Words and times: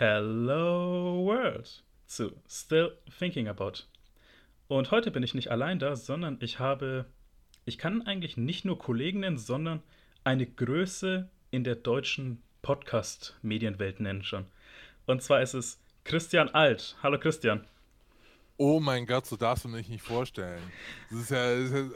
Hello 0.00 1.26
World 1.26 1.82
zu 2.06 2.30
Still 2.48 2.96
Thinking 3.18 3.48
About. 3.48 3.82
Und 4.68 4.92
heute 4.92 5.10
bin 5.10 5.24
ich 5.24 5.34
nicht 5.34 5.50
allein 5.50 5.80
da, 5.80 5.96
sondern 5.96 6.38
ich 6.40 6.60
habe, 6.60 7.06
ich 7.64 7.78
kann 7.78 8.02
eigentlich 8.02 8.36
nicht 8.36 8.64
nur 8.64 8.78
Kollegen 8.78 9.18
nennen, 9.18 9.38
sondern 9.38 9.82
eine 10.22 10.46
Größe 10.46 11.28
in 11.50 11.64
der 11.64 11.74
deutschen 11.74 12.40
Podcast-Medienwelt 12.62 13.98
nennen 13.98 14.22
schon. 14.22 14.46
Und 15.06 15.20
zwar 15.20 15.42
ist 15.42 15.54
es 15.54 15.80
Christian 16.04 16.48
Alt. 16.50 16.96
Hallo 17.02 17.18
Christian. 17.18 17.66
Oh 18.56 18.78
mein 18.78 19.04
Gott, 19.04 19.26
so 19.26 19.36
darfst 19.36 19.64
du 19.64 19.68
mich 19.68 19.88
nicht 19.88 20.02
vorstellen. 20.02 20.62
Das 21.10 21.20
ist 21.20 21.30
ja, 21.30 21.56
das 21.56 21.70
ist, 21.70 21.94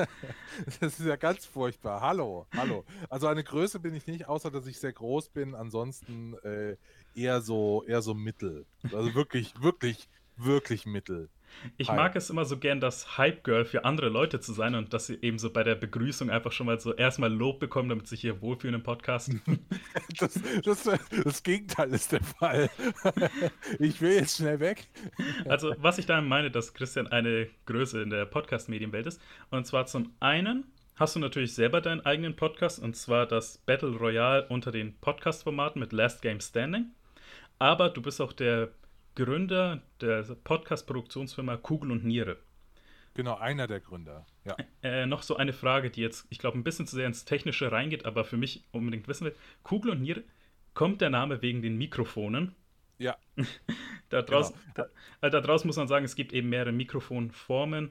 das 0.80 1.00
ist 1.00 1.06
ja 1.06 1.16
ganz 1.16 1.46
furchtbar. 1.46 2.02
Hallo, 2.02 2.46
hallo. 2.54 2.84
Also 3.08 3.26
eine 3.26 3.44
Größe 3.44 3.80
bin 3.80 3.94
ich 3.94 4.06
nicht, 4.06 4.26
außer 4.26 4.50
dass 4.50 4.66
ich 4.66 4.78
sehr 4.78 4.92
groß 4.92 5.30
bin. 5.30 5.54
Ansonsten 5.54 6.34
äh, 6.44 6.76
eher 7.16 7.40
so, 7.40 7.84
eher 7.86 8.02
so 8.02 8.14
mittel. 8.14 8.66
Also 8.84 9.14
wirklich, 9.14 9.54
wirklich, 9.60 10.08
wirklich 10.36 10.86
mittel. 10.86 11.28
Ich 11.78 11.88
Hi. 11.88 11.96
mag 11.96 12.16
es 12.16 12.30
immer 12.30 12.44
so 12.44 12.58
gern, 12.58 12.80
das 12.80 13.16
Hype-Girl 13.18 13.64
für 13.64 13.84
andere 13.84 14.08
Leute 14.08 14.40
zu 14.40 14.52
sein 14.52 14.74
und 14.74 14.92
dass 14.92 15.06
sie 15.06 15.18
eben 15.22 15.38
so 15.38 15.50
bei 15.50 15.62
der 15.62 15.74
Begrüßung 15.74 16.30
einfach 16.30 16.52
schon 16.52 16.66
mal 16.66 16.78
so 16.80 16.94
erstmal 16.94 17.32
Lob 17.32 17.60
bekommen, 17.60 17.88
damit 17.88 18.06
sie 18.06 18.10
sich 18.10 18.20
hier 18.22 18.40
wohlfühlen 18.40 18.74
im 18.74 18.82
Podcast. 18.82 19.30
das, 20.18 20.40
das, 20.62 20.98
das 21.24 21.42
Gegenteil 21.42 21.92
ist 21.94 22.12
der 22.12 22.22
Fall. 22.22 22.70
ich 23.78 24.00
will 24.00 24.12
jetzt 24.12 24.36
schnell 24.36 24.60
weg. 24.60 24.86
Also, 25.46 25.74
was 25.78 25.98
ich 25.98 26.06
damit 26.06 26.28
meine, 26.28 26.50
dass 26.50 26.74
Christian 26.74 27.06
eine 27.06 27.48
Größe 27.66 28.02
in 28.02 28.10
der 28.10 28.26
Podcast-Medienwelt 28.26 29.06
ist. 29.06 29.20
Und 29.50 29.66
zwar 29.66 29.86
zum 29.86 30.12
einen 30.20 30.64
hast 30.96 31.14
du 31.14 31.20
natürlich 31.20 31.54
selber 31.54 31.80
deinen 31.80 32.04
eigenen 32.04 32.36
Podcast 32.36 32.78
und 32.78 32.96
zwar 32.96 33.26
das 33.26 33.58
Battle 33.58 33.96
Royale 33.96 34.46
unter 34.48 34.72
den 34.72 34.96
Podcast-Formaten 34.98 35.78
mit 35.78 35.92
Last 35.92 36.22
Game 36.22 36.40
Standing. 36.40 36.90
Aber 37.58 37.90
du 37.90 38.02
bist 38.02 38.20
auch 38.20 38.32
der 38.32 38.70
Gründer 39.14 39.82
der 40.00 40.22
Podcast-Produktionsfirma 40.22 41.56
Kugel 41.56 41.90
und 41.90 42.04
Niere. 42.04 42.36
Genau, 43.14 43.36
einer 43.36 43.66
der 43.66 43.80
Gründer. 43.80 44.26
Ja. 44.44 44.56
Äh, 44.82 45.06
noch 45.06 45.22
so 45.22 45.36
eine 45.36 45.54
Frage, 45.54 45.90
die 45.90 46.02
jetzt, 46.02 46.26
ich 46.28 46.38
glaube, 46.38 46.58
ein 46.58 46.64
bisschen 46.64 46.86
zu 46.86 46.96
sehr 46.96 47.06
ins 47.06 47.24
Technische 47.24 47.72
reingeht, 47.72 48.04
aber 48.04 48.24
für 48.24 48.36
mich 48.36 48.64
unbedingt 48.72 49.08
wissen 49.08 49.24
will. 49.24 49.34
Kugel 49.62 49.92
und 49.92 50.02
Niere, 50.02 50.22
kommt 50.74 51.00
der 51.00 51.08
Name 51.08 51.40
wegen 51.40 51.62
den 51.62 51.78
Mikrofonen? 51.78 52.54
Ja. 52.98 53.16
da, 54.10 54.20
draus, 54.20 54.52
genau. 54.52 54.88
da, 55.20 55.26
äh, 55.26 55.30
da 55.30 55.40
draus 55.40 55.64
muss 55.64 55.76
man 55.76 55.88
sagen, 55.88 56.04
es 56.04 56.14
gibt 56.14 56.34
eben 56.34 56.50
mehrere 56.50 56.72
Mikrofonformen 56.72 57.90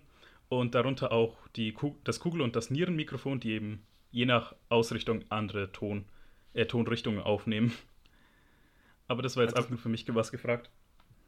und 0.50 0.76
darunter 0.76 1.12
auch 1.12 1.36
die, 1.56 1.76
das 2.04 2.20
Kugel- 2.20 2.42
und 2.42 2.56
das 2.56 2.70
Nierenmikrofon, 2.70 3.40
die 3.40 3.54
eben 3.54 3.84
je 4.12 4.28
nach 4.28 4.56
Ausrichtung 4.70 5.24
andere 5.30 5.72
Ton, 5.72 6.06
äh, 6.54 6.68
Tonrichtungen 6.68 7.22
aufnehmen. 7.22 7.74
Aber 9.08 9.22
das 9.22 9.36
war 9.36 9.44
jetzt 9.44 9.56
also, 9.56 9.68
einfach 9.68 9.72
nur 9.72 9.80
für 9.80 9.90
mich 9.90 10.06
was 10.14 10.32
gefragt. 10.32 10.70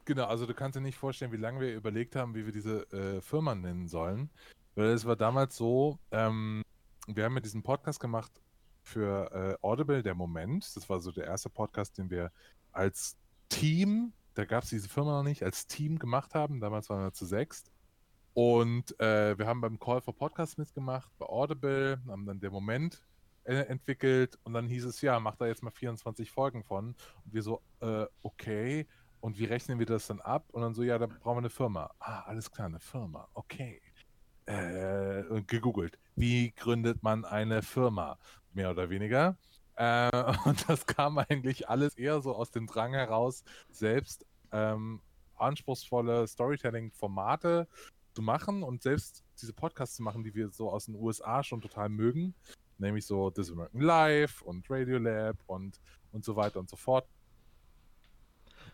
Genau, 0.04 0.24
also 0.24 0.46
du 0.46 0.54
kannst 0.54 0.76
dir 0.76 0.80
nicht 0.80 0.96
vorstellen, 0.96 1.32
wie 1.32 1.36
lange 1.36 1.60
wir 1.60 1.74
überlegt 1.74 2.16
haben, 2.16 2.34
wie 2.34 2.46
wir 2.46 2.52
diese 2.52 2.90
äh, 2.92 3.20
Firma 3.20 3.54
nennen 3.54 3.88
sollen. 3.88 4.30
Weil 4.74 4.86
es 4.86 5.04
war 5.04 5.16
damals 5.16 5.56
so, 5.56 5.98
ähm, 6.10 6.62
wir 7.06 7.24
haben 7.24 7.34
ja 7.34 7.40
diesen 7.40 7.62
Podcast 7.62 8.00
gemacht 8.00 8.32
für 8.82 9.30
äh, 9.60 9.66
Audible, 9.66 10.02
der 10.02 10.14
Moment. 10.14 10.74
Das 10.76 10.88
war 10.88 11.00
so 11.00 11.12
der 11.12 11.24
erste 11.24 11.50
Podcast, 11.50 11.98
den 11.98 12.10
wir 12.10 12.32
als 12.72 13.16
Team, 13.48 14.12
da 14.34 14.44
gab 14.44 14.62
es 14.62 14.70
diese 14.70 14.88
Firma 14.88 15.18
noch 15.18 15.28
nicht, 15.28 15.42
als 15.42 15.66
Team 15.66 15.98
gemacht 15.98 16.34
haben. 16.34 16.60
Damals 16.60 16.88
waren 16.90 17.02
wir 17.02 17.12
zu 17.12 17.26
sechst. 17.26 17.70
Und 18.34 18.98
äh, 19.00 19.36
wir 19.36 19.46
haben 19.46 19.60
beim 19.60 19.80
Call 19.80 20.00
for 20.00 20.14
Podcast 20.14 20.58
mitgemacht, 20.58 21.10
bei 21.18 21.26
Audible, 21.26 22.00
haben 22.06 22.24
dann 22.24 22.38
der 22.38 22.50
Moment 22.50 23.02
entwickelt 23.56 24.38
und 24.44 24.52
dann 24.52 24.66
hieß 24.66 24.84
es, 24.84 25.00
ja, 25.00 25.18
mach 25.20 25.36
da 25.36 25.46
jetzt 25.46 25.62
mal 25.62 25.70
24 25.70 26.30
Folgen 26.30 26.64
von. 26.64 26.94
Und 27.24 27.32
wir 27.32 27.42
so, 27.42 27.62
äh, 27.80 28.06
okay, 28.22 28.86
und 29.20 29.38
wie 29.38 29.46
rechnen 29.46 29.78
wir 29.78 29.86
das 29.86 30.06
dann 30.06 30.20
ab? 30.20 30.44
Und 30.52 30.62
dann 30.62 30.74
so, 30.74 30.82
ja, 30.82 30.98
da 30.98 31.06
brauchen 31.06 31.36
wir 31.36 31.38
eine 31.38 31.50
Firma. 31.50 31.90
Ah, 31.98 32.20
alles 32.22 32.50
klar, 32.50 32.66
eine 32.66 32.80
Firma. 32.80 33.28
Okay. 33.34 33.80
Äh, 34.46 35.42
gegoogelt. 35.46 35.98
Wie 36.16 36.52
gründet 36.52 37.02
man 37.02 37.24
eine 37.24 37.62
Firma? 37.62 38.18
Mehr 38.54 38.70
oder 38.70 38.88
weniger. 38.90 39.36
Äh, 39.76 40.10
und 40.44 40.68
das 40.68 40.86
kam 40.86 41.18
eigentlich 41.18 41.68
alles 41.68 41.96
eher 41.96 42.20
so 42.20 42.34
aus 42.34 42.50
dem 42.50 42.66
Drang 42.66 42.92
heraus, 42.94 43.44
selbst 43.70 44.24
ähm, 44.52 45.00
anspruchsvolle 45.36 46.26
Storytelling-Formate 46.26 47.68
zu 48.14 48.22
machen 48.22 48.62
und 48.62 48.82
selbst 48.82 49.22
diese 49.40 49.52
Podcasts 49.52 49.96
zu 49.96 50.02
machen, 50.02 50.24
die 50.24 50.34
wir 50.34 50.50
so 50.50 50.70
aus 50.70 50.86
den 50.86 50.96
USA 50.96 51.42
schon 51.44 51.60
total 51.60 51.88
mögen. 51.88 52.34
Nämlich 52.78 53.06
so 53.06 53.30
This 53.30 53.50
American 53.50 53.80
Life 53.80 54.44
und 54.44 54.64
Radiolab 54.70 55.36
und, 55.46 55.80
und 56.12 56.24
so 56.24 56.36
weiter 56.36 56.60
und 56.60 56.70
so 56.70 56.76
fort. 56.76 57.06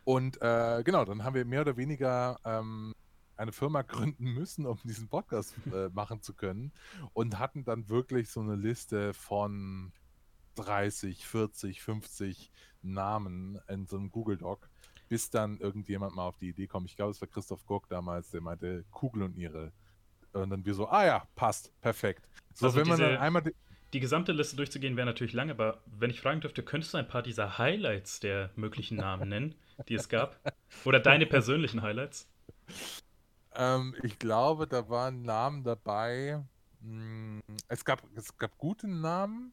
Und 0.04 0.40
äh, 0.42 0.82
genau, 0.84 1.04
dann 1.04 1.24
haben 1.24 1.34
wir 1.34 1.44
mehr 1.44 1.62
oder 1.62 1.76
weniger 1.76 2.38
ähm, 2.44 2.94
eine 3.36 3.52
Firma 3.52 3.82
gründen 3.82 4.32
müssen, 4.34 4.66
um 4.66 4.78
diesen 4.84 5.08
Podcast 5.08 5.54
äh, 5.72 5.88
machen 5.92 6.22
zu 6.22 6.34
können. 6.34 6.72
Und 7.12 7.38
hatten 7.38 7.64
dann 7.64 7.88
wirklich 7.88 8.30
so 8.30 8.40
eine 8.40 8.56
Liste 8.56 9.14
von 9.14 9.92
30, 10.56 11.26
40, 11.26 11.82
50 11.82 12.50
Namen 12.82 13.58
in 13.68 13.86
so 13.86 13.96
einem 13.96 14.10
Google 14.10 14.36
Doc, 14.36 14.68
bis 15.08 15.30
dann 15.30 15.58
irgendjemand 15.58 16.14
mal 16.14 16.26
auf 16.26 16.36
die 16.36 16.50
Idee 16.50 16.66
kommt. 16.66 16.88
Ich 16.90 16.96
glaube, 16.96 17.10
es 17.10 17.20
war 17.20 17.28
Christoph 17.28 17.64
Gurk 17.66 17.88
damals, 17.88 18.30
der 18.30 18.40
meinte 18.40 18.84
Kugel 18.90 19.22
und 19.22 19.36
ihre. 19.36 19.72
Und 20.32 20.50
dann 20.50 20.64
wir 20.64 20.74
so, 20.74 20.88
ah 20.88 21.04
ja, 21.04 21.26
passt, 21.36 21.72
perfekt. 21.80 22.28
So, 22.54 22.66
also 22.66 22.78
wenn 22.78 22.88
man 22.88 22.98
dann 22.98 23.16
einmal 23.16 23.42
die 23.42 23.54
gesamte 24.00 24.32
Liste 24.32 24.56
durchzugehen 24.56 24.96
wäre 24.96 25.06
natürlich 25.06 25.32
lang, 25.32 25.50
aber 25.50 25.82
wenn 25.86 26.10
ich 26.10 26.20
fragen 26.20 26.40
dürfte, 26.40 26.62
könntest 26.62 26.94
du 26.94 26.98
ein 26.98 27.08
paar 27.08 27.22
dieser 27.22 27.58
Highlights 27.58 28.20
der 28.20 28.50
möglichen 28.56 28.96
Namen 28.96 29.28
nennen, 29.28 29.54
die 29.88 29.94
es 29.94 30.08
gab? 30.08 30.38
Oder 30.84 31.00
deine 31.00 31.26
persönlichen 31.26 31.82
Highlights? 31.82 32.28
Ähm, 33.54 33.94
ich 34.02 34.18
glaube, 34.18 34.66
da 34.66 34.88
waren 34.88 35.22
Namen 35.22 35.64
dabei. 35.64 36.42
Hm, 36.82 37.42
es 37.68 37.84
gab, 37.84 38.02
es 38.14 38.36
gab 38.36 38.56
gute 38.58 38.88
Namen. 38.88 39.52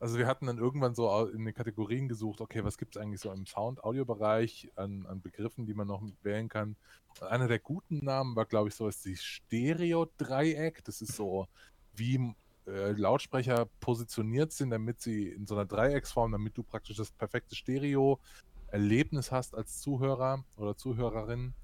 Also 0.00 0.16
wir 0.16 0.26
hatten 0.26 0.46
dann 0.46 0.58
irgendwann 0.58 0.94
so 0.94 1.26
in 1.26 1.44
den 1.44 1.54
Kategorien 1.54 2.08
gesucht, 2.08 2.40
okay, 2.40 2.62
was 2.62 2.78
gibt 2.78 2.94
es 2.94 3.02
eigentlich 3.02 3.20
so 3.20 3.32
im 3.32 3.46
Sound-Audio-Bereich 3.46 4.70
an, 4.76 5.04
an, 5.06 5.20
Begriffen, 5.20 5.66
die 5.66 5.74
man 5.74 5.88
noch 5.88 6.02
wählen 6.22 6.48
kann. 6.48 6.76
Und 7.20 7.24
einer 7.24 7.48
der 7.48 7.58
guten 7.58 8.04
Namen 8.04 8.36
war, 8.36 8.46
glaube 8.46 8.68
ich, 8.68 8.76
so 8.76 8.86
ist 8.86 9.04
die 9.04 9.16
Stereo-Dreieck. 9.16 10.84
Das 10.84 11.02
ist 11.02 11.16
so 11.16 11.48
wie 11.94 12.32
äh, 12.68 12.92
Lautsprecher 12.92 13.66
positioniert 13.80 14.52
sind, 14.52 14.70
damit 14.70 15.00
sie 15.00 15.28
in 15.28 15.46
so 15.46 15.54
einer 15.54 15.66
Dreiecksform, 15.66 16.32
damit 16.32 16.56
du 16.56 16.62
praktisch 16.62 16.96
das 16.96 17.10
perfekte 17.10 17.54
Stereo-Erlebnis 17.54 19.32
hast 19.32 19.54
als 19.54 19.80
Zuhörer 19.80 20.44
oder 20.56 20.76
Zuhörerin. 20.76 21.54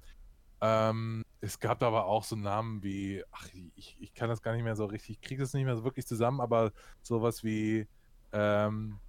Ähm, 0.61 1.23
es 1.41 1.59
gab 1.59 1.83
aber 1.83 2.05
auch 2.05 2.23
so 2.23 2.35
Namen 2.35 2.81
wie, 2.81 3.23
ach, 3.31 3.47
ich, 3.75 3.97
ich 3.99 4.13
kann 4.13 4.29
das 4.29 4.41
gar 4.41 4.53
nicht 4.53 4.63
mehr 4.63 4.75
so 4.75 4.85
richtig, 4.85 5.17
ich 5.17 5.21
kriege 5.21 5.43
das 5.43 5.53
nicht 5.53 5.65
mehr 5.65 5.75
so 5.75 5.83
wirklich 5.83 6.07
zusammen, 6.07 6.41
aber 6.41 6.71
sowas 7.03 7.43
wie, 7.43 7.87
ähm, 8.31 8.99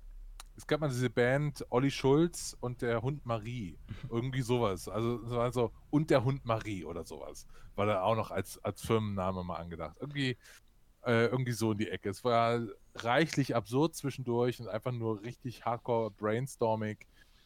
es 0.57 0.67
gab 0.67 0.81
mal 0.81 0.89
diese 0.89 1.11
Band 1.11 1.65
Olli 1.71 1.91
Schulz 1.91 2.57
und 2.61 2.81
der 2.81 3.03
Hund 3.03 3.27
Marie. 3.27 3.79
Irgendwie 4.09 4.41
sowas. 4.41 4.89
Also, 4.89 5.21
also 5.39 5.73
und 5.91 6.09
der 6.11 6.25
Hund 6.25 6.45
Marie 6.47 6.85
oder 6.85 7.05
sowas. 7.05 7.47
War 7.75 7.87
da 7.87 8.03
auch 8.03 8.17
noch 8.17 8.31
als, 8.31 8.63
als 8.65 8.81
Firmenname 8.81 9.45
mal 9.45 9.57
angedacht. 9.57 9.97
Irgendwie 10.01 10.39
äh, 11.07 11.27
irgendwie 11.27 11.53
so 11.53 11.73
in 11.73 11.79
die 11.79 11.89
Ecke. 11.89 12.11
Es 12.11 12.25
war 12.25 12.61
reichlich 12.97 13.55
absurd 13.55 13.95
zwischendurch 13.95 14.61
und 14.61 14.69
einfach 14.69 14.93
nur 14.93 15.23
richtig 15.23 15.65
hardcore 15.65 16.11
brainstorming. 16.11 16.99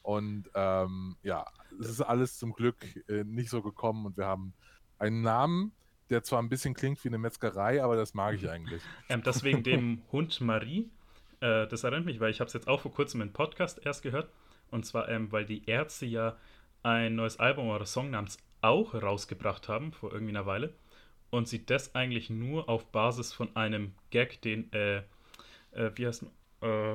Und 0.02 0.50
ähm, 0.54 1.16
ja, 1.22 1.44
es 1.78 1.90
ist 1.90 2.00
alles 2.00 2.38
zum 2.38 2.52
Glück 2.52 2.76
äh, 3.08 3.22
nicht 3.24 3.50
so 3.50 3.60
gekommen 3.60 4.06
und 4.06 4.16
wir 4.16 4.26
haben 4.26 4.54
einen 4.98 5.20
Namen, 5.20 5.72
der 6.08 6.22
zwar 6.22 6.42
ein 6.42 6.48
bisschen 6.48 6.74
klingt 6.74 7.04
wie 7.04 7.08
eine 7.08 7.18
Metzgerei, 7.18 7.82
aber 7.82 7.96
das 7.96 8.14
mag 8.14 8.34
ich 8.34 8.48
eigentlich. 8.48 8.82
Ähm, 9.10 9.22
das 9.22 9.42
wegen 9.42 9.62
dem 9.62 10.02
Hund 10.10 10.40
Marie. 10.40 10.88
Äh, 11.40 11.66
das 11.66 11.84
erinnert 11.84 12.06
mich, 12.06 12.18
weil 12.18 12.30
ich 12.30 12.40
habe 12.40 12.48
es 12.48 12.54
jetzt 12.54 12.66
auch 12.66 12.80
vor 12.80 12.92
kurzem 12.92 13.20
im 13.20 13.32
Podcast 13.32 13.84
erst 13.84 14.02
gehört. 14.02 14.30
Und 14.70 14.86
zwar, 14.86 15.08
ähm, 15.08 15.30
weil 15.32 15.44
die 15.44 15.68
Ärzte 15.68 16.06
ja 16.06 16.36
ein 16.82 17.14
neues 17.14 17.38
Album 17.38 17.68
oder 17.68 17.84
Song 17.84 18.10
namens 18.10 18.38
auch 18.62 18.94
rausgebracht 18.94 19.68
haben, 19.68 19.92
vor 19.92 20.12
irgendwie 20.12 20.32
einer 20.32 20.46
Weile 20.46 20.72
und 21.30 21.48
sie 21.48 21.64
das 21.64 21.94
eigentlich 21.94 22.30
nur 22.30 22.68
auf 22.68 22.90
Basis 22.90 23.32
von 23.32 23.54
einem 23.56 23.94
Gag, 24.10 24.42
den, 24.42 24.72
äh, 24.72 24.98
äh, 25.72 25.90
wie 25.94 26.06
heißt 26.06 26.26
äh, 26.62 26.94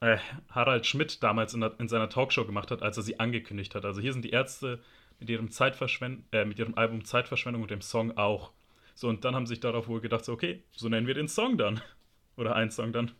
äh, 0.00 0.18
Harald 0.50 0.86
Schmidt 0.86 1.22
damals 1.22 1.54
in, 1.54 1.60
der, 1.60 1.74
in, 1.78 1.88
seiner 1.88 2.08
Talkshow 2.08 2.44
gemacht 2.44 2.70
hat, 2.70 2.82
als 2.82 2.96
er 2.96 3.02
sie 3.02 3.20
angekündigt 3.20 3.74
hat. 3.74 3.84
Also 3.84 4.00
hier 4.00 4.12
sind 4.12 4.24
die 4.24 4.30
Ärzte 4.30 4.80
mit 5.20 5.30
ihrem, 5.30 5.50
Zeitverschwend 5.50 6.24
äh, 6.32 6.44
mit 6.44 6.58
ihrem 6.58 6.74
Album 6.74 7.04
Zeitverschwendung 7.04 7.62
und 7.62 7.70
dem 7.70 7.82
Song 7.82 8.16
auch. 8.16 8.52
So, 8.94 9.08
und 9.08 9.24
dann 9.24 9.34
haben 9.34 9.46
sie 9.46 9.54
sich 9.54 9.60
darauf 9.60 9.88
wohl 9.88 10.00
gedacht, 10.00 10.24
so, 10.24 10.32
okay, 10.32 10.62
so 10.72 10.88
nennen 10.88 11.06
wir 11.06 11.14
den 11.14 11.28
Song 11.28 11.56
dann. 11.56 11.80
Oder 12.36 12.56
einen 12.56 12.70
Song 12.70 12.92
dann. 12.92 13.12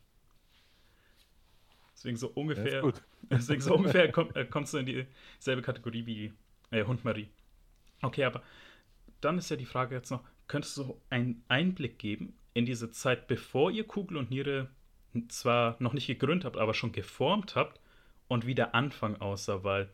Deswegen 1.95 2.17
so 2.17 2.29
ungefähr, 2.29 2.93
deswegen 3.31 3.61
so 3.61 3.75
ungefähr 3.75 4.11
kommt, 4.11 4.35
äh, 4.37 4.45
kommst 4.45 4.75
du 4.75 4.79
in 4.79 5.07
dieselbe 5.39 5.63
Kategorie 5.63 6.05
wie 6.07 6.33
äh, 6.73 6.85
Hund 6.85 7.05
Marie. 7.05 7.29
Okay, 8.01 8.25
aber 8.25 8.43
dann 9.21 9.39
ist 9.39 9.51
ja 9.51 9.57
die 9.57 9.67
Frage 9.67 9.95
jetzt 9.95 10.11
noch, 10.11 10.25
könntest 10.53 10.77
du 10.77 11.01
einen 11.09 11.43
Einblick 11.49 11.99
geben 11.99 12.35
in 12.53 12.67
diese 12.67 12.91
Zeit, 12.91 13.27
bevor 13.27 13.71
ihr 13.71 13.87
Kugel 13.87 14.19
und 14.19 14.29
Niere 14.29 14.69
zwar 15.29 15.77
noch 15.79 15.95
nicht 15.95 16.07
gegründet 16.07 16.45
habt, 16.45 16.59
aber 16.59 16.75
schon 16.75 16.93
geformt 16.93 17.57
habt 17.57 17.81
und 18.29 18.47
wie 18.47 18.55
der 18.55 18.75
Anfang 18.75 19.17
aussah, 19.17 19.65
weil 19.65 19.89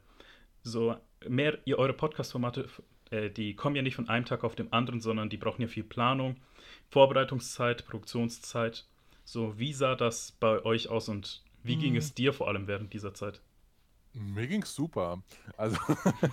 so 0.64 0.96
mehr, 1.28 1.58
ihr 1.64 1.78
eure 1.78 1.92
Podcast-Formate, 1.92 2.68
äh, 3.12 3.30
die 3.30 3.54
kommen 3.54 3.76
ja 3.76 3.82
nicht 3.82 3.94
von 3.94 4.08
einem 4.08 4.24
Tag 4.24 4.42
auf 4.42 4.56
den 4.56 4.72
anderen, 4.72 5.00
sondern 5.00 5.28
die 5.28 5.36
brauchen 5.36 5.62
ja 5.62 5.68
viel 5.68 5.84
Planung, 5.84 6.34
Vorbereitungszeit, 6.90 7.86
Produktionszeit. 7.86 8.84
So, 9.24 9.60
wie 9.60 9.72
sah 9.72 9.94
das 9.94 10.32
bei 10.32 10.64
euch 10.64 10.88
aus 10.88 11.08
und 11.08 11.44
wie 11.62 11.74
hm. 11.74 11.80
ging 11.80 11.96
es 11.96 12.14
dir 12.14 12.32
vor 12.32 12.48
allem 12.48 12.66
während 12.66 12.92
dieser 12.92 13.14
Zeit? 13.14 13.40
Mir 14.12 14.48
ging 14.48 14.62
es 14.62 14.74
super. 14.74 15.22
Also, 15.56 15.78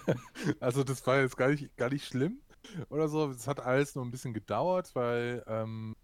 also 0.59 0.83
das 0.83 1.05
war 1.05 1.21
jetzt 1.21 1.37
gar 1.37 1.49
nicht, 1.49 1.77
gar 1.77 1.91
nicht 1.91 2.07
schlimm 2.07 2.39
oder 2.89 3.07
so. 3.07 3.29
Es 3.29 3.47
hat 3.47 3.59
alles 3.59 3.95
nur 3.95 4.05
ein 4.05 4.11
bisschen 4.11 4.33
gedauert, 4.33 4.93
weil 4.95 5.43
ähm, 5.47 5.95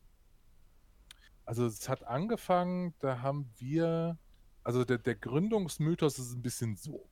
also 1.46 1.66
es 1.66 1.90
hat 1.90 2.04
angefangen, 2.06 2.94
da 3.00 3.22
haben 3.22 3.50
wir, 3.58 4.18
also 4.64 4.86
der, 4.86 5.00
der 5.00 5.16
Gründungsmythos 5.16 6.20
ist 6.20 6.34
ein 6.34 6.42
bisschen 6.42 6.78
so. 6.78 7.10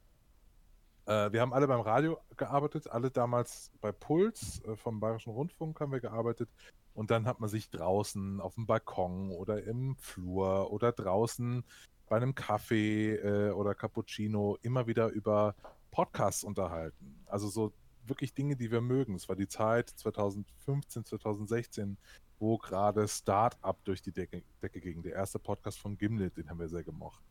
Äh, 1.05 1.31
wir 1.31 1.41
haben 1.41 1.53
alle 1.53 1.67
beim 1.67 1.81
Radio 1.81 2.19
gearbeitet, 2.37 2.89
alle 2.89 3.11
damals 3.11 3.71
bei 3.81 3.91
Puls 3.91 4.61
äh, 4.65 4.75
vom 4.75 4.99
Bayerischen 4.99 5.33
Rundfunk 5.33 5.79
haben 5.79 5.91
wir 5.91 5.99
gearbeitet. 5.99 6.49
Und 6.93 7.11
dann 7.11 7.25
hat 7.25 7.39
man 7.39 7.49
sich 7.49 7.69
draußen 7.69 8.41
auf 8.41 8.55
dem 8.55 8.65
Balkon 8.65 9.31
oder 9.31 9.63
im 9.63 9.95
Flur 9.97 10.71
oder 10.71 10.91
draußen 10.91 11.63
bei 12.07 12.17
einem 12.17 12.35
Kaffee 12.35 13.15
äh, 13.15 13.51
oder 13.51 13.75
Cappuccino 13.75 14.57
immer 14.61 14.87
wieder 14.87 15.09
über 15.09 15.55
Podcasts 15.91 16.43
unterhalten. 16.43 17.23
Also 17.25 17.47
so 17.47 17.73
wirklich 18.09 18.33
Dinge, 18.33 18.55
die 18.55 18.71
wir 18.71 18.81
mögen. 18.81 19.15
Es 19.15 19.29
war 19.29 19.35
die 19.35 19.47
Zeit 19.47 19.89
2015, 19.89 21.05
2016, 21.05 21.97
wo 22.39 22.57
gerade 22.57 23.07
Start-up 23.07 23.83
durch 23.85 24.01
die 24.01 24.11
Decke, 24.11 24.43
Decke 24.61 24.79
ging. 24.79 25.01
Der 25.03 25.13
erste 25.13 25.39
Podcast 25.39 25.79
von 25.79 25.97
Gimlet, 25.97 26.37
den 26.37 26.49
haben 26.49 26.59
wir 26.59 26.69
sehr 26.69 26.83
gemocht. 26.83 27.21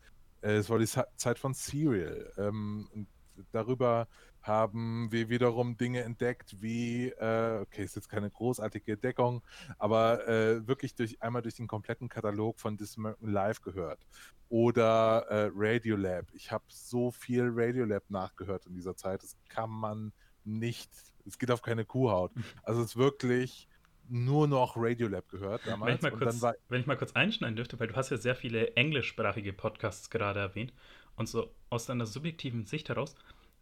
Äh, 0.43 0.57
es 0.57 0.71
war 0.71 0.79
die 0.79 0.87
Zeit 0.87 1.39
von 1.39 1.55
Serial. 1.55 2.33
Ähm, 2.37 3.07
darüber 3.53 4.09
haben 4.43 5.11
wir 5.11 5.29
wiederum 5.29 5.77
Dinge 5.77 6.03
entdeckt, 6.03 6.61
wie, 6.61 7.09
äh, 7.09 7.61
okay, 7.61 7.85
ist 7.85 7.97
jetzt 7.97 8.09
keine 8.09 8.31
großartige 8.31 8.93
Entdeckung, 8.93 9.43
aber 9.79 10.27
äh, 10.29 10.67
wirklich 10.67 10.95
durch 10.95 11.21
einmal 11.21 11.43
durch 11.43 11.57
den 11.57 11.67
kompletten 11.67 12.09
Katalog 12.09 12.59
von 12.59 12.77
This 12.79 12.97
American 12.97 13.31
Live 13.31 13.61
gehört. 13.61 14.07
Oder 14.49 15.27
äh, 15.29 15.51
Radiolab. 15.55 16.27
Ich 16.33 16.51
habe 16.51 16.65
so 16.69 17.11
viel 17.11 17.51
Radiolab 17.53 18.05
nachgehört 18.09 18.67
in 18.67 18.75
dieser 18.75 18.97
Zeit. 18.97 19.23
Das 19.23 19.37
kann 19.49 19.69
man 19.69 20.13
nicht, 20.49 20.91
es 21.27 21.39
geht 21.39 21.51
auf 21.51 21.63
keine 21.63 21.85
Kuhhaut. 21.85 22.33
Also 22.63 22.81
es 22.81 22.89
ist 22.89 22.97
wirklich 22.97 23.69
nur 24.09 24.49
noch 24.49 24.75
Radiolab 24.77 25.29
gehört 25.29 25.67
damals. 25.67 25.89
Wenn 25.89 25.97
ich, 25.97 26.03
mal 26.03 26.19
kurz, 26.19 26.43
war, 26.43 26.55
wenn 26.69 26.81
ich 26.81 26.87
mal 26.87 26.97
kurz 26.97 27.13
einschneiden 27.13 27.57
dürfte, 27.57 27.79
weil 27.79 27.89
du 27.89 27.97
hast 27.97 28.11
ja 28.11 28.17
sehr 28.17 28.35
viele 28.35 28.75
englischsprachige 28.75 29.53
Podcasts 29.53 30.11
gerade 30.11 30.41
erwähnt. 30.41 30.73
Und 31.17 31.29
so 31.29 31.53
aus 31.69 31.87
deiner 31.87 32.07
subjektiven 32.07 32.65
Sicht 32.65 32.89
heraus, 32.89 33.15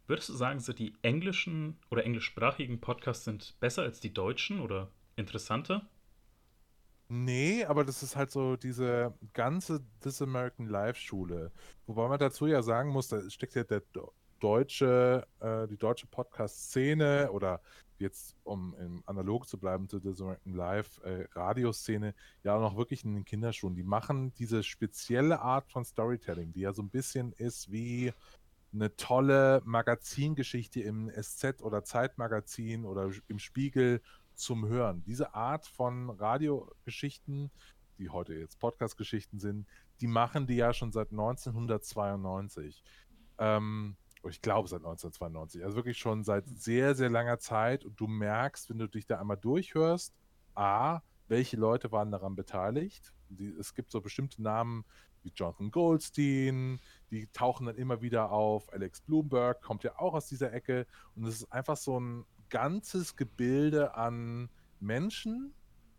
würdest 0.07 0.29
du 0.29 0.33
sagen, 0.33 0.59
so 0.59 0.73
die 0.73 0.93
englischen 1.01 1.77
oder 1.89 2.05
englischsprachigen 2.05 2.79
Podcasts 2.79 3.25
sind 3.25 3.55
besser 3.59 3.81
als 3.81 3.99
die 3.99 4.13
deutschen 4.13 4.61
oder 4.61 4.89
interessanter? 5.15 5.87
Nee, 7.09 7.63
aber 7.63 7.85
das 7.85 8.03
ist 8.03 8.15
halt 8.15 8.31
so 8.31 8.57
diese 8.57 9.13
ganze 9.33 9.81
This 10.01 10.21
American 10.21 10.67
Life 10.67 10.99
Schule. 10.99 11.51
Wobei 11.85 12.07
man 12.07 12.19
dazu 12.19 12.47
ja 12.47 12.61
sagen 12.61 12.89
muss, 12.89 13.07
da 13.07 13.29
steckt 13.29 13.55
ja 13.55 13.63
der 13.63 13.81
deutsche, 14.39 15.27
äh, 15.39 15.67
die 15.67 15.77
deutsche 15.77 16.07
Podcast-Szene 16.07 17.31
oder 17.31 17.61
jetzt, 17.99 18.35
um 18.43 18.75
im 18.79 19.03
analog 19.05 19.47
zu 19.47 19.57
bleiben 19.57 19.89
zu 19.89 19.97
American 19.97 20.53
Live 20.53 20.99
äh, 21.03 21.27
Radioszene, 21.33 22.13
ja 22.43 22.55
auch 22.55 22.61
noch 22.61 22.77
wirklich 22.77 23.03
in 23.03 23.15
den 23.15 23.25
Kinderschuhen. 23.25 23.75
Die 23.75 23.83
machen 23.83 24.33
diese 24.35 24.63
spezielle 24.63 25.41
Art 25.41 25.69
von 25.71 25.83
Storytelling, 25.83 26.53
die 26.53 26.61
ja 26.61 26.73
so 26.73 26.81
ein 26.81 26.89
bisschen 26.89 27.33
ist 27.33 27.71
wie 27.71 28.13
eine 28.73 28.95
tolle 28.95 29.61
Magazingeschichte 29.65 30.81
im 30.81 31.09
SZ 31.09 31.61
oder 31.61 31.83
Zeitmagazin 31.83 32.85
oder 32.85 33.11
im 33.27 33.39
Spiegel 33.39 34.01
zum 34.35 34.67
Hören. 34.67 35.03
Diese 35.05 35.33
Art 35.33 35.65
von 35.65 36.09
Radiogeschichten, 36.09 37.49
die 37.97 38.09
heute 38.09 38.35
jetzt 38.35 38.59
Podcast-Geschichten 38.59 39.39
sind, 39.39 39.67
die 39.99 40.07
machen 40.07 40.45
die 40.45 40.55
ja 40.55 40.73
schon 40.73 40.91
seit 40.91 41.11
1992. 41.11 42.83
Ähm, 43.39 43.95
ich 44.29 44.41
glaube 44.41 44.67
seit 44.67 44.79
1992. 44.79 45.63
Also 45.63 45.75
wirklich 45.75 45.97
schon 45.97 46.23
seit 46.23 46.47
sehr, 46.47 46.95
sehr 46.95 47.09
langer 47.09 47.39
Zeit. 47.39 47.85
Und 47.85 47.99
du 47.99 48.07
merkst, 48.07 48.69
wenn 48.69 48.79
du 48.79 48.87
dich 48.87 49.05
da 49.05 49.19
einmal 49.19 49.37
durchhörst, 49.37 50.13
A, 50.55 51.01
welche 51.27 51.57
Leute 51.57 51.91
waren 51.91 52.11
daran 52.11 52.35
beteiligt. 52.35 53.13
Die, 53.29 53.53
es 53.59 53.73
gibt 53.73 53.91
so 53.91 54.01
bestimmte 54.01 54.41
Namen 54.41 54.85
wie 55.23 55.31
Jonathan 55.35 55.71
Goldstein, 55.71 56.79
die 57.11 57.27
tauchen 57.27 57.65
dann 57.65 57.75
immer 57.75 58.01
wieder 58.01 58.31
auf. 58.31 58.71
Alex 58.71 59.01
Bloomberg 59.01 59.61
kommt 59.61 59.83
ja 59.83 59.97
auch 59.99 60.13
aus 60.13 60.27
dieser 60.27 60.53
Ecke. 60.53 60.87
Und 61.15 61.25
es 61.25 61.41
ist 61.41 61.51
einfach 61.51 61.77
so 61.77 61.99
ein 61.99 62.25
ganzes 62.49 63.15
Gebilde 63.15 63.95
an 63.95 64.49
Menschen, 64.79 65.53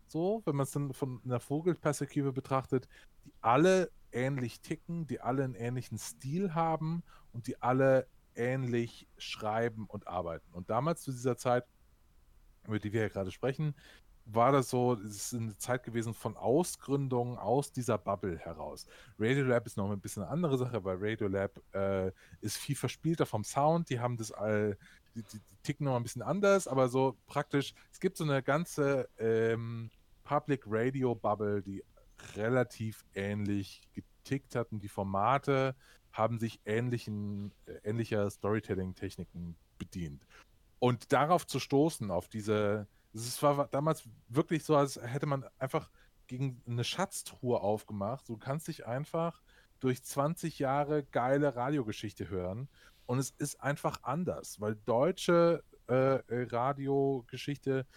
so, 0.07 0.41
wenn 0.45 0.55
man 0.55 0.63
es 0.63 0.71
dann 0.71 0.93
von 0.93 1.21
einer 1.23 1.39
Vogelperspektive 1.39 2.33
betrachtet, 2.33 2.87
die 3.25 3.33
alle 3.41 3.91
ähnlich 4.11 4.61
ticken, 4.61 5.05
die 5.05 5.21
alle 5.21 5.43
einen 5.43 5.53
ähnlichen 5.53 5.99
Stil 5.99 6.55
haben 6.55 7.03
und 7.31 7.45
die 7.45 7.61
alle 7.61 8.07
ähnlich 8.39 9.07
schreiben 9.17 9.85
und 9.87 10.07
arbeiten. 10.07 10.51
Und 10.53 10.69
damals 10.69 11.01
zu 11.01 11.11
dieser 11.11 11.37
Zeit, 11.37 11.65
über 12.65 12.79
die 12.79 12.93
wir 12.93 13.01
ja 13.01 13.09
gerade 13.09 13.31
sprechen, 13.31 13.75
war 14.25 14.51
das 14.51 14.69
so, 14.69 14.93
es 14.93 15.33
ist 15.33 15.33
eine 15.33 15.57
Zeit 15.57 15.83
gewesen 15.83 16.13
von 16.13 16.37
Ausgründungen 16.37 17.37
aus 17.37 17.71
dieser 17.71 17.97
Bubble 17.97 18.37
heraus. 18.37 18.85
Radiolab 19.17 19.65
ist 19.65 19.77
noch 19.77 19.91
ein 19.91 19.99
bisschen 19.99 20.23
eine 20.23 20.31
andere 20.31 20.57
Sache, 20.57 20.83
weil 20.83 20.97
Radiolab 20.99 21.51
äh, 21.73 22.11
ist 22.41 22.57
viel 22.57 22.75
verspielter 22.75 23.25
vom 23.25 23.43
Sound, 23.43 23.89
die 23.89 23.99
haben 23.99 24.17
das 24.17 24.31
all, 24.31 24.77
die, 25.15 25.23
die, 25.23 25.39
die, 25.39 25.55
ticken 25.63 25.85
noch 25.85 25.95
ein 25.95 26.03
bisschen 26.03 26.21
anders, 26.21 26.67
aber 26.67 26.89
so 26.89 27.17
praktisch, 27.25 27.73
es 27.91 27.99
gibt 27.99 28.17
so 28.17 28.23
eine 28.23 28.43
ganze 28.43 29.09
ähm, 29.17 29.89
Public 30.23 30.63
Radio 30.67 31.15
Bubble, 31.15 31.61
die 31.63 31.83
relativ 32.35 33.03
ähnlich 33.15 33.81
getickt 33.93 34.55
hat 34.55 34.71
und 34.71 34.83
die 34.83 34.89
Formate 34.89 35.75
haben 36.11 36.39
sich 36.39 36.61
ähnlichen, 36.65 37.53
äh, 37.65 37.89
ähnlicher 37.89 38.29
Storytelling-Techniken 38.29 39.55
bedient. 39.77 40.25
Und 40.79 41.11
darauf 41.11 41.45
zu 41.45 41.59
stoßen, 41.59 42.11
auf 42.11 42.27
diese 42.27 42.87
es 43.13 43.41
war 43.41 43.67
damals 43.67 44.03
wirklich 44.27 44.63
so, 44.63 44.75
als 44.75 44.99
hätte 45.01 45.25
man 45.25 45.45
einfach 45.57 45.89
gegen 46.27 46.61
eine 46.67 46.83
Schatztruhe 46.83 47.59
aufgemacht. 47.61 48.29
Du 48.29 48.37
kannst 48.37 48.67
dich 48.67 48.85
einfach 48.85 49.41
durch 49.79 50.03
20 50.03 50.59
Jahre 50.59 51.03
geile 51.03 51.55
Radiogeschichte 51.55 52.29
hören 52.29 52.69
und 53.05 53.17
es 53.17 53.31
ist 53.31 53.61
einfach 53.61 54.03
anders, 54.03 54.59
weil 54.61 54.75
deutsche 54.85 55.63
äh, 55.87 56.19
Radiogeschichte 56.29 57.87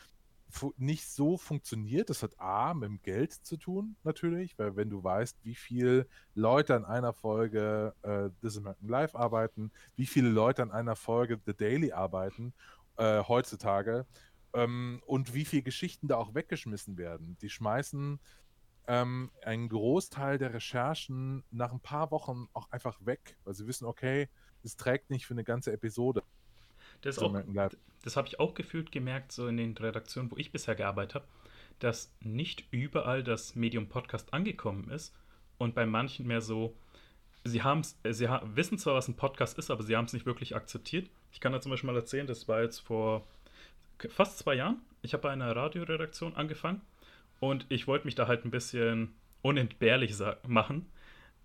nicht 0.77 1.09
so 1.09 1.37
funktioniert. 1.37 2.11
Das 2.11 2.23
hat 2.23 2.39
A 2.39 2.75
mit 2.75 2.89
dem 2.89 3.03
Geld 3.03 3.33
zu 3.33 3.57
tun, 3.57 3.97
natürlich, 4.05 4.59
weil 4.59 4.77
wenn 4.77 4.91
du 4.91 5.03
weißt, 5.03 5.39
wie 5.45 5.55
viele 5.55 6.07
Leute 6.35 6.75
an 6.75 6.85
einer 6.85 7.13
Folge 7.13 7.95
äh, 8.03 8.31
This 8.41 8.59
American 8.59 8.89
Live 8.89 9.15
arbeiten, 9.15 9.71
wie 9.97 10.07
viele 10.07 10.29
Leute 10.29 10.63
an 10.63 10.71
einer 10.71 10.97
Folge 10.97 11.41
The 11.47 11.55
Daily 11.55 11.93
arbeiten 11.93 12.53
äh, 12.97 13.23
heutzutage 13.23 14.07
ähm, 14.53 15.03
und 15.07 15.35
wie 15.35 15.45
viele 15.45 15.63
Geschichten 15.63 16.09
da 16.09 16.17
auch 16.17 16.35
weggeschmissen 16.35 16.97
werden. 16.97 17.37
Die 17.41 17.51
schmeißen 17.51 18.21
ähm, 18.87 19.31
einen 19.45 19.69
Großteil 19.69 20.39
der 20.39 20.55
Recherchen 20.55 21.45
nach 21.51 21.73
ein 21.73 21.81
paar 21.81 22.11
Wochen 22.11 22.49
auch 22.53 22.71
einfach 22.71 22.99
weg, 23.05 23.37
weil 23.45 23.55
sie 23.55 23.67
wissen, 23.67 23.87
okay, 23.87 24.29
es 24.63 24.77
trägt 24.77 25.11
nicht 25.11 25.27
für 25.27 25.35
eine 25.35 25.45
ganze 25.45 25.73
Episode. 25.73 26.23
Das, 27.65 27.77
das 28.03 28.17
habe 28.17 28.29
ich 28.29 28.41
auch 28.41 28.55
gefühlt 28.55 28.93
gemerkt, 28.93 29.33
so 29.33 29.47
in 29.47 29.57
den 29.57 29.77
Redaktionen, 29.77 30.31
wo 30.31 30.37
ich 30.37 30.53
bisher 30.53 30.75
gearbeitet 30.75 31.17
habe, 31.17 31.25
dass 31.79 32.15
nicht 32.21 32.65
überall 32.71 33.23
das 33.23 33.55
Medium 33.55 33.89
Podcast 33.89 34.33
angekommen 34.33 34.91
ist 34.91 35.15
und 35.59 35.75
bei 35.75 35.87
manchen 35.87 36.27
mehr 36.27 36.41
so, 36.41 36.77
sie, 37.45 37.63
haben's, 37.63 37.99
sie 38.09 38.29
ha 38.29 38.43
wissen 38.55 38.79
zwar, 38.79 38.95
was 38.95 39.09
ein 39.09 39.17
Podcast 39.17 39.59
ist, 39.59 39.71
aber 39.71 39.83
sie 39.83 39.97
haben 39.97 40.05
es 40.05 40.13
nicht 40.13 40.27
wirklich 40.27 40.55
akzeptiert. 40.55 41.11
Ich 41.33 41.41
kann 41.41 41.53
da 41.53 41.61
zum 41.61 41.71
Beispiel 41.71 41.91
mal 41.91 41.97
erzählen, 41.97 42.27
das 42.27 42.49
war 42.49 42.63
jetzt 42.63 42.81
vor 42.81 43.27
fast 44.09 44.39
zwei 44.39 44.55
Jahren. 44.55 44.81
Ich 45.03 45.13
habe 45.13 45.23
bei 45.23 45.31
einer 45.31 45.55
Radioredaktion 45.55 46.37
angefangen 46.37 46.83
und 47.41 47.67
ich 47.69 47.87
wollte 47.87 48.07
mich 48.07 48.15
da 48.15 48.27
halt 48.27 48.45
ein 48.45 48.51
bisschen 48.51 49.15
unentbehrlich 49.43 50.15
machen, 50.47 50.87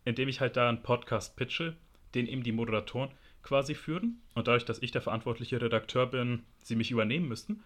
indem 0.06 0.30
ich 0.30 0.42
halt 0.42 0.56
da 0.56 0.70
einen 0.70 0.84
Podcast 0.84 1.36
pitche, 1.36 1.76
den 2.14 2.28
eben 2.28 2.44
die 2.44 2.52
Moderatoren 2.52 3.12
quasi 3.48 3.76
führen. 3.76 4.22
Und 4.36 4.48
dadurch, 4.48 4.66
dass 4.66 4.82
ich 4.82 4.92
der 4.92 5.02
verantwortliche 5.02 5.62
Redakteur 5.62 6.06
bin, 6.08 6.44
sie 6.60 6.76
mich 6.76 6.92
übernehmen 6.92 7.28
müssten. 7.28 7.64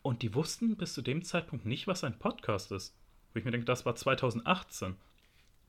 Und 0.00 0.22
die 0.22 0.34
wussten 0.34 0.76
bis 0.76 0.94
zu 0.94 1.02
dem 1.02 1.22
Zeitpunkt 1.22 1.66
nicht, 1.66 1.86
was 1.86 2.02
ein 2.02 2.18
Podcast 2.18 2.72
ist. 2.72 2.96
Wo 3.32 3.38
ich 3.38 3.44
mir 3.44 3.50
denke, 3.50 3.66
das 3.66 3.84
war 3.84 3.94
2018. 3.94 4.96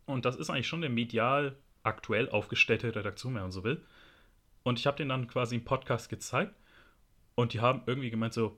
Und 0.05 0.25
das 0.25 0.37
ist 0.37 0.49
eigentlich 0.49 0.67
schon 0.67 0.83
eine 0.83 0.93
medial 0.93 1.57
aktuell 1.83 2.29
aufgestellte 2.29 2.95
Redaktion, 2.95 3.35
wenn 3.35 3.41
man 3.41 3.51
so 3.51 3.63
will. 3.63 3.83
Und 4.63 4.79
ich 4.79 4.87
habe 4.87 4.97
denen 4.97 5.09
dann 5.09 5.27
quasi 5.27 5.55
einen 5.55 5.65
Podcast 5.65 6.09
gezeigt 6.09 6.55
und 7.35 7.53
die 7.53 7.59
haben 7.59 7.81
irgendwie 7.85 8.09
gemeint 8.09 8.33
so, 8.33 8.57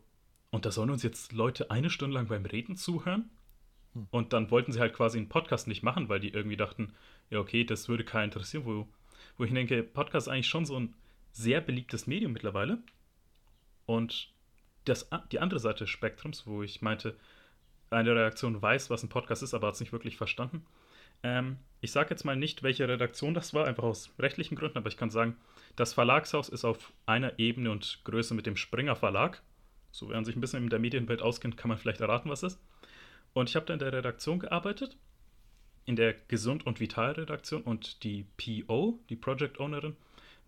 und 0.51 0.65
da 0.65 0.71
sollen 0.71 0.91
uns 0.91 1.01
jetzt 1.01 1.33
Leute 1.33 1.71
eine 1.71 1.89
Stunde 1.89 2.13
lang 2.13 2.27
beim 2.27 2.45
Reden 2.45 2.75
zuhören? 2.75 3.31
Hm. 3.93 4.07
Und 4.11 4.33
dann 4.33 4.51
wollten 4.51 4.71
sie 4.71 4.79
halt 4.79 4.93
quasi 4.93 5.17
einen 5.17 5.29
Podcast 5.29 5.67
nicht 5.67 5.81
machen, 5.81 6.09
weil 6.09 6.19
die 6.19 6.29
irgendwie 6.29 6.57
dachten, 6.57 6.93
ja, 7.31 7.39
okay, 7.39 7.63
das 7.63 7.89
würde 7.89 8.03
keiner 8.03 8.25
interessieren, 8.25 8.65
wo, 8.65 8.87
wo 9.37 9.43
ich 9.43 9.53
denke, 9.53 9.83
Podcast 9.83 10.27
ist 10.27 10.33
eigentlich 10.33 10.47
schon 10.47 10.65
so 10.65 10.79
ein 10.79 10.93
sehr 11.31 11.61
beliebtes 11.61 12.07
Medium 12.07 12.31
mittlerweile. 12.31 12.79
Und 13.85 14.33
das, 14.85 15.09
die 15.31 15.39
andere 15.39 15.59
Seite 15.59 15.79
des 15.79 15.89
Spektrums, 15.89 16.47
wo 16.47 16.63
ich 16.63 16.81
meinte, 16.81 17.15
eine 17.89 18.11
Redaktion 18.11 18.61
weiß, 18.61 18.89
was 18.89 19.03
ein 19.03 19.09
Podcast 19.09 19.43
ist, 19.43 19.53
aber 19.53 19.67
hat 19.67 19.75
es 19.75 19.79
nicht 19.79 19.91
wirklich 19.91 20.17
verstanden. 20.17 20.65
Ähm, 21.23 21.57
ich 21.81 21.91
sage 21.91 22.09
jetzt 22.09 22.23
mal 22.23 22.35
nicht, 22.35 22.63
welche 22.63 22.87
Redaktion 22.87 23.33
das 23.33 23.53
war, 23.53 23.65
einfach 23.65 23.83
aus 23.83 24.13
rechtlichen 24.19 24.55
Gründen, 24.55 24.77
aber 24.77 24.89
ich 24.89 24.97
kann 24.97 25.09
sagen, 25.09 25.37
das 25.75 25.93
Verlagshaus 25.93 26.49
ist 26.49 26.65
auf 26.65 26.93
einer 27.05 27.37
Ebene 27.39 27.71
und 27.71 28.01
Größe 28.03 28.33
mit 28.33 28.45
dem 28.45 28.57
Springer 28.57 28.95
Verlag. 28.95 29.41
So, 29.91 30.09
wer 30.09 30.23
sich 30.25 30.35
ein 30.35 30.41
bisschen 30.41 30.63
in 30.63 30.69
der 30.69 30.79
Medienwelt 30.79 31.21
auskennt, 31.21 31.57
kann 31.57 31.69
man 31.69 31.77
vielleicht 31.77 32.01
erraten, 32.01 32.29
was 32.29 32.43
es 32.43 32.53
ist. 32.53 32.61
Und 33.33 33.49
ich 33.49 33.55
habe 33.55 33.65
da 33.65 33.73
in 33.73 33.79
der 33.79 33.93
Redaktion 33.93 34.39
gearbeitet, 34.39 34.97
in 35.85 35.95
der 35.95 36.13
Gesund- 36.13 36.65
und 36.65 36.79
Vital-Redaktion 36.79 37.61
und 37.61 38.03
die 38.03 38.25
PO, 38.37 38.99
die 39.09 39.15
Project 39.15 39.59
Ownerin, 39.59 39.95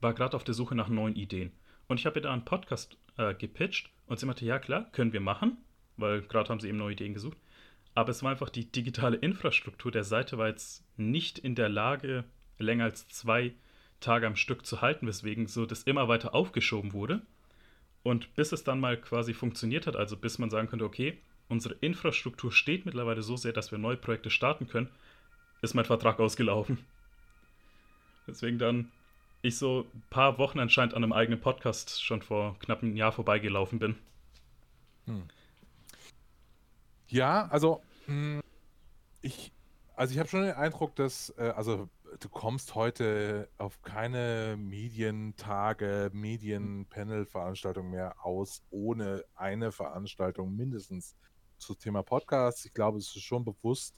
war 0.01 0.13
gerade 0.13 0.35
auf 0.35 0.43
der 0.43 0.53
Suche 0.53 0.75
nach 0.75 0.89
neuen 0.89 1.15
Ideen. 1.15 1.51
Und 1.87 1.99
ich 1.99 2.05
habe 2.05 2.19
ihr 2.19 2.23
da 2.23 2.33
einen 2.33 2.45
Podcast 2.45 2.97
äh, 3.17 3.33
gepitcht 3.33 3.89
und 4.07 4.19
sie 4.19 4.25
meinte, 4.25 4.45
ja 4.45 4.59
klar, 4.59 4.89
können 4.91 5.13
wir 5.13 5.21
machen, 5.21 5.57
weil 5.95 6.21
gerade 6.21 6.49
haben 6.49 6.59
sie 6.59 6.67
eben 6.67 6.77
neue 6.77 6.93
Ideen 6.93 7.13
gesucht. 7.13 7.37
Aber 7.95 8.09
es 8.09 8.21
war 8.21 8.31
einfach 8.31 8.49
die 8.49 8.71
digitale 8.71 9.17
Infrastruktur 9.17 9.91
der 9.91 10.03
Seite 10.03 10.37
war 10.37 10.47
jetzt 10.47 10.83
nicht 10.97 11.39
in 11.39 11.55
der 11.55 11.69
Lage, 11.69 12.25
länger 12.59 12.85
als 12.85 13.07
zwei 13.07 13.53
Tage 13.99 14.27
am 14.27 14.35
Stück 14.35 14.65
zu 14.65 14.81
halten, 14.81 15.07
weswegen 15.07 15.47
so 15.47 15.65
das 15.65 15.83
immer 15.83 16.07
weiter 16.07 16.35
aufgeschoben 16.35 16.93
wurde. 16.93 17.21
Und 18.03 18.33
bis 18.35 18.51
es 18.51 18.63
dann 18.63 18.79
mal 18.79 18.97
quasi 18.97 19.33
funktioniert 19.33 19.87
hat, 19.87 19.95
also 19.95 20.15
bis 20.15 20.37
man 20.37 20.49
sagen 20.49 20.67
könnte, 20.67 20.85
okay, 20.85 21.17
unsere 21.49 21.75
Infrastruktur 21.75 22.51
steht 22.51 22.85
mittlerweile 22.85 23.21
so 23.21 23.35
sehr, 23.35 23.53
dass 23.53 23.71
wir 23.71 23.79
neue 23.79 23.97
Projekte 23.97 24.29
starten 24.29 24.67
können, 24.67 24.91
ist 25.61 25.73
mein 25.73 25.85
Vertrag 25.85 26.19
ausgelaufen. 26.19 26.79
Deswegen 28.27 28.57
dann 28.57 28.91
ich 29.41 29.57
so 29.57 29.85
ein 29.93 30.03
paar 30.09 30.37
Wochen 30.37 30.59
anscheinend 30.59 30.93
an 30.93 31.03
einem 31.03 31.13
eigenen 31.13 31.39
Podcast 31.39 32.03
schon 32.03 32.21
vor 32.21 32.57
knapp 32.59 32.83
einem 32.83 32.95
Jahr 32.95 33.11
vorbeigelaufen 33.11 33.79
bin. 33.79 33.95
Hm. 35.05 35.23
Ja, 37.07 37.47
also 37.47 37.81
hm, 38.05 38.41
ich, 39.21 39.51
also 39.95 40.13
ich 40.13 40.19
habe 40.19 40.29
schon 40.29 40.43
den 40.43 40.53
Eindruck, 40.53 40.95
dass, 40.95 41.33
äh, 41.37 41.53
also 41.55 41.89
du 42.19 42.29
kommst 42.29 42.75
heute 42.75 43.49
auf 43.57 43.81
keine 43.81 44.55
Medientage, 44.57 46.09
Medienpanel-Veranstaltungen 46.13 47.91
mehr 47.91 48.15
aus, 48.23 48.63
ohne 48.69 49.23
eine 49.35 49.71
Veranstaltung 49.71 50.55
mindestens 50.55 51.15
zum 51.57 51.77
Thema 51.77 52.03
Podcast. 52.03 52.65
Ich 52.65 52.73
glaube, 52.73 52.97
es 52.99 53.15
ist 53.15 53.23
schon 53.23 53.43
bewusst, 53.43 53.95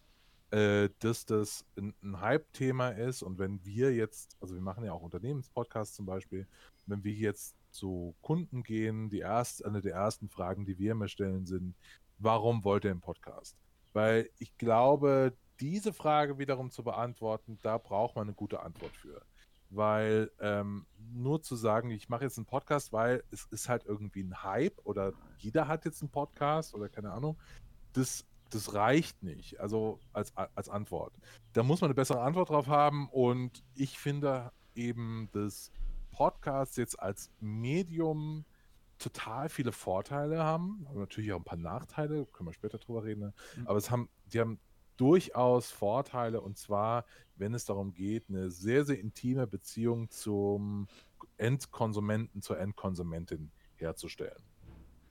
äh, 0.52 0.90
dass 1.00 1.26
das 1.26 1.66
ein, 1.78 1.94
ein 2.02 2.22
Hype-Thema 2.22 2.90
ist. 2.90 3.22
Und 3.22 3.38
wenn 3.38 3.64
wir 3.64 3.94
jetzt, 3.94 4.36
also 4.42 4.56
wir 4.56 4.62
machen 4.62 4.84
ja 4.84 4.94
auch 4.94 5.02
Unternehmenspodcasts 5.02 5.96
zum 5.96 6.06
Beispiel, 6.06 6.48
wenn 6.86 7.04
wir 7.04 7.14
jetzt 7.14 7.56
zu 7.72 8.16
Kunden 8.22 8.64
gehen, 8.64 9.10
die 9.10 9.20
erst, 9.20 9.64
eine 9.64 9.82
der 9.82 9.94
ersten 9.94 10.30
Fragen, 10.30 10.66
die 10.66 10.80
wir 10.80 10.94
immer 10.94 11.08
stellen, 11.08 11.46
sind, 11.46 11.76
warum 12.18 12.64
wollt 12.64 12.86
ihr 12.86 12.92
einen 12.92 13.02
Podcast? 13.02 13.56
Weil 13.94 14.30
ich 14.40 14.58
glaube, 14.58 15.34
diese 15.60 15.94
Frage 15.94 16.38
wiederum 16.38 16.72
zu 16.72 16.84
beantworten, 16.84 17.60
da 17.62 17.78
braucht 17.78 18.16
man 18.16 18.28
eine 18.28 18.34
gute 18.34 18.62
Antwort 18.62 18.96
für. 18.96 19.22
Weil 19.72 20.32
ähm, 20.40 20.88
nur 21.14 21.44
zu 21.44 21.56
sagen, 21.56 21.92
ich 21.92 22.10
mache 22.10 22.24
jetzt 22.24 22.38
einen 22.38 22.48
Podcast, 22.48 22.92
weil 22.92 23.24
es 23.30 23.46
ist 23.52 23.70
halt 23.70 23.86
irgendwie 23.86 24.24
ein 24.24 24.44
Hype 24.44 24.80
oder 24.84 25.14
jeder 25.38 25.68
hat 25.68 25.86
jetzt 25.86 26.02
einen 26.02 26.10
Podcast 26.10 26.74
oder 26.74 26.90
keine 26.90 27.12
Ahnung, 27.12 27.38
das 27.94 28.26
das 28.50 28.74
reicht 28.74 29.24
nicht, 29.24 29.60
also 29.60 30.00
als, 30.14 30.36
als 30.36 30.70
Antwort. 30.70 31.14
Da 31.54 31.64
muss 31.64 31.82
man 31.82 31.90
eine 31.90 31.96
bessere 31.96 32.22
Antwort 32.22 32.50
drauf 32.50 32.68
haben 32.68 33.10
und 33.10 33.64
ich 33.76 34.00
finde 34.00 34.52
eben, 34.76 35.30
dass 35.32 35.72
Podcasts 36.12 36.76
jetzt 36.78 37.00
als 37.00 37.32
Medium 37.40 38.46
total 38.98 39.50
viele 39.50 39.72
Vorteile 39.72 40.44
haben, 40.44 40.86
aber 40.90 41.00
natürlich 41.02 41.32
auch 41.32 41.38
ein 41.38 41.44
paar 41.46 41.58
Nachteile, 41.58 42.26
können 42.26 42.50
wir 42.50 42.54
später 42.54 42.78
drüber 42.78 43.04
reden, 43.04 43.22
ne? 43.22 43.34
mhm. 43.56 43.68
aber 43.68 43.78
es 43.78 43.90
haben, 43.90 44.10
die 44.34 44.40
haben 44.40 44.60
durchaus 44.98 45.72
Vorteile 45.72 46.42
und 46.42 46.58
zwar, 46.58 47.06
wenn 47.38 47.54
es 47.54 47.64
darum 47.64 47.94
geht, 47.94 48.26
eine 48.28 48.52
sehr, 48.52 48.84
sehr 48.84 49.00
intime 49.00 49.48
Beziehung 49.48 50.10
zum 50.10 50.88
Endkonsumenten, 51.38 52.42
zur 52.42 52.60
Endkonsumentin 52.60 53.50
herzustellen. 53.76 54.44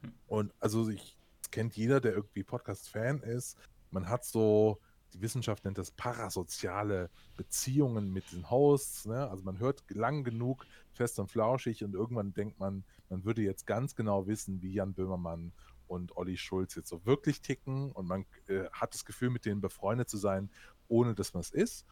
Hm. 0.03 0.13
Und 0.27 0.55
also 0.61 0.91
ich 0.91 1.18
kennt 1.51 1.77
jeder, 1.77 2.01
der 2.01 2.13
irgendwie 2.13 2.43
Podcast-Fan 2.43 3.21
ist. 3.23 3.57
Man 3.91 4.09
hat 4.09 4.25
so, 4.25 4.79
die 5.15 5.21
Wissenschaft 5.21 5.65
nennt 5.65 5.79
das 5.79 5.91
parasoziale 5.91 7.11
Beziehungen 7.37 8.13
mit 8.13 8.31
den 8.33 8.51
Hosts. 8.51 9.07
Ne? 9.07 9.29
Also 9.29 9.45
man 9.45 9.59
hört 9.59 9.83
lang 9.91 10.25
genug 10.25 10.67
fest 10.93 11.19
und 11.19 11.31
flauschig 11.31 11.85
und 11.85 11.95
irgendwann 11.95 12.35
denkt 12.35 12.59
man, 12.59 12.85
man 13.09 13.25
würde 13.25 13.43
jetzt 13.43 13.67
ganz 13.67 13.95
genau 13.95 14.27
wissen, 14.27 14.63
wie 14.63 14.73
Jan 14.73 14.95
Böhmermann 14.95 15.53
und 15.87 16.17
Olli 16.17 16.37
Schulz 16.37 16.75
jetzt 16.75 16.89
so 16.89 17.05
wirklich 17.07 17.41
ticken 17.41 17.93
und 17.93 18.07
man 18.07 18.27
äh, 18.49 18.65
hat 18.73 18.95
das 18.95 19.05
Gefühl, 19.05 19.31
mit 19.31 19.47
denen 19.47 19.61
befreundet 19.61 20.09
zu 20.09 20.19
sein, 20.19 20.51
ohne 20.89 21.15
dass 21.15 21.33
man 21.33 21.41
es 21.41 21.51
ist. 21.51 21.87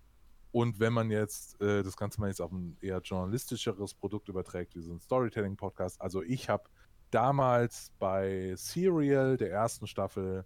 Und 0.53 0.79
wenn 0.81 0.93
man 0.93 1.11
jetzt 1.11 1.61
äh, 1.61 1.83
das 1.83 1.97
Ganze 1.97 2.21
mal 2.21 2.29
jetzt 2.29 2.41
auf 2.41 2.53
ein 2.53 2.77
eher 2.81 3.01
journalistischeres 3.01 3.95
Produkt 3.95 4.29
überträgt, 4.29 4.75
wie 4.75 4.81
so 4.81 4.93
ein 4.93 5.01
Storytelling-Podcast, 5.01 6.01
also 6.01 6.23
ich 6.23 6.49
habe 6.49 6.65
damals 7.11 7.93
bei 7.99 8.55
Serial, 8.57 9.37
der 9.37 9.51
ersten 9.51 9.87
Staffel, 9.87 10.45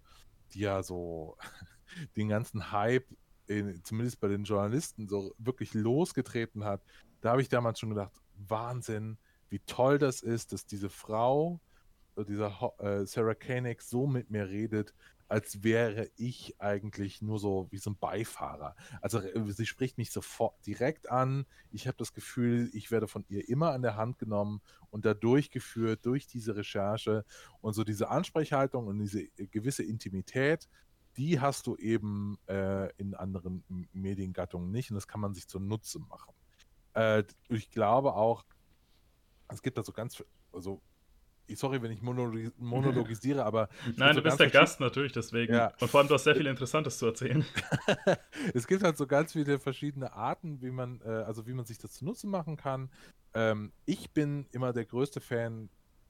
die 0.53 0.61
ja 0.61 0.83
so 0.83 1.37
den 2.17 2.29
ganzen 2.29 2.73
Hype, 2.73 3.07
in, 3.47 3.83
zumindest 3.85 4.21
bei 4.21 4.29
den 4.29 4.45
Journalisten, 4.45 5.09
so 5.09 5.35
wirklich 5.39 5.75
losgetreten 5.75 6.65
hat, 6.65 6.83
da 7.21 7.31
habe 7.31 7.43
ich 7.43 7.49
damals 7.49 7.79
schon 7.81 7.91
gedacht, 7.91 8.13
Wahnsinn, 8.37 9.19
wie 9.49 9.61
toll 9.61 9.99
das 9.99 10.23
ist, 10.23 10.53
dass 10.53 10.67
diese 10.67 10.89
Frau, 10.89 11.61
dieser 12.25 12.75
äh, 12.79 13.07
Sarah 13.07 13.35
Koenig 13.35 13.83
so 13.83 14.07
mit 14.07 14.31
mir 14.31 14.49
redet, 14.49 14.95
als 15.31 15.63
wäre 15.63 16.11
ich 16.17 16.61
eigentlich 16.61 17.23
nur 17.23 17.39
so 17.39 17.69
wie 17.71 17.79
so 17.79 17.91
ein 17.91 17.97
Beifahrer. 17.97 18.75
Also 19.01 19.21
äh, 19.21 19.53
sie 19.53 19.65
spricht 19.65 19.97
mich 19.97 20.11
sofort 20.11 20.55
direkt 20.67 21.09
an. 21.09 21.47
Ich 21.71 21.87
habe 21.87 21.97
das 21.97 22.13
Gefühl, 22.13 22.69
ich 22.73 22.91
werde 22.91 23.07
von 23.07 23.25
ihr 23.29 23.49
immer 23.49 23.71
an 23.73 23.83
der 23.83 23.97
Hand 23.97 24.19
genommen 24.19 24.61
und 24.91 25.05
da 25.05 25.15
durchgeführt 25.15 26.05
durch 26.05 26.27
diese 26.27 26.57
Recherche 26.57 27.25
und 27.61 27.75
so 27.75 27.85
diese 27.85 28.09
Ansprechhaltung 28.09 28.89
und 28.89 28.99
diese 28.99 29.23
äh, 29.23 29.47
gewisse 29.47 29.85
Intimität, 29.85 30.69
die 31.17 31.41
hast 31.41 31.69
du 31.69 31.77
eben 31.77 32.37
äh, 32.49 32.93
in 32.97 33.15
anderen 33.15 33.63
Mediengattungen 33.93 34.73
nicht 34.73 34.91
und 34.91 34.97
das 34.97 35.07
kann 35.07 35.21
man 35.21 35.33
sich 35.33 35.47
zunutze 35.47 36.01
machen. 36.01 36.35
Äh, 36.95 37.23
ich 37.49 37.71
glaube 37.71 38.15
auch, 38.15 38.45
es 39.47 39.63
gibt 39.63 39.79
da 39.79 39.85
so 39.85 39.93
ganz, 39.93 40.23
also 40.53 40.81
sorry, 41.57 41.83
wenn 41.83 41.91
ich 41.91 42.03
monologisiere, 42.59 43.45
aber. 43.45 43.69
Nein, 43.97 44.17
du 44.17 44.23
bist 44.23 44.41
der 44.41 44.51
Gast 44.51 44.81
natürlich, 44.81 45.13
deswegen. 45.13 45.55
Ja. 45.55 45.73
Und 45.81 45.91
vor 45.91 46.01
allem, 46.01 46.09
du 46.09 46.15
hast 46.15 46.25
sehr 46.25 46.37
viel 46.37 46.47
Interessantes 46.47 46.99
zu 46.99 47.07
erzählen. 47.07 47.45
es 48.55 48.67
gibt 48.67 48.83
halt 48.83 48.97
so 48.97 49.07
ganz 49.07 49.33
viele 49.33 49.59
verschiedene 49.59 50.13
Arten, 50.13 50.61
wie 50.63 50.71
man, 50.71 51.01
äh, 51.05 51.09
also 51.09 51.47
wie 51.47 51.53
man 51.53 51.65
sich 51.65 51.79
das 51.79 51.93
zunutze 51.93 52.27
machen 52.27 52.57
kann. 52.57 52.91
Ähm, 53.35 53.73
ich 53.87 54.11
bin 54.11 54.47
immer 54.53 54.73
der 54.73 54.85
größte 54.85 55.21
Fan 55.21 55.69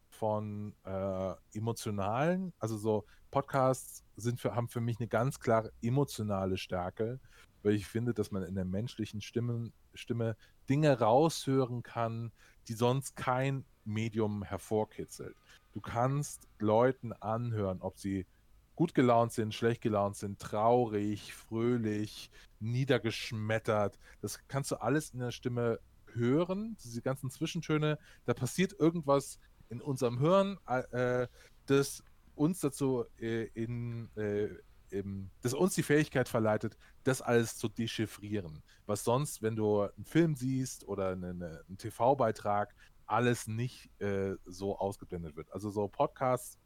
von 0.09 0.75
äh, 0.85 1.35
emotionalen, 1.57 2.53
also 2.59 2.77
so 2.77 3.07
Podcasts 3.31 4.05
sind 4.17 4.41
für, 4.41 4.55
haben 4.55 4.69
für 4.69 4.81
mich 4.81 4.99
eine 4.99 5.09
ganz 5.09 5.39
klare 5.39 5.73
emotionale 5.83 6.59
Stärke, 6.59 7.21
weil 7.63 7.75
ich 7.75 7.87
finde, 7.87 8.13
dass 8.13 8.31
man 8.31 8.43
in 8.43 8.55
der 8.55 8.65
menschlichen 8.65 9.21
Stimme, 9.21 9.73
Stimme 9.95 10.37
Dinge 10.69 10.99
raushören 10.99 11.83
kann, 11.83 12.33
die 12.69 12.75
sonst 12.75 13.17
kein 13.17 13.65
Medium 13.93 14.43
hervorkitzelt. 14.43 15.37
Du 15.73 15.81
kannst 15.81 16.49
Leuten 16.59 17.13
anhören, 17.13 17.81
ob 17.81 17.99
sie 17.99 18.27
gut 18.75 18.95
gelaunt 18.95 19.33
sind, 19.33 19.55
schlecht 19.55 19.83
gelaunt 19.83 20.17
sind, 20.17 20.39
traurig, 20.39 21.35
fröhlich, 21.35 22.31
niedergeschmettert. 22.61 23.99
Das 24.23 24.39
kannst 24.49 24.71
du 24.71 24.77
alles 24.77 25.11
in 25.11 25.21
der 25.21 25.33
Stimme 25.33 25.81
hören, 26.15 26.77
diese 26.83 27.03
ganzen 27.03 27.31
Zwischentöne. 27.31 27.99
Da 28.25 28.35
passiert 28.35 28.73
irgendwas 28.73 29.39
in 29.69 29.81
unserem 29.81 30.19
Hirn, 30.19 30.59
äh, 30.67 31.27
das 31.67 32.03
uns 32.35 32.61
dazu 32.61 33.05
äh, 33.19 33.45
in, 33.55 34.09
äh, 34.17 34.49
im, 34.91 35.31
das 35.43 35.55
uns 35.55 35.75
die 35.75 35.83
Fähigkeit 35.83 36.29
verleitet, 36.29 36.77
das 37.05 37.23
alles 37.23 37.57
zu 37.57 37.69
dechiffrieren. 37.69 38.63
Was 38.87 39.05
sonst, 39.05 39.43
wenn 39.43 39.57
du 39.57 39.83
einen 39.83 40.05
Film 40.05 40.35
siehst 40.35 40.89
oder 40.89 41.11
eine, 41.11 41.31
eine, 41.31 41.65
einen 41.69 41.79
TV-Beitrag, 41.79 42.75
alles 43.11 43.47
nicht 43.47 43.91
äh, 44.01 44.37
so 44.47 44.79
ausgeblendet 44.79 45.37
wird. 45.37 45.53
Also 45.53 45.71
so 45.71 45.89
Podcasts 45.89 46.59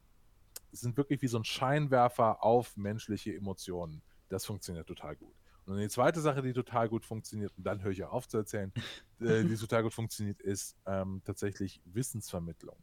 sind 0.72 0.96
wirklich 0.96 1.22
wie 1.22 1.28
so 1.28 1.38
ein 1.38 1.44
Scheinwerfer 1.44 2.42
auf 2.42 2.76
menschliche 2.76 3.34
Emotionen. 3.34 4.02
Das 4.28 4.44
funktioniert 4.44 4.86
total 4.86 5.16
gut. 5.16 5.34
Und 5.66 5.78
die 5.78 5.88
zweite 5.88 6.20
Sache, 6.20 6.42
die 6.42 6.52
total 6.52 6.88
gut 6.88 7.06
funktioniert, 7.06 7.52
und 7.56 7.64
dann 7.64 7.82
höre 7.82 7.92
ich 7.92 8.04
auf 8.04 8.28
zu 8.28 8.36
erzählen, 8.36 8.72
äh, 9.20 9.44
die 9.44 9.56
total 9.56 9.84
gut 9.84 9.94
funktioniert, 9.94 10.40
ist 10.42 10.76
ähm, 10.86 11.22
tatsächlich 11.24 11.80
Wissensvermittlung. 11.86 12.76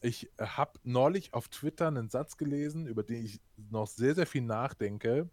Ich 0.00 0.30
habe 0.38 0.78
neulich 0.82 1.34
auf 1.34 1.48
Twitter 1.48 1.88
einen 1.88 2.10
Satz 2.10 2.36
gelesen, 2.36 2.86
über 2.86 3.02
den 3.02 3.24
ich 3.24 3.40
noch 3.70 3.86
sehr, 3.86 4.14
sehr 4.14 4.26
viel 4.26 4.42
nachdenke. 4.42 5.28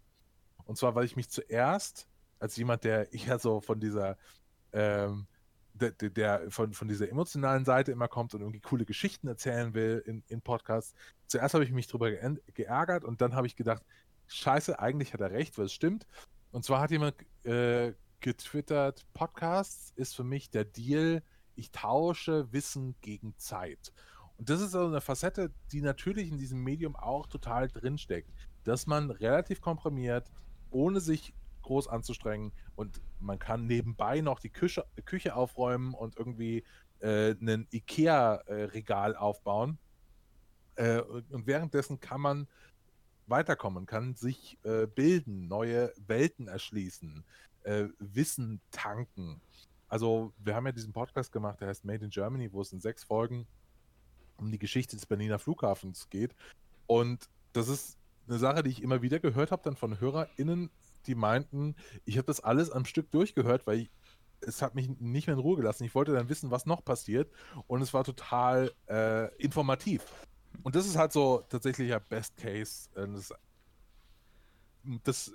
Und 0.64 0.76
zwar, 0.78 0.94
weil 0.94 1.04
ich 1.04 1.16
mich 1.16 1.28
zuerst 1.28 2.08
als 2.38 2.56
jemand, 2.56 2.84
der 2.84 3.12
eher 3.12 3.38
so 3.38 3.60
von 3.60 3.80
dieser 3.80 4.18
ähm, 4.72 5.26
der, 5.74 5.90
der, 5.90 6.50
von, 6.50 6.72
von 6.72 6.88
dieser 6.88 7.08
emotionalen 7.08 7.64
Seite 7.64 7.92
immer 7.92 8.08
kommt 8.08 8.34
und 8.34 8.40
irgendwie 8.40 8.60
coole 8.60 8.84
Geschichten 8.84 9.26
erzählen 9.26 9.74
will 9.74 10.02
in, 10.06 10.22
in 10.28 10.40
Podcasts. 10.40 10.94
Zuerst 11.26 11.54
habe 11.54 11.64
ich 11.64 11.72
mich 11.72 11.88
darüber 11.88 12.10
geärgert 12.10 13.04
und 13.04 13.20
dann 13.20 13.34
habe 13.34 13.46
ich 13.46 13.56
gedacht, 13.56 13.82
scheiße, 14.28 14.78
eigentlich 14.78 15.12
hat 15.12 15.20
er 15.20 15.32
recht, 15.32 15.58
weil 15.58 15.66
es 15.66 15.72
stimmt. 15.72 16.06
Und 16.52 16.64
zwar 16.64 16.80
hat 16.80 16.92
jemand 16.92 17.16
äh, 17.44 17.92
getwittert, 18.20 19.04
Podcasts 19.12 19.92
ist 19.96 20.14
für 20.14 20.24
mich 20.24 20.50
der 20.50 20.64
Deal, 20.64 21.22
ich 21.56 21.72
tausche 21.72 22.52
Wissen 22.52 22.94
gegen 23.00 23.36
Zeit. 23.36 23.92
Und 24.38 24.50
das 24.50 24.60
ist 24.60 24.74
also 24.74 24.86
eine 24.88 25.00
Facette, 25.00 25.52
die 25.72 25.80
natürlich 25.80 26.28
in 26.28 26.38
diesem 26.38 26.62
Medium 26.62 26.96
auch 26.96 27.26
total 27.26 27.68
drinsteckt, 27.68 28.30
dass 28.64 28.86
man 28.86 29.10
relativ 29.10 29.60
komprimiert, 29.60 30.30
ohne 30.70 31.00
sich 31.00 31.34
groß 31.64 31.88
anzustrengen 31.88 32.52
und 32.76 33.00
man 33.20 33.38
kann 33.38 33.66
nebenbei 33.66 34.20
noch 34.20 34.38
die 34.38 34.50
Küche, 34.50 34.84
Küche 35.04 35.34
aufräumen 35.34 35.94
und 35.94 36.16
irgendwie 36.16 36.64
äh, 37.00 37.32
ein 37.32 37.66
Ikea-Regal 37.72 39.16
aufbauen. 39.16 39.78
Äh, 40.76 41.00
und 41.00 41.46
währenddessen 41.46 42.00
kann 42.00 42.20
man 42.20 42.48
weiterkommen, 43.26 43.86
kann 43.86 44.14
sich 44.14 44.58
äh, 44.64 44.86
bilden, 44.86 45.48
neue 45.48 45.92
Welten 46.06 46.48
erschließen, 46.48 47.24
äh, 47.64 47.86
Wissen 47.98 48.60
tanken. 48.70 49.40
Also 49.88 50.32
wir 50.38 50.54
haben 50.54 50.66
ja 50.66 50.72
diesen 50.72 50.92
Podcast 50.92 51.32
gemacht, 51.32 51.60
der 51.60 51.68
heißt 51.68 51.84
Made 51.84 52.04
in 52.04 52.10
Germany, 52.10 52.52
wo 52.52 52.60
es 52.60 52.72
in 52.72 52.80
sechs 52.80 53.04
Folgen 53.04 53.46
um 54.36 54.50
die 54.50 54.58
Geschichte 54.58 54.96
des 54.96 55.06
Berliner 55.06 55.38
Flughafens 55.38 56.08
geht. 56.10 56.34
Und 56.86 57.28
das 57.52 57.68
ist 57.68 57.96
eine 58.28 58.38
Sache, 58.38 58.62
die 58.62 58.70
ich 58.70 58.82
immer 58.82 59.02
wieder 59.02 59.20
gehört 59.20 59.52
habe, 59.52 59.62
dann 59.62 59.76
von 59.76 60.00
HörerInnen, 60.00 60.70
die 61.06 61.14
meinten, 61.14 61.76
ich 62.04 62.16
habe 62.16 62.26
das 62.26 62.40
alles 62.40 62.70
am 62.70 62.84
Stück 62.84 63.10
durchgehört, 63.10 63.66
weil 63.66 63.80
ich, 63.80 63.90
es 64.40 64.62
hat 64.62 64.74
mich 64.74 64.88
nicht 65.00 65.26
mehr 65.26 65.34
in 65.34 65.40
Ruhe 65.40 65.56
gelassen. 65.56 65.84
Ich 65.84 65.94
wollte 65.94 66.12
dann 66.12 66.28
wissen, 66.28 66.50
was 66.50 66.66
noch 66.66 66.84
passiert. 66.84 67.30
Und 67.66 67.82
es 67.82 67.94
war 67.94 68.04
total 68.04 68.72
äh, 68.88 69.34
informativ. 69.36 70.04
Und 70.62 70.74
das 70.74 70.86
ist 70.86 70.96
halt 70.96 71.12
so 71.12 71.44
tatsächlich 71.48 71.88
ja 71.88 71.98
Best 71.98 72.36
Case. 72.36 72.88
Äh, 72.94 73.06
das, 73.08 73.32
das, 75.04 75.32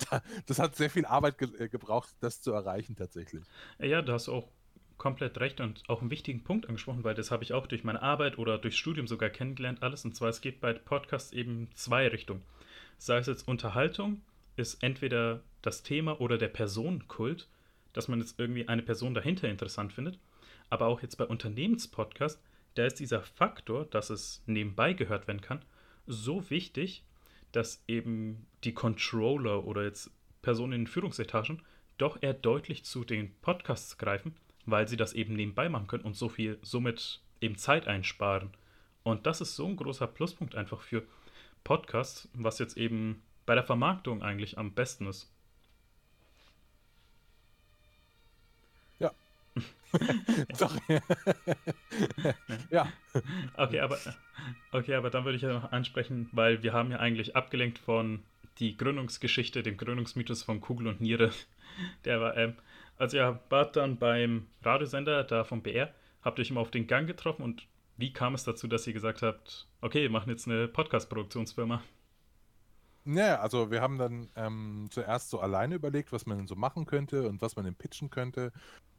das, 0.46 0.58
hat 0.58 0.76
sehr 0.76 0.90
viel 0.90 1.06
Arbeit 1.06 1.38
ge 1.38 1.48
äh, 1.58 1.68
gebraucht, 1.68 2.10
das 2.20 2.40
zu 2.40 2.52
erreichen 2.52 2.96
tatsächlich. 2.96 3.44
Ja, 3.78 4.02
du 4.02 4.12
hast 4.12 4.28
auch 4.28 4.48
komplett 4.98 5.40
recht 5.40 5.60
und 5.60 5.82
auch 5.88 6.00
einen 6.00 6.10
wichtigen 6.10 6.44
Punkt 6.44 6.68
angesprochen, 6.68 7.02
weil 7.02 7.14
das 7.14 7.32
habe 7.32 7.42
ich 7.42 7.52
auch 7.52 7.66
durch 7.66 7.82
meine 7.82 8.02
Arbeit 8.02 8.38
oder 8.38 8.56
durch 8.58 8.76
Studium 8.76 9.08
sogar 9.08 9.30
kennengelernt, 9.30 9.82
alles. 9.82 10.04
Und 10.04 10.14
zwar, 10.14 10.28
es 10.28 10.40
geht 10.40 10.60
bei 10.60 10.74
Podcasts 10.74 11.32
eben 11.32 11.68
zwei 11.74 12.06
Richtungen. 12.06 12.42
Sei 12.98 13.18
es 13.18 13.26
jetzt 13.26 13.48
Unterhaltung, 13.48 14.20
ist 14.56 14.82
entweder 14.82 15.42
das 15.62 15.82
Thema 15.82 16.20
oder 16.20 16.38
der 16.38 16.48
Personenkult, 16.48 17.48
dass 17.92 18.08
man 18.08 18.20
jetzt 18.20 18.38
irgendwie 18.38 18.68
eine 18.68 18.82
Person 18.82 19.14
dahinter 19.14 19.48
interessant 19.48 19.92
findet. 19.92 20.18
Aber 20.70 20.86
auch 20.86 21.02
jetzt 21.02 21.16
bei 21.16 21.24
Unternehmenspodcast, 21.24 22.42
da 22.74 22.86
ist 22.86 22.98
dieser 23.00 23.22
Faktor, 23.22 23.84
dass 23.84 24.10
es 24.10 24.42
nebenbei 24.46 24.94
gehört 24.94 25.28
werden 25.28 25.42
kann, 25.42 25.64
so 26.06 26.48
wichtig, 26.50 27.04
dass 27.52 27.84
eben 27.86 28.46
die 28.64 28.72
Controller 28.72 29.64
oder 29.64 29.84
jetzt 29.84 30.10
Personen 30.40 30.72
in 30.72 30.80
den 30.82 30.86
Führungsetagen 30.86 31.62
doch 31.98 32.22
eher 32.22 32.34
deutlich 32.34 32.84
zu 32.84 33.04
den 33.04 33.34
Podcasts 33.42 33.98
greifen, 33.98 34.34
weil 34.64 34.88
sie 34.88 34.96
das 34.96 35.12
eben 35.12 35.34
nebenbei 35.34 35.68
machen 35.68 35.86
können 35.86 36.04
und 36.04 36.16
so 36.16 36.28
viel 36.28 36.58
somit 36.62 37.20
eben 37.40 37.56
Zeit 37.56 37.86
einsparen. 37.86 38.50
Und 39.02 39.26
das 39.26 39.40
ist 39.40 39.56
so 39.56 39.66
ein 39.66 39.76
großer 39.76 40.06
Pluspunkt 40.06 40.54
einfach 40.54 40.80
für 40.80 41.02
Podcasts, 41.64 42.28
was 42.32 42.58
jetzt 42.58 42.76
eben 42.76 43.22
bei 43.46 43.54
der 43.54 43.64
Vermarktung 43.64 44.22
eigentlich 44.22 44.58
am 44.58 44.72
besten 44.72 45.06
ist. 45.06 45.30
Ja. 48.98 49.12
Sorry. 50.52 51.00
ja. 52.70 52.92
Okay, 53.56 53.80
aber, 53.80 53.98
okay, 54.72 54.94
aber 54.94 55.10
dann 55.10 55.24
würde 55.24 55.36
ich 55.36 55.42
ja 55.42 55.52
noch 55.52 55.72
ansprechen, 55.72 56.28
weil 56.32 56.62
wir 56.62 56.72
haben 56.72 56.90
ja 56.90 56.98
eigentlich 56.98 57.36
abgelenkt 57.36 57.78
von 57.78 58.22
die 58.58 58.76
Gründungsgeschichte, 58.76 59.62
dem 59.62 59.76
Gründungsmythos 59.76 60.42
von 60.42 60.60
Kugel 60.60 60.88
und 60.88 61.00
Niere. 61.00 61.32
Der 62.04 62.20
war, 62.20 62.36
ähm, 62.36 62.54
also 62.98 63.16
ihr 63.16 63.40
wart 63.48 63.76
dann 63.76 63.96
beim 63.96 64.46
Radiosender 64.62 65.24
da 65.24 65.44
vom 65.44 65.62
BR, 65.62 65.92
habt 66.22 66.38
euch 66.38 66.50
immer 66.50 66.60
auf 66.60 66.70
den 66.70 66.86
Gang 66.86 67.06
getroffen 67.06 67.42
und 67.42 67.66
wie 67.96 68.12
kam 68.12 68.34
es 68.34 68.44
dazu, 68.44 68.68
dass 68.68 68.86
ihr 68.86 68.92
gesagt 68.92 69.22
habt, 69.22 69.66
okay, 69.80 70.02
wir 70.02 70.10
machen 70.10 70.30
jetzt 70.30 70.46
eine 70.46 70.68
Podcast-Produktionsfirma? 70.68 71.82
Naja, 73.04 73.40
also 73.40 73.70
wir 73.70 73.80
haben 73.80 73.98
dann 73.98 74.28
ähm, 74.36 74.88
zuerst 74.90 75.30
so 75.30 75.40
alleine 75.40 75.74
überlegt, 75.74 76.12
was 76.12 76.24
man 76.26 76.38
denn 76.38 76.46
so 76.46 76.54
machen 76.54 76.86
könnte 76.86 77.28
und 77.28 77.42
was 77.42 77.56
man 77.56 77.64
denn 77.64 77.74
pitchen 77.74 78.10
könnte. 78.10 78.52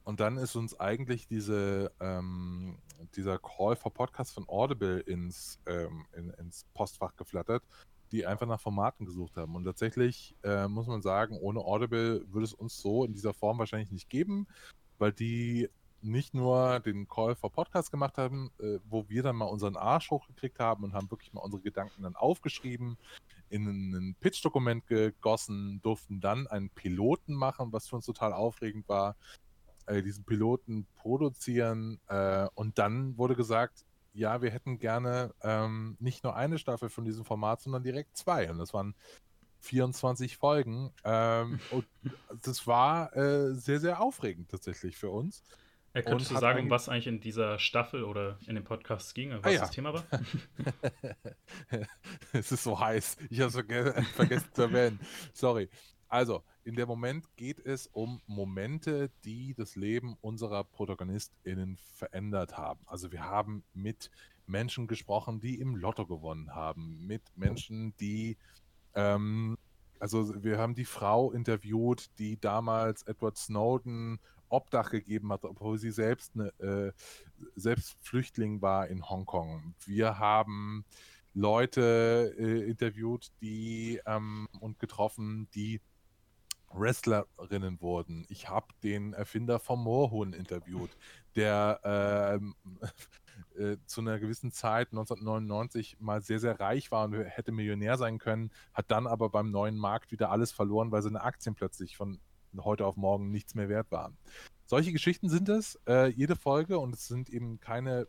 Und 0.04 0.20
dann 0.20 0.38
ist 0.38 0.56
uns 0.58 0.78
eigentlich 0.78 1.28
diese, 1.28 1.92
ähm, 2.02 2.78
dieser 3.16 3.40
Call 3.40 3.78
for 3.78 3.94
Podcast 3.94 4.34
von 4.34 4.48
Audible 4.50 5.00
ins, 5.00 5.60
ähm, 5.66 6.06
in, 6.12 6.32
ins 6.32 6.66
Postfach 6.74 7.16
geflattert, 7.16 7.64
die 8.12 8.26
einfach 8.26 8.46
nach 8.46 8.60
Formaten 8.60 9.06
gesucht 9.06 9.38
haben. 9.38 9.56
Und 9.56 9.64
tatsächlich 9.64 10.36
äh, 10.44 10.68
muss 10.68 10.88
man 10.88 11.02
sagen, 11.02 11.38
ohne 11.38 11.62
Audible 11.62 12.26
würde 12.30 12.44
es 12.44 12.54
uns 12.54 12.78
so 12.82 13.06
in 13.06 13.14
dieser 13.14 13.34
Form 13.34 13.58
wahrscheinlich 13.60 13.92
nicht 13.92 14.10
geben, 14.10 14.48
weil 14.98 15.14
die 15.14 15.70
nicht 16.02 16.34
nur 16.34 16.82
den 16.82 17.08
Call 17.08 17.36
for 17.36 17.50
Podcast 17.50 17.90
gemacht 17.90 18.18
haben, 18.18 18.52
äh, 18.60 18.80
wo 18.90 19.08
wir 19.08 19.24
dann 19.24 19.38
mal 19.38 19.46
unseren 19.46 19.78
Arsch 19.78 20.12
hochgekriegt 20.12 20.60
haben 20.60 20.84
und 20.84 20.94
haben 20.94 21.10
wirklich 21.10 21.32
mal 21.32 21.42
unsere 21.42 21.64
Gedanken 21.64 22.04
dann 22.04 22.18
aufgeschrieben, 22.18 22.98
in 23.54 23.94
ein 23.94 24.16
Pitch-Dokument 24.20 24.88
gegossen, 24.88 25.80
durften 25.84 26.20
dann 26.20 26.48
einen 26.48 26.70
Piloten 26.70 27.34
machen, 27.34 27.72
was 27.72 27.88
für 27.88 27.96
uns 27.96 28.06
total 28.06 28.34
aufregend 28.34 28.90
war, 28.90 29.16
äh, 29.86 30.02
diesen 30.02 30.24
Piloten 30.24 30.88
produzieren 30.96 32.00
äh, 32.08 32.48
und 32.56 32.80
dann 32.80 33.18
wurde 33.18 33.36
gesagt, 33.36 33.86
ja, 34.14 34.42
wir 34.42 34.52
hätten 34.52 34.80
gerne 34.80 35.34
ähm, 35.42 35.98
nicht 36.00 36.24
nur 36.24 36.36
eine 36.36 36.58
Staffel 36.58 36.90
von 36.90 37.06
diesem 37.06 37.26
Format, 37.26 37.62
sondern 37.62 37.84
direkt 37.84 38.16
zwei. 38.16 38.50
Und 38.50 38.60
das 38.60 38.74
waren 38.74 38.96
24 39.62 40.38
Folgen. 40.38 40.92
Ähm, 41.04 41.60
und 41.72 41.86
das 42.42 42.68
war 42.68 43.16
äh, 43.16 43.54
sehr, 43.56 43.80
sehr 43.80 44.02
aufregend 44.02 44.50
tatsächlich 44.50 44.98
für 44.98 45.10
uns. 45.10 45.44
Ja, 45.94 46.02
könntest 46.02 46.32
du 46.32 46.38
sagen, 46.38 46.72
was 46.72 46.90
eigentlich 46.90 47.06
in 47.06 47.20
dieser 47.20 47.60
Staffel 47.60 48.04
oder 48.04 48.40
in 48.48 48.56
dem 48.56 48.64
Podcast 48.64 49.14
ging, 49.14 49.30
was 49.32 49.44
ah, 49.44 49.50
ja. 49.52 49.60
das 49.62 49.72
Thema 49.72 49.94
war? 49.94 50.04
es 52.34 52.52
ist 52.52 52.64
so 52.64 52.80
heiß. 52.80 53.18
Ich 53.30 53.40
habe 53.40 53.50
es 53.50 53.54
verge 53.54 54.04
vergessen 54.16 54.50
zu 54.54 54.62
erwähnen. 54.64 55.00
Sorry. 55.34 55.70
Also, 56.10 56.44
in 56.64 56.76
dem 56.76 56.88
Moment 56.88 57.26
geht 57.36 57.60
es 57.60 57.88
um 57.88 58.22
Momente, 58.26 59.12
die 59.24 59.54
das 59.54 59.76
Leben 59.76 60.18
unserer 60.22 60.64
ProtagonistInnen 60.64 61.78
verändert 61.78 62.58
haben. 62.58 62.82
Also, 62.88 63.12
wir 63.12 63.24
haben 63.24 63.64
mit 63.74 64.10
Menschen 64.48 64.88
gesprochen, 64.88 65.42
die 65.42 65.60
im 65.60 65.76
Lotto 65.76 66.08
gewonnen 66.08 66.56
haben, 66.56 67.06
mit 67.06 67.22
Menschen, 67.36 67.96
die 67.98 68.38
ähm, 68.96 69.58
also 70.00 70.44
wir 70.44 70.58
haben 70.58 70.76
die 70.76 70.86
Frau 70.86 71.32
interviewt, 71.32 72.10
die 72.20 72.38
damals 72.40 73.04
Edward 73.04 73.38
Snowden 73.38 74.20
Obdach 74.50 74.92
gegeben 74.92 75.32
hat, 75.32 75.44
obwohl 75.46 75.78
sie 75.78 75.92
selbst, 75.92 76.34
eine, 76.36 76.48
äh, 76.60 76.92
selbst 77.56 77.98
Flüchtling 78.02 78.62
war 78.62 78.88
in 78.88 79.10
Hongkong. 79.10 79.76
Wir 79.86 80.20
haben 80.20 80.86
Leute 81.34 82.36
äh, 82.38 82.70
interviewt, 82.70 83.32
die 83.42 84.00
ähm, 84.06 84.48
und 84.60 84.80
getroffen, 84.80 85.48
die 85.56 85.82
Wrestlerinnen 86.74 87.82
wurden. 87.82 88.26
Ich 88.30 88.50
habe 88.50 88.68
den 88.84 89.14
Erfinder 89.14 89.60
vom 89.60 89.84
Moorhuhn 89.84 90.34
interviewt, 90.34 90.90
der 91.36 92.40
äh, 93.56 93.60
äh, 93.62 93.78
zu 93.86 94.02
einer 94.02 94.20
gewissen 94.20 94.52
Zeit 94.52 94.90
1999 94.92 95.98
mal 96.00 96.22
sehr, 96.22 96.40
sehr 96.40 96.60
reich 96.60 96.92
war 96.92 97.06
und 97.06 97.14
hätte 97.14 97.52
Millionär 97.52 97.98
sein 97.98 98.18
können, 98.18 98.52
hat 98.74 98.92
dann 98.92 99.08
aber 99.08 99.30
beim 99.30 99.52
neuen 99.52 99.78
Markt 99.78 100.12
wieder 100.12 100.32
alles 100.32 100.52
verloren, 100.52 100.92
weil 100.92 101.02
seine 101.02 101.22
Aktien 101.22 101.56
plötzlich 101.56 101.96
von 101.96 102.20
heute 102.62 102.86
auf 102.86 102.96
morgen 102.96 103.32
nichts 103.32 103.56
mehr 103.56 103.70
wert 103.70 103.92
waren. 103.92 104.18
Solche 104.66 104.92
Geschichten 104.92 105.30
sind 105.30 105.50
es, 105.50 105.80
äh, 105.88 106.10
jede 106.10 106.36
Folge, 106.36 106.80
und 106.80 106.94
es 106.94 107.08
sind 107.08 107.30
eben 107.30 107.60
keine, 107.60 108.08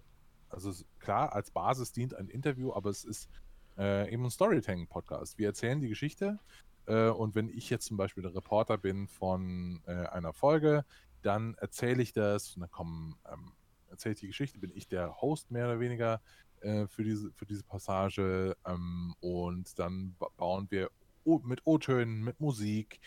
also 0.48 0.72
klar, 0.98 1.32
als 1.32 1.50
Basis 1.50 1.92
dient 1.92 2.14
ein 2.14 2.28
Interview, 2.28 2.72
aber 2.72 2.90
es 2.90 3.04
ist 3.04 3.28
äh, 3.76 4.12
eben 4.12 4.24
ein 4.24 4.30
Storytelling-Podcast. 4.30 5.38
Wir 5.38 5.48
erzählen 5.48 5.80
die 5.80 5.88
Geschichte 5.88 6.38
äh, 6.86 7.08
und 7.08 7.34
wenn 7.34 7.48
ich 7.48 7.70
jetzt 7.70 7.86
zum 7.86 7.96
Beispiel 7.96 8.22
der 8.22 8.34
Reporter 8.34 8.78
bin 8.78 9.08
von 9.08 9.82
äh, 9.86 9.92
einer 9.92 10.32
Folge, 10.32 10.84
dann 11.22 11.54
erzähle 11.54 12.02
ich 12.02 12.12
das 12.12 12.54
und 12.54 12.62
dann 12.62 12.70
kommen, 12.70 13.16
ähm, 13.32 13.52
erzähle 13.88 14.14
ich 14.14 14.20
die 14.20 14.26
Geschichte, 14.28 14.58
bin 14.58 14.72
ich 14.74 14.88
der 14.88 15.20
Host 15.20 15.50
mehr 15.50 15.66
oder 15.66 15.80
weniger 15.80 16.20
äh, 16.60 16.86
für, 16.86 17.02
diese, 17.02 17.32
für 17.32 17.46
diese 17.46 17.64
Passage 17.64 18.56
ähm, 18.66 19.14
und 19.20 19.78
dann 19.78 20.16
bauen 20.36 20.66
wir 20.70 20.90
mit 21.24 21.62
O-Tönen, 21.64 22.22
mit 22.22 22.40
Musik, 22.40 23.00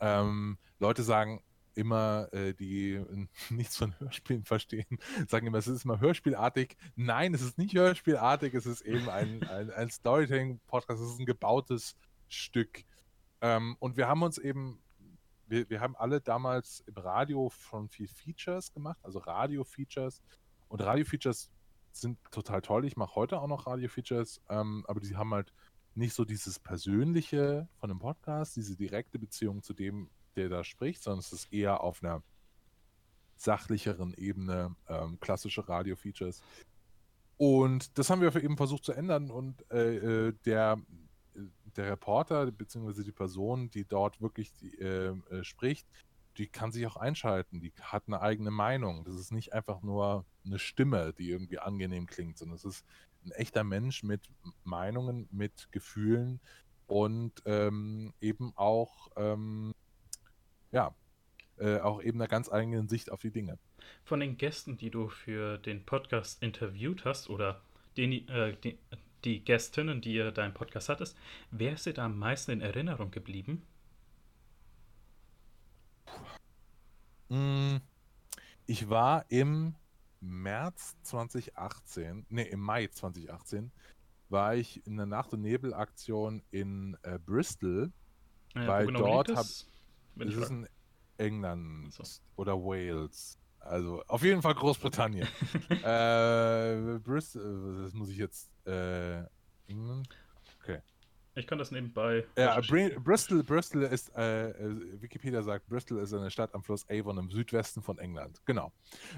ähm, 0.00 0.58
Leute 0.78 1.02
sagen 1.02 1.42
immer, 1.74 2.28
äh, 2.32 2.54
die 2.54 3.00
nichts 3.50 3.76
von 3.76 3.98
Hörspielen 3.98 4.44
verstehen, 4.44 4.98
sagen 5.28 5.46
immer, 5.46 5.58
es 5.58 5.68
ist 5.68 5.84
immer 5.84 6.00
hörspielartig. 6.00 6.76
Nein, 6.96 7.34
es 7.34 7.42
ist 7.42 7.58
nicht 7.58 7.74
hörspielartig, 7.74 8.54
es 8.54 8.66
ist 8.66 8.82
eben 8.82 9.08
ein, 9.08 9.42
ein, 9.48 9.70
ein 9.70 9.90
Storytelling-Podcast, 9.90 11.00
es 11.00 11.12
ist 11.12 11.20
ein 11.20 11.26
gebautes 11.26 11.96
Stück. 12.28 12.84
Ähm, 13.40 13.76
und 13.78 13.96
wir 13.96 14.08
haben 14.08 14.22
uns 14.22 14.38
eben 14.38 14.80
wir, 15.48 15.68
wir 15.70 15.80
haben 15.80 15.96
alle 15.96 16.20
damals 16.20 16.80
im 16.86 16.96
Radio 16.96 17.50
schon 17.50 17.88
viel 17.88 18.08
Features 18.08 18.72
gemacht, 18.72 18.98
also 19.02 19.18
Radio-Features. 19.18 20.22
Und 20.68 20.82
Radio-Features 20.82 21.50
sind 21.92 22.18
total 22.30 22.60
toll. 22.60 22.84
Ich 22.84 22.96
mache 22.96 23.14
heute 23.14 23.40
auch 23.40 23.46
noch 23.46 23.66
Radio-Features, 23.66 24.42
ähm, 24.50 24.84
aber 24.86 25.00
die 25.00 25.16
haben 25.16 25.32
halt 25.32 25.52
nicht 25.98 26.14
so 26.14 26.24
dieses 26.24 26.58
Persönliche 26.58 27.68
von 27.78 27.90
einem 27.90 27.98
Podcast, 27.98 28.56
diese 28.56 28.76
direkte 28.76 29.18
Beziehung 29.18 29.62
zu 29.62 29.74
dem, 29.74 30.08
der 30.36 30.48
da 30.48 30.64
spricht, 30.64 31.02
sondern 31.02 31.20
es 31.20 31.32
ist 31.32 31.52
eher 31.52 31.82
auf 31.82 32.02
einer 32.02 32.22
sachlicheren 33.36 34.14
Ebene, 34.14 34.74
ähm, 34.88 35.18
klassische 35.20 35.68
Radio-Features. 35.68 36.42
Und 37.36 37.98
das 37.98 38.10
haben 38.10 38.20
wir 38.20 38.34
eben 38.36 38.56
versucht 38.56 38.84
zu 38.84 38.92
ändern 38.92 39.30
und 39.30 39.64
äh, 39.70 40.28
äh 40.28 40.32
der, 40.44 40.80
der 41.76 41.90
Reporter 41.92 42.50
bzw. 42.50 43.04
die 43.04 43.12
Person, 43.12 43.70
die 43.70 43.84
dort 43.84 44.20
wirklich 44.20 44.52
die, 44.54 44.76
äh, 44.78 45.14
äh, 45.30 45.44
spricht, 45.44 45.86
die 46.36 46.46
kann 46.46 46.72
sich 46.72 46.86
auch 46.86 46.96
einschalten, 46.96 47.60
die 47.60 47.72
hat 47.80 48.04
eine 48.06 48.20
eigene 48.20 48.50
Meinung. 48.50 49.04
Das 49.04 49.16
ist 49.16 49.32
nicht 49.32 49.52
einfach 49.52 49.82
nur 49.82 50.24
eine 50.44 50.58
Stimme, 50.58 51.12
die 51.12 51.30
irgendwie 51.30 51.58
angenehm 51.58 52.06
klingt, 52.06 52.38
sondern 52.38 52.56
es 52.56 52.64
ist 52.64 52.84
ein 53.24 53.32
echter 53.32 53.64
Mensch 53.64 54.02
mit 54.02 54.22
Meinungen, 54.64 55.28
mit 55.30 55.70
Gefühlen 55.72 56.40
und 56.86 57.32
ähm, 57.44 58.12
eben 58.20 58.52
auch, 58.56 59.10
ähm, 59.16 59.74
ja, 60.72 60.94
äh, 61.58 61.78
auch 61.80 62.02
eben 62.02 62.20
einer 62.20 62.28
ganz 62.28 62.50
eigenen 62.50 62.88
Sicht 62.88 63.10
auf 63.10 63.20
die 63.20 63.30
Dinge. 63.30 63.58
Von 64.04 64.20
den 64.20 64.36
Gästen, 64.36 64.76
die 64.76 64.90
du 64.90 65.08
für 65.08 65.58
den 65.58 65.84
Podcast 65.84 66.42
interviewt 66.42 67.04
hast 67.04 67.28
oder 67.30 67.62
den, 67.96 68.26
äh, 68.28 68.56
die, 68.62 68.78
die 69.24 69.44
Gästinnen, 69.44 70.00
die 70.00 70.14
ihr 70.14 70.30
deinen 70.30 70.54
Podcast 70.54 70.88
hattest, 70.88 71.16
wer 71.50 71.72
ist 71.72 71.86
dir 71.86 71.94
da 71.94 72.06
am 72.06 72.18
meisten 72.18 72.52
in 72.52 72.60
Erinnerung 72.60 73.10
geblieben? 73.10 73.62
Hm, 77.28 77.80
ich 78.66 78.88
war 78.88 79.26
im 79.28 79.74
März 80.20 80.96
2018, 81.02 82.26
ne, 82.28 82.44
im 82.44 82.60
Mai 82.60 82.88
2018, 82.88 83.70
war 84.28 84.54
ich 84.54 84.86
in 84.86 84.96
der 84.96 85.06
Nacht- 85.06 85.32
und 85.32 85.42
Nebel-Aktion 85.42 86.42
in 86.50 86.96
äh, 87.02 87.18
Bristol, 87.18 87.92
äh, 88.54 88.66
weil 88.66 88.86
genau 88.86 89.00
dort 89.00 89.28
habe. 89.34 89.48
Es 90.20 90.34
ist 90.34 90.50
in 90.50 90.68
England 91.16 91.92
so. 91.92 92.02
oder 92.36 92.56
Wales. 92.56 93.38
Also 93.60 94.02
auf 94.06 94.22
jeden 94.22 94.42
Fall 94.42 94.54
Großbritannien. 94.54 95.26
äh, 95.70 96.98
Bristol, 96.98 97.82
das 97.82 97.92
muss 97.92 98.10
ich 98.10 98.18
jetzt. 98.18 98.50
Äh, 98.66 99.24
England? 99.66 100.08
Ich 101.38 101.46
kann 101.46 101.58
das 101.58 101.70
nebenbei. 101.70 102.26
Ja, 102.36 102.60
Bristol, 102.60 103.44
Bristol 103.44 103.82
ist, 103.84 104.14
äh, 104.16 104.50
äh, 104.50 105.00
Wikipedia 105.00 105.40
sagt, 105.42 105.68
Bristol 105.68 106.00
ist 106.00 106.12
eine 106.12 106.30
Stadt 106.30 106.52
am 106.54 106.64
Fluss 106.64 106.84
Avon 106.90 107.16
im 107.16 107.30
Südwesten 107.30 107.80
von 107.80 107.98
England. 107.98 108.42
Genau. 108.44 108.72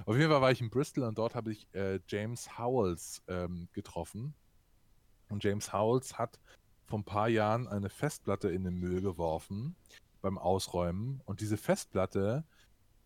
Auf 0.04 0.16
jeden 0.16 0.30
Fall 0.30 0.42
war 0.42 0.50
ich 0.50 0.60
in 0.60 0.68
Bristol 0.68 1.04
und 1.04 1.16
dort 1.16 1.34
habe 1.34 1.52
ich 1.52 1.66
äh, 1.72 1.98
James 2.08 2.58
Howells 2.58 3.22
ähm, 3.26 3.68
getroffen. 3.72 4.34
Und 5.30 5.42
James 5.42 5.72
Howells 5.72 6.18
hat 6.18 6.38
vor 6.86 6.98
ein 6.98 7.04
paar 7.04 7.28
Jahren 7.28 7.68
eine 7.68 7.88
Festplatte 7.88 8.50
in 8.50 8.64
den 8.64 8.74
Müll 8.74 9.00
geworfen 9.00 9.74
beim 10.20 10.36
Ausräumen. 10.36 11.22
Und 11.24 11.40
diese 11.40 11.56
Festplatte 11.56 12.44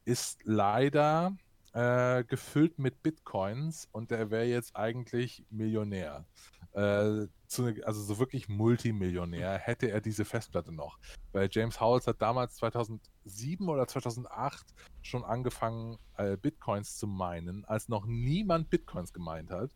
ist 0.04 0.40
leider 0.44 1.36
äh, 1.72 2.24
gefüllt 2.24 2.78
mit 2.78 3.02
Bitcoins 3.02 3.88
und 3.92 4.10
der 4.10 4.30
wäre 4.30 4.44
jetzt 4.44 4.74
eigentlich 4.74 5.44
Millionär. 5.50 6.24
Äh, 6.72 7.26
zu, 7.54 7.74
also 7.84 8.02
so 8.02 8.18
wirklich 8.18 8.48
Multimillionär 8.48 9.58
hätte 9.58 9.90
er 9.90 10.00
diese 10.00 10.24
Festplatte 10.24 10.72
noch. 10.72 10.98
Weil 11.32 11.48
James 11.50 11.80
Howells 11.80 12.06
hat 12.06 12.20
damals 12.20 12.56
2007 12.56 13.68
oder 13.68 13.86
2008 13.86 14.74
schon 15.02 15.24
angefangen, 15.24 15.98
äh, 16.16 16.36
Bitcoins 16.36 16.96
zu 16.96 17.06
meinen, 17.06 17.64
als 17.64 17.88
noch 17.88 18.06
niemand 18.06 18.70
Bitcoins 18.70 19.12
gemeint 19.12 19.50
hat. 19.50 19.70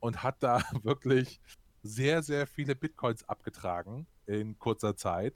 Und 0.00 0.22
hat 0.22 0.42
da 0.42 0.62
wirklich 0.82 1.40
sehr, 1.82 2.22
sehr 2.22 2.46
viele 2.46 2.74
Bitcoins 2.74 3.28
abgetragen 3.28 4.06
in 4.26 4.58
kurzer 4.58 4.96
Zeit 4.96 5.34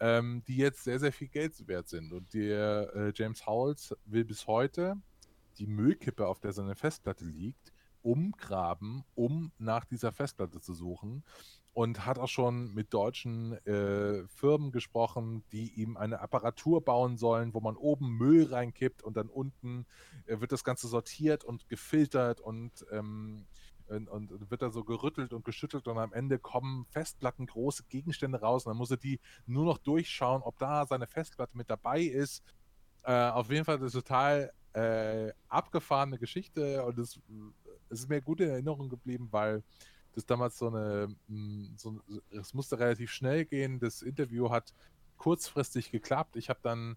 ähm, 0.00 0.42
die 0.46 0.56
jetzt 0.56 0.84
sehr, 0.84 0.98
sehr 0.98 1.12
viel 1.12 1.28
Geld 1.28 1.66
wert 1.66 1.88
sind. 1.88 2.12
Und 2.12 2.32
der 2.34 2.92
äh, 2.94 3.12
James 3.14 3.46
Howells 3.46 3.94
will 4.06 4.24
bis 4.24 4.46
heute 4.46 4.96
die 5.58 5.66
Müllkippe, 5.66 6.26
auf 6.26 6.40
der 6.40 6.52
seine 6.52 6.76
Festplatte 6.76 7.24
liegt, 7.24 7.72
umgraben, 8.02 9.04
um 9.14 9.52
nach 9.58 9.84
dieser 9.84 10.12
Festplatte 10.12 10.60
zu 10.60 10.74
suchen. 10.74 11.24
Und 11.72 12.06
hat 12.06 12.18
auch 12.18 12.28
schon 12.28 12.74
mit 12.74 12.92
deutschen 12.92 13.52
äh, 13.64 14.26
Firmen 14.26 14.72
gesprochen, 14.72 15.44
die 15.52 15.72
ihm 15.80 15.96
eine 15.96 16.20
Apparatur 16.20 16.84
bauen 16.84 17.16
sollen, 17.16 17.54
wo 17.54 17.60
man 17.60 17.76
oben 17.76 18.16
Müll 18.16 18.46
reinkippt 18.46 19.04
und 19.04 19.16
dann 19.16 19.28
unten 19.28 19.86
äh, 20.26 20.40
wird 20.40 20.50
das 20.50 20.64
Ganze 20.64 20.88
sortiert 20.88 21.44
und 21.44 21.68
gefiltert 21.68 22.40
und 22.40 22.84
ähm, 22.90 23.46
und, 23.88 24.08
und, 24.08 24.50
wird 24.50 24.62
da 24.62 24.70
so 24.70 24.84
gerüttelt 24.84 25.32
und 25.32 25.44
geschüttelt 25.44 25.88
und 25.88 25.98
am 25.98 26.12
Ende 26.12 26.38
kommen 26.38 26.86
Festplatten, 26.90 27.46
große 27.46 27.84
Gegenstände 27.88 28.40
raus 28.40 28.66
und 28.66 28.70
dann 28.70 28.76
muss 28.76 28.90
er 28.90 28.96
die 28.96 29.20
nur 29.46 29.64
noch 29.64 29.78
durchschauen, 29.78 30.42
ob 30.42 30.58
da 30.58 30.86
seine 30.86 31.06
Festplatte 31.06 31.56
mit 31.56 31.70
dabei 31.70 32.02
ist. 32.02 32.42
Äh, 33.02 33.30
auf 33.30 33.50
jeden 33.50 33.64
Fall 33.64 33.76
eine 33.76 33.90
total 33.90 34.52
äh, 34.74 35.32
abgefahrene 35.48 36.18
Geschichte 36.18 36.84
und 36.84 36.98
es, 36.98 37.18
es 37.90 38.00
ist 38.00 38.08
mir 38.08 38.20
gut 38.20 38.40
in 38.40 38.50
Erinnerung 38.50 38.88
geblieben, 38.88 39.28
weil 39.30 39.62
das 40.14 40.26
damals 40.26 40.58
so 40.58 40.68
eine, 40.68 41.14
hm, 41.28 41.74
so, 41.76 42.00
es 42.30 42.54
musste 42.54 42.78
relativ 42.78 43.10
schnell 43.10 43.44
gehen. 43.44 43.78
Das 43.78 44.02
Interview 44.02 44.50
hat 44.50 44.74
kurzfristig 45.16 45.90
geklappt. 45.90 46.36
Ich 46.36 46.48
habe 46.48 46.60
dann 46.62 46.96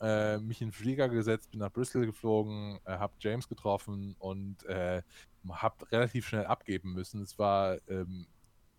äh, 0.00 0.38
mich 0.38 0.60
in 0.60 0.68
den 0.68 0.72
Flieger 0.72 1.08
gesetzt, 1.08 1.50
bin 1.50 1.60
nach 1.60 1.72
Bristol 1.72 2.06
geflogen, 2.06 2.78
äh, 2.84 2.92
habe 2.92 3.14
James 3.20 3.48
getroffen 3.48 4.16
und 4.18 4.64
äh, 4.66 5.02
habe 5.48 5.92
relativ 5.92 6.28
schnell 6.28 6.46
abgeben 6.46 6.92
müssen. 6.92 7.22
Es 7.22 7.38
war 7.38 7.78
ähm, 7.88 8.26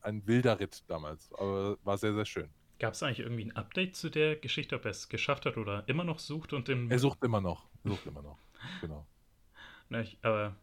ein 0.02 0.26
wilder 0.28 0.60
Ritt 0.60 0.84
damals, 0.88 1.32
aber 1.34 1.78
war 1.84 1.98
sehr, 1.98 2.14
sehr 2.14 2.26
schön. 2.26 2.50
Gab 2.80 2.94
es 2.94 3.04
eigentlich 3.04 3.20
irgendwie 3.20 3.46
ein 3.46 3.56
Update 3.56 3.96
zu 3.96 4.10
der 4.10 4.36
Geschichte, 4.36 4.76
ob 4.76 4.86
er 4.86 4.92
es 4.92 5.08
geschafft 5.08 5.46
hat 5.46 5.58
oder 5.58 5.88
immer 5.88 6.04
noch 6.04 6.20
sucht 6.20 6.54
und 6.54 6.68
den. 6.68 6.92
Er 6.92 7.00
sucht 7.00 7.24
immer 7.24 7.40
noch. 7.40 7.66
Er 7.84 7.92
sucht 7.92 8.06
immer 8.06 8.22
noch. 8.22 8.38
Genau. 8.82 9.06
Na, 9.90 10.02
ich, 10.02 10.18
aber 10.24 10.56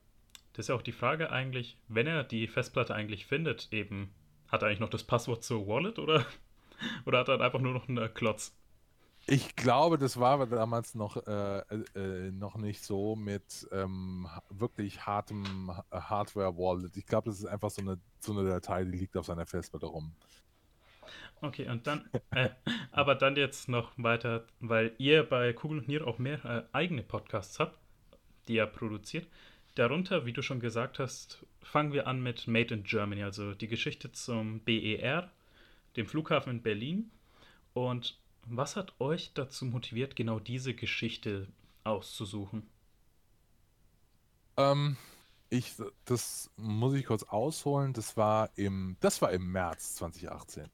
das 0.52 0.64
ist 0.64 0.68
ja 0.68 0.74
auch 0.74 0.82
die 0.82 0.92
Frage 0.92 1.30
eigentlich, 1.30 1.76
wenn 1.88 2.06
er 2.06 2.24
die 2.24 2.46
Festplatte 2.46 2.94
eigentlich 2.94 3.26
findet, 3.26 3.72
eben, 3.72 4.12
hat 4.48 4.62
er 4.62 4.68
eigentlich 4.68 4.80
noch 4.80 4.90
das 4.90 5.04
Passwort 5.04 5.44
zur 5.44 5.66
Wallet 5.66 5.98
oder, 5.98 6.26
oder 7.06 7.20
hat 7.20 7.28
er 7.28 7.40
einfach 7.40 7.60
nur 7.60 7.72
noch 7.72 7.88
einen 7.88 8.12
Klotz? 8.14 8.54
Ich 9.26 9.54
glaube, 9.54 9.98
das 9.98 10.18
war 10.18 10.44
damals 10.46 10.96
noch, 10.96 11.16
äh, 11.26 11.58
äh, 11.94 12.32
noch 12.32 12.56
nicht 12.56 12.82
so 12.82 13.14
mit 13.14 13.68
ähm, 13.70 14.28
wirklich 14.50 15.06
hartem 15.06 15.70
Hardware-Wallet. 15.92 16.96
Ich 16.96 17.06
glaube, 17.06 17.30
das 17.30 17.38
ist 17.38 17.46
einfach 17.46 17.70
so 17.70 17.82
eine, 17.82 18.00
so 18.18 18.32
eine 18.32 18.48
Datei, 18.48 18.84
die 18.84 18.98
liegt 18.98 19.16
auf 19.16 19.26
seiner 19.26 19.46
Festplatte 19.46 19.86
rum. 19.86 20.12
Okay, 21.40 21.68
und 21.68 21.86
dann, 21.86 22.08
äh, 22.30 22.50
aber 22.90 23.14
dann 23.14 23.36
jetzt 23.36 23.68
noch 23.68 23.92
weiter, 23.96 24.46
weil 24.60 24.92
ihr 24.98 25.22
bei 25.22 25.52
Kugel 25.52 25.78
und 25.78 25.88
Nier 25.88 26.06
auch 26.06 26.18
mehr 26.18 26.44
äh, 26.44 26.62
eigene 26.72 27.02
Podcasts 27.02 27.60
habt, 27.60 27.78
die 28.48 28.54
ihr 28.54 28.66
produziert. 28.66 29.28
Darunter, 29.74 30.26
wie 30.26 30.32
du 30.32 30.42
schon 30.42 30.60
gesagt 30.60 30.98
hast, 30.98 31.46
fangen 31.62 31.92
wir 31.92 32.06
an 32.06 32.22
mit 32.22 32.46
Made 32.46 32.74
in 32.74 32.82
Germany, 32.82 33.22
also 33.22 33.54
die 33.54 33.68
Geschichte 33.68 34.12
zum 34.12 34.60
BER, 34.60 35.30
dem 35.96 36.06
Flughafen 36.06 36.50
in 36.50 36.62
Berlin. 36.62 37.10
Und 37.72 38.18
was 38.46 38.76
hat 38.76 39.00
euch 39.00 39.32
dazu 39.34 39.64
motiviert, 39.64 40.14
genau 40.14 40.38
diese 40.38 40.74
Geschichte 40.74 41.48
auszusuchen? 41.84 42.66
Ähm, 44.58 44.96
ich, 45.48 45.74
das 46.04 46.50
muss 46.56 46.94
ich 46.94 47.06
kurz 47.06 47.22
ausholen. 47.22 47.94
Das 47.94 48.16
war 48.16 48.50
im, 48.56 48.96
das 49.00 49.22
war 49.22 49.32
im 49.32 49.52
März 49.52 49.94
2018. 49.94 50.66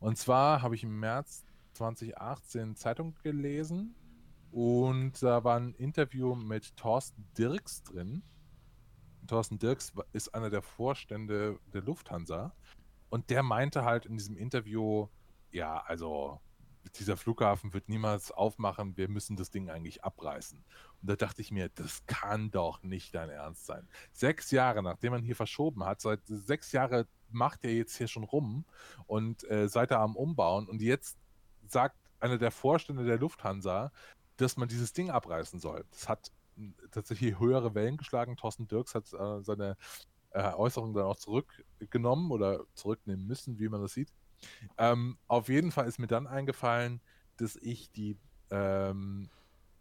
Und 0.00 0.18
zwar 0.18 0.60
habe 0.60 0.74
ich 0.74 0.82
im 0.82 1.00
März 1.00 1.44
2018 1.72 2.76
Zeitung 2.76 3.14
gelesen 3.22 3.94
und 4.52 5.20
da 5.22 5.42
war 5.42 5.56
ein 5.56 5.74
Interview 5.74 6.34
mit 6.34 6.76
Thorsten 6.76 7.26
Dirks 7.36 7.82
drin. 7.82 8.22
Thorsten 9.26 9.58
Dirks 9.58 9.92
ist 10.12 10.34
einer 10.34 10.50
der 10.50 10.62
Vorstände 10.62 11.58
der 11.72 11.82
Lufthansa 11.82 12.54
und 13.10 13.30
der 13.30 13.42
meinte 13.42 13.84
halt 13.84 14.06
in 14.06 14.16
diesem 14.16 14.36
Interview, 14.36 15.08
ja, 15.50 15.78
also 15.86 16.40
dieser 16.96 17.16
Flughafen 17.16 17.72
wird 17.72 17.88
niemals 17.88 18.30
aufmachen, 18.30 18.96
wir 18.96 19.08
müssen 19.08 19.36
das 19.36 19.50
Ding 19.50 19.70
eigentlich 19.70 20.04
abreißen. 20.04 20.58
Und 21.00 21.10
da 21.10 21.16
dachte 21.16 21.40
ich 21.40 21.50
mir, 21.50 21.68
das 21.70 22.04
kann 22.06 22.50
doch 22.50 22.82
nicht 22.82 23.14
dein 23.14 23.30
Ernst 23.30 23.66
sein. 23.66 23.88
Sechs 24.12 24.50
Jahre, 24.50 24.82
nachdem 24.82 25.12
man 25.12 25.22
hier 25.22 25.36
verschoben 25.36 25.84
hat, 25.84 26.00
seit 26.00 26.20
sechs 26.26 26.72
Jahre 26.72 27.06
macht 27.30 27.64
er 27.64 27.72
jetzt 27.72 27.96
hier 27.96 28.08
schon 28.08 28.24
rum 28.24 28.64
und 29.06 29.48
äh, 29.50 29.68
seid 29.68 29.92
ihr 29.92 29.98
am 29.98 30.16
Umbauen 30.16 30.68
und 30.68 30.82
jetzt 30.82 31.18
sagt 31.66 31.96
einer 32.20 32.38
der 32.38 32.50
Vorstände 32.50 33.04
der 33.04 33.18
Lufthansa, 33.18 33.92
dass 34.36 34.56
man 34.56 34.68
dieses 34.68 34.92
Ding 34.92 35.10
abreißen 35.10 35.60
soll. 35.60 35.84
Das 35.90 36.08
hat 36.08 36.30
tatsächlich 36.90 37.38
höhere 37.38 37.74
Wellen 37.74 37.96
geschlagen. 37.96 38.36
Thorsten 38.36 38.68
Dirks 38.68 38.94
hat 38.94 39.12
äh, 39.12 39.42
seine 39.42 39.76
äh, 40.30 40.52
Äußerung 40.52 40.94
dann 40.94 41.04
auch 41.04 41.16
zurückgenommen 41.16 42.30
oder 42.30 42.64
zurücknehmen 42.74 43.26
müssen, 43.26 43.58
wie 43.58 43.68
man 43.68 43.80
das 43.80 43.94
sieht. 43.94 44.12
Ähm, 44.76 45.16
auf 45.26 45.48
jeden 45.48 45.70
Fall 45.70 45.86
ist 45.86 45.98
mir 45.98 46.06
dann 46.06 46.26
eingefallen, 46.26 47.00
dass 47.36 47.56
ich 47.56 47.90
die, 47.92 48.16
ähm, 48.50 49.30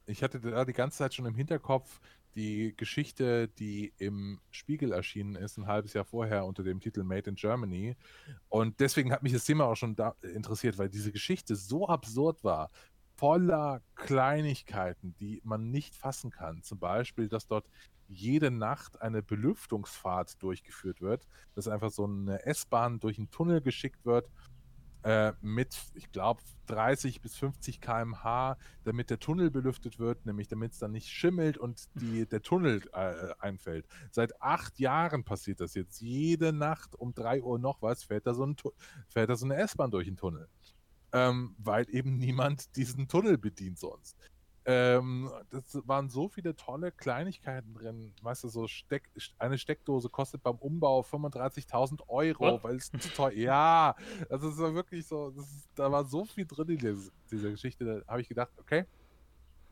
ich 0.05 0.23
hatte 0.23 0.39
da 0.39 0.65
die 0.65 0.73
ganze 0.73 0.99
Zeit 0.99 1.13
schon 1.13 1.25
im 1.25 1.35
Hinterkopf 1.35 1.99
die 2.35 2.73
Geschichte, 2.75 3.47
die 3.47 3.93
im 3.97 4.39
Spiegel 4.49 4.91
erschienen 4.91 5.35
ist, 5.35 5.57
ein 5.57 5.67
halbes 5.67 5.93
Jahr 5.93 6.05
vorher 6.05 6.45
unter 6.45 6.63
dem 6.63 6.79
Titel 6.79 7.03
Made 7.03 7.29
in 7.29 7.35
Germany. 7.35 7.95
Und 8.49 8.79
deswegen 8.79 9.11
hat 9.11 9.21
mich 9.23 9.33
das 9.33 9.45
Thema 9.45 9.65
auch 9.65 9.75
schon 9.75 9.95
interessiert, 10.21 10.77
weil 10.77 10.89
diese 10.89 11.11
Geschichte 11.11 11.55
so 11.55 11.87
absurd 11.87 12.43
war, 12.43 12.71
voller 13.23 13.81
Kleinigkeiten, 13.95 15.15
die 15.17 15.39
man 15.45 15.71
nicht 15.71 15.95
fassen 15.95 16.29
kann. 16.29 16.61
Zum 16.61 16.77
Beispiel, 16.77 17.29
dass 17.29 17.47
dort 17.47 17.65
jede 18.09 18.51
Nacht 18.51 19.01
eine 19.01 19.23
Belüftungsfahrt 19.23 20.43
durchgeführt 20.43 20.99
wird, 20.99 21.25
dass 21.55 21.69
einfach 21.69 21.89
so 21.89 22.03
eine 22.03 22.45
S-Bahn 22.45 22.99
durch 22.99 23.17
einen 23.17 23.31
Tunnel 23.31 23.61
geschickt 23.61 24.05
wird 24.05 24.29
äh, 25.03 25.31
mit, 25.39 25.73
ich 25.93 26.11
glaube, 26.11 26.41
30 26.65 27.21
bis 27.21 27.37
50 27.37 27.79
km/h, 27.79 28.57
damit 28.83 29.09
der 29.09 29.19
Tunnel 29.19 29.51
belüftet 29.51 29.99
wird, 29.99 30.25
nämlich 30.25 30.49
damit 30.49 30.73
es 30.73 30.79
dann 30.79 30.91
nicht 30.91 31.07
schimmelt 31.07 31.57
und 31.57 31.87
die, 31.93 32.25
der 32.29 32.41
Tunnel 32.41 32.81
äh, 32.91 33.33
einfällt. 33.39 33.85
Seit 34.11 34.41
acht 34.41 34.79
Jahren 34.79 35.23
passiert 35.23 35.61
das 35.61 35.75
jetzt. 35.75 36.01
Jede 36.01 36.51
Nacht 36.51 36.93
um 36.95 37.13
3 37.13 37.41
Uhr 37.41 37.57
noch 37.57 37.81
was 37.81 38.03
fährt 38.03 38.27
da 38.27 38.33
so, 38.33 38.45
ein, 38.45 38.57
fährt 39.07 39.29
da 39.29 39.37
so 39.37 39.45
eine 39.45 39.55
S-Bahn 39.55 39.91
durch 39.91 40.07
den 40.07 40.17
Tunnel. 40.17 40.49
Ähm, 41.13 41.55
weil 41.57 41.89
eben 41.89 42.17
niemand 42.17 42.75
diesen 42.75 43.07
Tunnel 43.07 43.37
bedient 43.37 43.79
sonst. 43.79 44.17
Ähm, 44.65 45.29
das 45.49 45.77
waren 45.85 46.09
so 46.09 46.29
viele 46.29 46.55
tolle 46.55 46.91
Kleinigkeiten 46.91 47.73
drin. 47.73 48.13
Weißt 48.21 48.45
du, 48.45 48.47
so 48.47 48.67
Steck, 48.67 49.09
eine 49.37 49.57
Steckdose 49.57 50.09
kostet 50.09 50.41
beim 50.41 50.55
Umbau 50.55 51.01
35.000 51.01 52.07
Euro, 52.07 52.63
weil 52.63 52.77
es 52.77 52.89
zu 52.89 53.09
teuer 53.09 53.31
Ja, 53.35 53.95
also 54.29 54.49
es 54.49 54.57
war 54.57 54.73
wirklich 54.73 55.05
so, 55.05 55.33
ist, 55.37 55.67
da 55.75 55.91
war 55.91 56.05
so 56.05 56.23
viel 56.23 56.45
drin 56.45 56.69
in 56.69 56.77
dieser, 56.77 57.11
dieser 57.29 57.51
Geschichte. 57.51 57.83
Da 57.83 58.11
habe 58.11 58.21
ich 58.21 58.29
gedacht, 58.29 58.51
okay, 58.57 58.85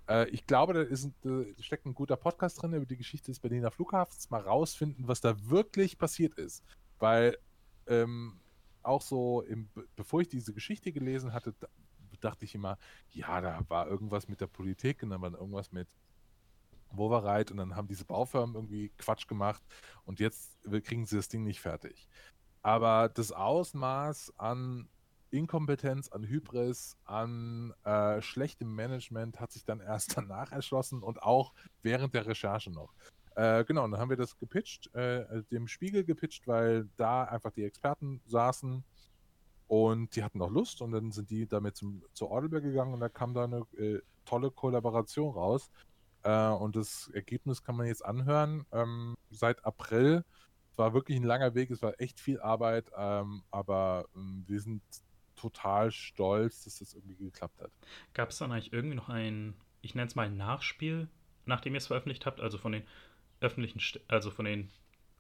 äh, 0.09 0.27
ich 0.29 0.45
glaube, 0.45 0.73
da, 0.73 0.81
ist, 0.81 1.09
da 1.21 1.43
steckt 1.59 1.85
ein 1.85 1.93
guter 1.93 2.17
Podcast 2.17 2.61
drin 2.61 2.73
über 2.73 2.85
die 2.85 2.97
Geschichte 2.97 3.31
des 3.31 3.39
Berliner 3.39 3.71
Flughafens. 3.71 4.29
Mal 4.29 4.41
rausfinden, 4.41 5.07
was 5.07 5.21
da 5.21 5.35
wirklich 5.49 5.97
passiert 5.97 6.33
ist. 6.33 6.65
Weil 6.99 7.37
ähm, 7.87 8.41
auch 8.83 9.01
so, 9.01 9.41
im, 9.41 9.69
bevor 9.95 10.21
ich 10.21 10.27
diese 10.27 10.53
Geschichte 10.53 10.91
gelesen 10.91 11.33
hatte, 11.33 11.53
dachte 12.19 12.45
ich 12.45 12.55
immer, 12.55 12.77
ja, 13.09 13.41
da 13.41 13.61
war 13.67 13.87
irgendwas 13.87 14.27
mit 14.27 14.41
der 14.41 14.47
Politik 14.47 15.03
und 15.03 15.09
dann 15.09 15.21
war 15.21 15.31
irgendwas 15.33 15.71
mit 15.71 15.87
Wovereit 16.91 17.51
und 17.51 17.57
dann 17.57 17.75
haben 17.75 17.87
diese 17.87 18.05
Baufirmen 18.05 18.55
irgendwie 18.55 18.89
Quatsch 18.97 19.27
gemacht 19.27 19.63
und 20.05 20.19
jetzt 20.19 20.57
kriegen 20.83 21.05
sie 21.05 21.15
das 21.15 21.29
Ding 21.29 21.43
nicht 21.43 21.61
fertig. 21.61 22.07
Aber 22.61 23.09
das 23.09 23.31
Ausmaß 23.31 24.33
an 24.37 24.87
Inkompetenz, 25.31 26.09
an 26.09 26.23
Hybris, 26.27 26.97
an 27.05 27.73
äh, 27.85 28.21
schlechtem 28.21 28.75
Management 28.75 29.39
hat 29.39 29.51
sich 29.51 29.63
dann 29.63 29.79
erst 29.79 30.17
danach 30.17 30.51
erschlossen 30.51 31.01
und 31.01 31.23
auch 31.23 31.53
während 31.81 32.13
der 32.13 32.27
Recherche 32.27 32.69
noch. 32.69 32.93
Äh, 33.35 33.63
genau, 33.63 33.85
und 33.85 33.91
dann 33.91 33.99
haben 33.99 34.09
wir 34.09 34.17
das 34.17 34.37
gepitcht, 34.37 34.93
äh, 34.93 35.43
dem 35.51 35.67
Spiegel 35.67 36.03
gepitcht, 36.03 36.47
weil 36.47 36.89
da 36.97 37.23
einfach 37.23 37.51
die 37.51 37.63
Experten 37.63 38.21
saßen 38.27 38.83
und 39.67 40.15
die 40.15 40.23
hatten 40.23 40.41
auch 40.41 40.49
Lust 40.49 40.81
und 40.81 40.91
dann 40.91 41.11
sind 41.11 41.29
die 41.29 41.47
damit 41.47 41.77
zum, 41.77 42.03
zur 42.11 42.31
Audible 42.31 42.61
gegangen 42.61 42.93
und 42.93 42.99
da 42.99 43.07
kam 43.07 43.33
da 43.33 43.45
eine 43.45 43.65
äh, 43.77 44.01
tolle 44.25 44.51
Kollaboration 44.51 45.33
raus. 45.33 45.71
Äh, 46.23 46.49
und 46.49 46.75
das 46.75 47.09
Ergebnis 47.13 47.63
kann 47.63 47.77
man 47.77 47.87
jetzt 47.87 48.03
anhören. 48.03 48.65
Ähm, 48.71 49.15
seit 49.29 49.63
April. 49.65 50.25
Es 50.71 50.77
war 50.77 50.93
wirklich 50.93 51.17
ein 51.17 51.23
langer 51.23 51.55
Weg, 51.55 51.71
es 51.71 51.81
war 51.81 51.99
echt 51.99 52.19
viel 52.19 52.39
Arbeit, 52.41 52.91
ähm, 52.97 53.43
aber 53.51 54.07
ähm, 54.15 54.43
wir 54.47 54.59
sind 54.59 54.81
total 55.35 55.91
stolz, 55.91 56.63
dass 56.63 56.79
das 56.79 56.93
irgendwie 56.93 57.15
geklappt 57.15 57.61
hat. 57.61 57.71
Gab 58.13 58.29
es 58.29 58.37
dann 58.37 58.51
eigentlich 58.51 58.73
irgendwie 58.73 58.95
noch 58.95 59.09
ein, 59.09 59.53
ich 59.81 59.95
nenne 59.95 60.07
es 60.07 60.15
mal 60.15 60.27
ein 60.27 60.37
Nachspiel, 60.37 61.09
nachdem 61.45 61.73
ihr 61.73 61.79
es 61.79 61.87
veröffentlicht 61.87 62.25
habt, 62.25 62.39
also 62.39 62.57
von 62.57 62.71
den 62.71 62.83
öffentlichen, 63.41 63.81
also 64.07 64.31
von 64.31 64.45
den 64.45 64.71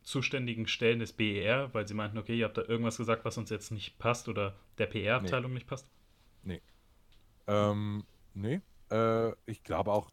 zuständigen 0.03 0.67
Stellen 0.67 0.99
des 0.99 1.13
BER, 1.13 1.73
weil 1.73 1.87
sie 1.87 1.93
meinten, 1.93 2.17
okay, 2.17 2.37
ihr 2.37 2.45
habt 2.45 2.57
da 2.57 2.63
irgendwas 2.63 2.97
gesagt, 2.97 3.25
was 3.25 3.37
uns 3.37 3.49
jetzt 3.49 3.71
nicht 3.71 3.99
passt 3.99 4.27
oder 4.29 4.55
der 4.77 4.87
PR-Abteilung 4.87 5.51
nee. 5.51 5.55
nicht 5.55 5.67
passt? 5.67 5.89
Nee. 6.43 6.61
Ähm, 7.47 8.03
nee. 8.33 8.61
Äh, 8.89 9.31
ich 9.45 9.63
glaube 9.63 9.91
auch, 9.91 10.09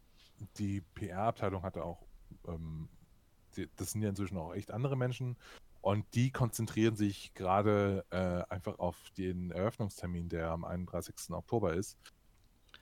die 0.57 0.81
PR-Abteilung 0.93 1.63
hatte 1.63 1.83
auch, 1.83 2.05
ähm, 2.47 2.87
die, 3.55 3.67
das 3.77 3.91
sind 3.91 4.01
ja 4.01 4.09
inzwischen 4.09 4.37
auch 4.37 4.53
echt 4.53 4.71
andere 4.71 4.95
Menschen 4.95 5.37
und 5.81 6.05
die 6.13 6.31
konzentrieren 6.31 6.95
sich 6.95 7.33
gerade 7.33 8.05
äh, 8.11 8.53
einfach 8.53 8.77
auf 8.79 8.97
den 9.17 9.51
Eröffnungstermin, 9.51 10.29
der 10.29 10.51
am 10.51 10.65
31. 10.65 11.15
Oktober 11.31 11.73
ist. 11.73 11.97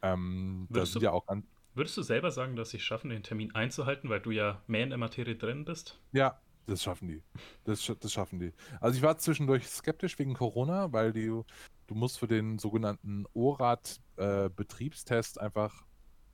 Ähm, 0.01 0.67
würdest, 0.69 0.95
du, 0.95 0.99
ja 0.99 1.11
auch 1.11 1.27
an, 1.27 1.43
würdest 1.77 1.95
du 1.95 2.01
selber 2.01 2.31
sagen, 2.31 2.55
dass 2.55 2.71
sie 2.71 2.79
schaffen, 2.79 3.11
den 3.11 3.23
Termin 3.23 3.55
einzuhalten, 3.55 4.09
weil 4.09 4.19
du 4.19 4.31
ja 4.31 4.61
mehr 4.67 4.83
in 4.83 4.89
der 4.89 4.97
Materie 4.97 5.35
drin 5.35 5.63
bist? 5.63 6.01
Ja, 6.11 6.41
das 6.65 6.83
schaffen 6.83 7.07
die. 7.07 7.23
Das, 7.63 7.89
das 7.99 8.11
schaffen 8.11 8.39
die. 8.39 8.51
Also 8.81 8.97
ich 8.97 9.03
war 9.03 9.17
zwischendurch 9.17 9.67
skeptisch 9.67 10.19
wegen 10.19 10.33
Corona, 10.33 10.91
weil 10.91 11.13
die, 11.13 11.27
du 11.27 11.95
musst 11.95 12.19
für 12.19 12.27
den 12.27 12.59
sogenannten 12.59 13.25
ORAT-Betriebstest 13.33 15.37
äh, 15.37 15.39
einfach 15.39 15.85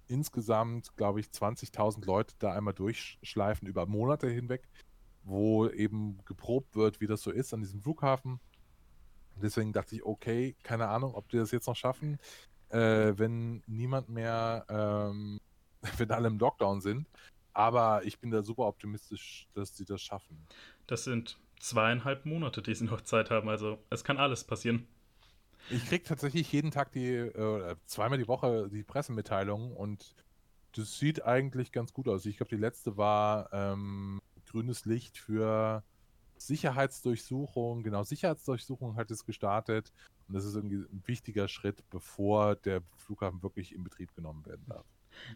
insgesamt, 0.07 0.95
glaube 0.97 1.19
ich, 1.19 1.27
20.000 1.27 2.05
Leute 2.05 2.33
da 2.39 2.53
einmal 2.53 2.73
durchschleifen 2.73 3.67
über 3.67 3.85
Monate 3.85 4.29
hinweg, 4.29 4.67
wo 5.23 5.67
eben 5.67 6.19
geprobt 6.25 6.75
wird, 6.75 6.99
wie 6.99 7.07
das 7.07 7.21
so 7.21 7.31
ist 7.31 7.53
an 7.53 7.61
diesem 7.61 7.81
Flughafen. 7.81 8.39
Deswegen 9.41 9.73
dachte 9.73 9.95
ich, 9.95 10.03
okay, 10.03 10.55
keine 10.63 10.87
Ahnung, 10.87 11.15
ob 11.15 11.29
die 11.29 11.37
das 11.37 11.51
jetzt 11.51 11.67
noch 11.67 11.75
schaffen, 11.75 12.19
äh, 12.73 13.17
wenn 13.17 13.63
niemand 13.67 14.09
mehr, 14.09 14.65
ähm, 14.69 15.39
wenn 15.97 16.11
alle 16.11 16.27
im 16.27 16.39
Lockdown 16.39 16.81
sind. 16.81 17.07
Aber 17.53 18.03
ich 18.03 18.19
bin 18.19 18.31
da 18.31 18.41
super 18.41 18.63
optimistisch, 18.63 19.47
dass 19.53 19.77
sie 19.77 19.85
das 19.85 20.01
schaffen. 20.01 20.47
Das 20.87 21.03
sind 21.03 21.39
zweieinhalb 21.59 22.25
Monate, 22.25 22.61
die 22.61 22.73
sie 22.73 22.85
noch 22.85 23.01
Zeit 23.01 23.29
haben. 23.29 23.47
Also 23.47 23.77
es 23.89 24.03
kann 24.03 24.17
alles 24.17 24.43
passieren. 24.43 24.87
Ich 25.69 25.85
kriege 25.85 26.03
tatsächlich 26.03 26.51
jeden 26.51 26.71
Tag 26.71 26.91
die, 26.91 27.09
äh, 27.09 27.75
zweimal 27.85 28.17
die 28.17 28.27
Woche 28.27 28.69
die 28.69 28.83
Pressemitteilung 28.83 29.75
und 29.75 30.13
das 30.75 30.97
sieht 30.97 31.23
eigentlich 31.23 31.71
ganz 31.71 31.93
gut 31.93 32.07
aus. 32.07 32.25
Ich 32.25 32.37
glaube, 32.37 32.49
die 32.49 32.61
letzte 32.61 32.97
war 32.97 33.49
ähm, 33.53 34.19
grünes 34.45 34.85
Licht 34.85 35.17
für 35.17 35.83
Sicherheitsdurchsuchung. 36.47 37.83
Genau, 37.83 38.03
Sicherheitsdurchsuchung 38.03 38.95
hat 38.95 39.11
es 39.11 39.25
gestartet 39.25 39.91
und 40.27 40.35
das 40.35 40.45
ist 40.45 40.55
irgendwie 40.55 40.77
ein 40.77 41.03
wichtiger 41.05 41.47
Schritt, 41.47 41.83
bevor 41.89 42.55
der 42.55 42.81
Flughafen 42.97 43.41
wirklich 43.43 43.73
in 43.73 43.83
Betrieb 43.83 44.13
genommen 44.15 44.45
werden 44.45 44.65
darf. 44.67 44.85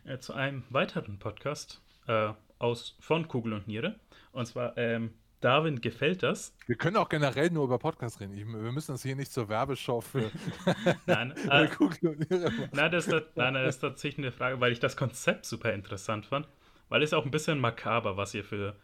Äh, 0.06 0.20
zu 0.20 0.34
einem 0.34 0.64
weiteren 0.70 1.20
Podcast, 1.20 1.82
äh, 2.08 2.34
aus, 2.60 2.96
von 3.00 3.28
Kugel 3.28 3.54
und 3.54 3.68
Niere. 3.68 4.00
Und 4.32 4.48
zwar, 4.48 4.78
ähm, 4.78 5.14
Darwin 5.40 5.82
gefällt 5.82 6.24
das. 6.24 6.56
Wir 6.66 6.76
können 6.76 6.98
auch 6.98 7.10
generell 7.10 7.52
nur 7.52 7.66
über 7.66 7.78
Podcasts 7.78 8.20
reden. 8.20 8.34
Ich, 8.34 8.46
wir 8.46 8.72
müssen 8.72 8.94
uns 8.94 9.04
hier 9.04 9.16
nicht 9.16 9.32
zur 9.32 9.50
Werbeshow 9.50 10.02
für 10.02 10.32
nein, 11.06 11.32
äh, 11.50 11.68
Kugel 11.68 12.10
und 12.10 12.30
Niere 12.30 12.50
machen. 12.50 12.70
Nein, 12.74 12.92
das, 12.92 13.08
ist, 13.08 13.24
nein, 13.36 13.54
das 13.54 13.76
ist 13.76 13.82
tatsächlich 13.82 14.26
eine 14.26 14.32
Frage, 14.32 14.60
weil 14.60 14.72
ich 14.72 14.80
das 14.80 14.98
Konzept 14.98 15.46
super 15.46 15.74
interessant 15.74 16.26
fand. 16.26 16.48
Weil 16.90 17.04
es 17.04 17.14
auch 17.14 17.26
ein 17.26 17.32
bisschen 17.32 17.60
makaber, 17.60 18.18
was 18.18 18.34
ihr 18.34 18.46
für 18.46 18.76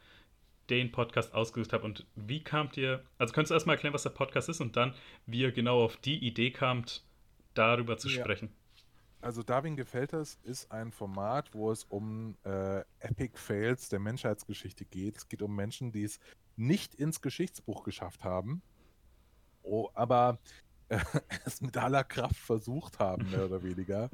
den 0.69 0.91
Podcast 0.91 1.34
ausgesucht 1.34 1.73
habt. 1.73 1.84
Und 1.84 2.06
wie 2.15 2.43
kamt 2.43 2.78
ihr, 2.78 3.04
also 3.17 3.34
könntest 3.34 3.52
du 3.52 3.56
erstmal 3.56 3.76
erklären, 3.76 3.93
was 3.93 4.04
der 4.04 4.12
Podcast 4.12 4.49
ist 4.49 4.62
und 4.62 4.76
dann, 4.76 4.93
wie 5.26 5.41
ihr 5.41 5.52
genau 5.52 5.84
auf 5.84 5.97
die 5.97 6.17
Idee 6.26 6.52
kamt, 6.52 7.04
darüber 7.54 7.97
zu 7.97 8.10
ja. 8.10 8.21
sprechen 8.21 8.56
also 9.23 9.41
Darwin 9.41 9.76
gefällt 9.76 10.13
das, 10.13 10.38
ist 10.43 10.71
ein 10.71 10.91
Format, 10.91 11.54
wo 11.54 11.71
es 11.71 11.84
um 11.86 12.36
äh, 12.43 12.82
Epic 12.99 13.38
Fails 13.38 13.89
der 13.89 13.99
Menschheitsgeschichte 13.99 14.86
geht. 14.86 15.17
Es 15.17 15.28
geht 15.28 15.41
um 15.41 15.56
Menschen, 15.56 15.91
die 15.91 16.04
es 16.04 16.19
nicht 16.56 16.93
ins 16.95 17.21
Geschichtsbuch 17.21 17.84
geschafft 17.84 18.23
haben, 18.23 18.62
oh, 19.63 19.89
aber 19.93 20.39
äh, 20.89 20.99
es 21.45 21.62
mit 21.62 21.78
aller 21.78 22.04
Kraft 22.04 22.36
versucht 22.36 22.99
haben, 22.99 23.30
mehr 23.32 23.45
oder 23.45 23.63
weniger. 23.63 24.10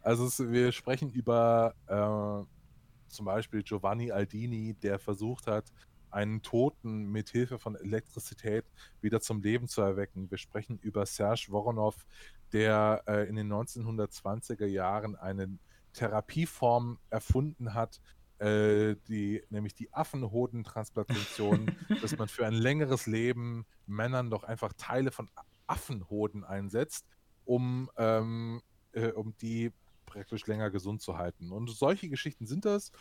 Also 0.00 0.26
es, 0.26 0.38
wir 0.38 0.72
sprechen 0.72 1.10
über 1.10 1.74
äh, 1.86 3.10
zum 3.10 3.26
Beispiel 3.26 3.62
Giovanni 3.62 4.12
Aldini, 4.12 4.74
der 4.74 4.98
versucht 4.98 5.46
hat, 5.46 5.72
einen 6.10 6.42
Toten 6.42 7.06
mit 7.10 7.30
Hilfe 7.30 7.58
von 7.58 7.76
Elektrizität 7.76 8.64
wieder 9.00 9.20
zum 9.20 9.42
Leben 9.42 9.68
zu 9.68 9.82
erwecken. 9.82 10.30
Wir 10.30 10.38
sprechen 10.38 10.78
über 10.78 11.06
Serge 11.06 11.46
Voronov, 11.48 12.06
der 12.52 13.02
äh, 13.06 13.28
in 13.28 13.36
den 13.36 13.52
1920er 13.52 14.66
Jahren 14.66 15.16
eine 15.16 15.58
Therapieform 15.92 16.98
erfunden 17.10 17.74
hat, 17.74 18.00
äh, 18.38 18.96
die, 19.08 19.42
nämlich 19.50 19.74
die 19.74 19.92
Affenhodentransplantation, 19.92 21.76
dass 22.02 22.16
man 22.16 22.28
für 22.28 22.46
ein 22.46 22.54
längeres 22.54 23.06
Leben 23.06 23.66
Männern 23.86 24.30
doch 24.30 24.44
einfach 24.44 24.72
Teile 24.76 25.10
von 25.10 25.28
Affenhoden 25.66 26.44
einsetzt, 26.44 27.06
um, 27.44 27.90
ähm, 27.96 28.62
äh, 28.92 29.08
um 29.08 29.36
die 29.38 29.72
praktisch 30.06 30.46
länger 30.46 30.70
gesund 30.70 31.00
zu 31.02 31.16
halten. 31.18 31.52
Und 31.52 31.70
solche 31.70 32.08
Geschichten 32.08 32.46
sind 32.46 32.64
das. 32.64 32.92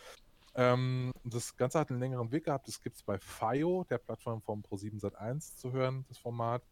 Ähm, 0.55 1.11
das 1.23 1.55
Ganze 1.55 1.79
hat 1.79 1.89
einen 1.89 1.99
längeren 1.99 2.31
Weg 2.31 2.45
gehabt. 2.45 2.67
Das 2.67 2.81
gibt 2.81 2.97
es 2.97 3.03
bei 3.03 3.17
FIO, 3.17 3.85
der 3.89 3.97
Plattform 3.97 4.41
vom 4.41 4.61
Pro7 4.61 4.99
Sat1 4.99 5.57
zu 5.57 5.71
hören, 5.71 6.05
das 6.07 6.17
Format. 6.17 6.63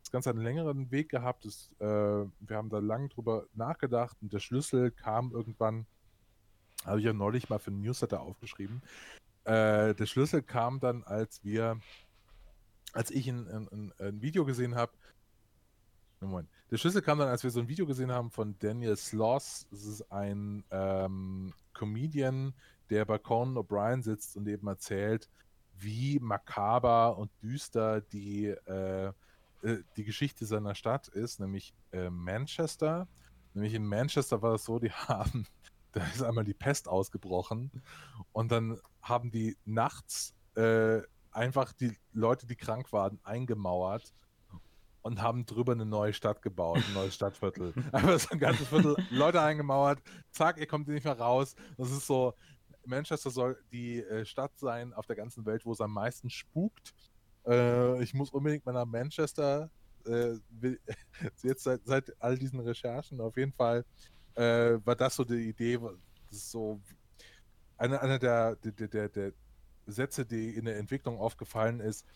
das 0.00 0.10
Ganze 0.10 0.30
einen 0.30 0.42
längeren 0.42 0.90
Weg 0.90 1.08
gehabt. 1.08 1.44
Das, 1.44 1.70
äh, 1.78 1.84
wir 1.86 2.56
haben 2.56 2.70
da 2.70 2.78
lange 2.78 3.08
drüber 3.08 3.46
nachgedacht 3.54 4.16
und 4.22 4.32
der 4.32 4.38
Schlüssel 4.38 4.90
kam 4.90 5.32
irgendwann, 5.32 5.86
habe 6.84 7.00
ich 7.00 7.04
ja 7.04 7.12
neulich 7.12 7.48
mal 7.48 7.58
für 7.58 7.70
einen 7.70 7.82
Newsletter 7.82 8.20
aufgeschrieben. 8.20 8.82
Äh, 9.44 9.94
der 9.94 10.06
Schlüssel 10.06 10.42
kam 10.42 10.80
dann, 10.80 11.02
als 11.04 11.44
wir, 11.44 11.80
als 12.92 13.10
ich 13.10 13.28
ein, 13.28 13.48
ein, 13.48 13.92
ein 13.98 14.22
Video 14.22 14.44
gesehen 14.44 14.74
habe, 14.74 14.92
Moment. 16.20 16.48
Der 16.70 16.78
Schlüssel 16.78 17.02
kam 17.02 17.18
dann, 17.18 17.28
als 17.28 17.44
wir 17.44 17.50
so 17.50 17.60
ein 17.60 17.68
Video 17.68 17.86
gesehen 17.86 18.10
haben 18.10 18.30
von 18.30 18.58
Daniel 18.58 18.96
Sloss. 18.96 19.66
Das 19.70 19.84
ist 19.84 20.10
ein 20.10 20.64
ähm, 20.70 21.52
Comedian, 21.74 22.54
der 22.90 23.04
bei 23.04 23.18
Conan 23.18 23.56
O'Brien 23.56 24.02
sitzt 24.02 24.36
und 24.36 24.46
eben 24.48 24.66
erzählt, 24.66 25.28
wie 25.78 26.18
makaber 26.20 27.18
und 27.18 27.30
düster 27.42 28.00
die, 28.00 28.46
äh, 28.46 29.12
äh, 29.62 29.82
die 29.96 30.04
Geschichte 30.04 30.46
seiner 30.46 30.74
Stadt 30.74 31.08
ist, 31.08 31.40
nämlich 31.40 31.74
äh, 31.92 32.10
Manchester. 32.10 33.08
Nämlich 33.54 33.74
in 33.74 33.86
Manchester 33.86 34.42
war 34.42 34.54
es 34.54 34.64
so, 34.64 34.78
die 34.78 34.90
haben, 34.92 35.46
da 35.92 36.04
ist 36.06 36.22
einmal 36.22 36.44
die 36.44 36.54
Pest 36.54 36.88
ausgebrochen 36.88 37.70
und 38.32 38.50
dann 38.52 38.78
haben 39.02 39.30
die 39.30 39.56
nachts 39.64 40.34
äh, 40.56 41.00
einfach 41.32 41.72
die 41.72 41.96
Leute, 42.12 42.46
die 42.46 42.56
krank 42.56 42.92
waren, 42.92 43.18
eingemauert 43.22 44.14
und 45.06 45.22
haben 45.22 45.46
drüber 45.46 45.72
eine 45.72 45.86
neue 45.86 46.12
Stadt 46.12 46.42
gebaut, 46.42 46.78
ein 46.78 46.94
neues 46.94 47.14
Stadtviertel. 47.14 47.72
Einfach 47.92 48.18
so 48.18 48.30
ein 48.30 48.40
ganzes 48.40 48.66
Viertel, 48.66 48.96
Leute 49.10 49.40
eingemauert, 49.40 50.00
zack, 50.32 50.58
ihr 50.58 50.66
kommt 50.66 50.88
nicht 50.88 51.04
mehr 51.04 51.16
raus. 51.16 51.54
Das 51.78 51.92
ist 51.92 52.08
so, 52.08 52.34
Manchester 52.86 53.30
soll 53.30 53.58
die 53.72 54.00
äh, 54.02 54.24
Stadt 54.24 54.52
sein 54.58 54.92
auf 54.92 55.06
der 55.06 55.16
ganzen 55.16 55.44
Welt, 55.46 55.64
wo 55.64 55.72
es 55.72 55.80
am 55.80 55.92
meisten 55.92 56.30
spukt. 56.30 56.94
Äh, 57.46 58.02
ich 58.02 58.14
muss 58.14 58.30
unbedingt 58.30 58.66
mal 58.66 58.72
nach 58.72 58.86
Manchester. 58.86 59.70
Äh, 60.06 60.34
jetzt 61.42 61.64
seit, 61.64 61.80
seit, 61.84 62.12
all 62.20 62.36
diesen 62.38 62.60
Recherchen 62.60 63.20
auf 63.20 63.36
jeden 63.36 63.52
Fall 63.52 63.84
äh, 64.34 64.78
war 64.84 64.96
das 64.96 65.16
so 65.16 65.24
die 65.24 65.48
Idee, 65.48 65.78
das 66.30 66.38
ist 66.38 66.50
so 66.50 66.80
einer 67.76 68.00
eine 68.00 68.18
der, 68.18 68.56
der, 68.56 68.88
der, 68.88 69.08
der 69.08 69.32
Sätze, 69.86 70.24
die 70.24 70.50
in 70.50 70.64
der 70.64 70.78
Entwicklung 70.78 71.18
aufgefallen 71.18 71.80
ist, 71.80 72.06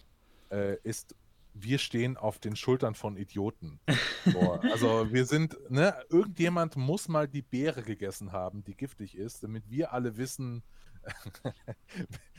äh, 0.51 0.77
ist 0.83 1.15
wir 1.55 1.79
stehen 1.79 2.17
auf 2.17 2.39
den 2.39 2.57
Schultern 2.57 2.95
von 2.95 3.17
Idioten. 3.17 3.81
So, 4.25 4.53
also 4.73 5.13
wir 5.13 5.27
sind, 5.27 5.57
ne, 5.71 5.95
irgendjemand 6.09 6.77
muss 6.77 7.09
mal 7.09 7.29
die 7.29 7.43
Beere 7.43 7.83
gegessen 7.83 8.33
haben, 8.33 8.65
die 8.65 8.77
giftig 8.77 9.17
ist, 9.17 9.43
damit 9.43 9.69
wir 9.69 9.93
alle 9.93 10.17
wissen, 10.17 10.63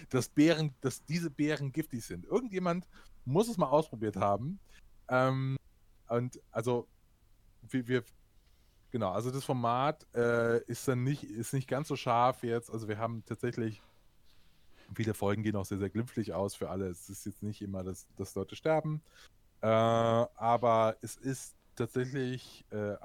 dass 0.09 0.29
Beeren, 0.29 0.75
dass 0.81 1.03
diese 1.05 1.29
Beeren 1.29 1.71
giftig 1.71 2.05
sind. 2.05 2.25
Irgendjemand 2.25 2.87
muss 3.25 3.49
es 3.49 3.57
mal 3.57 3.67
ausprobiert 3.67 4.15
haben. 4.15 4.59
Ähm, 5.07 5.57
und 6.07 6.39
also 6.51 6.87
wir, 7.61 7.87
wir, 7.87 8.03
genau, 8.91 9.11
also 9.11 9.31
das 9.31 9.43
Format 9.43 10.05
äh, 10.15 10.63
ist 10.65 10.87
dann 10.87 11.03
nicht, 11.03 11.23
ist 11.23 11.53
nicht 11.53 11.67
ganz 11.67 11.87
so 11.87 11.95
scharf 11.95 12.43
jetzt. 12.43 12.69
Also 12.69 12.87
wir 12.87 12.97
haben 12.97 13.23
tatsächlich 13.25 13.81
Viele 14.95 15.13
Folgen 15.13 15.43
gehen 15.43 15.55
auch 15.55 15.65
sehr, 15.65 15.77
sehr 15.77 15.89
glimpflich 15.89 16.33
aus 16.33 16.55
für 16.55 16.69
alle. 16.69 16.87
Es 16.87 17.09
ist 17.09 17.25
jetzt 17.25 17.43
nicht 17.43 17.61
immer, 17.61 17.83
dass, 17.83 18.07
dass 18.15 18.35
Leute 18.35 18.55
sterben. 18.55 19.01
Äh, 19.61 19.67
aber 19.67 20.97
es 21.01 21.15
ist 21.15 21.55
tatsächlich 21.75 22.65
äh, 22.71 22.95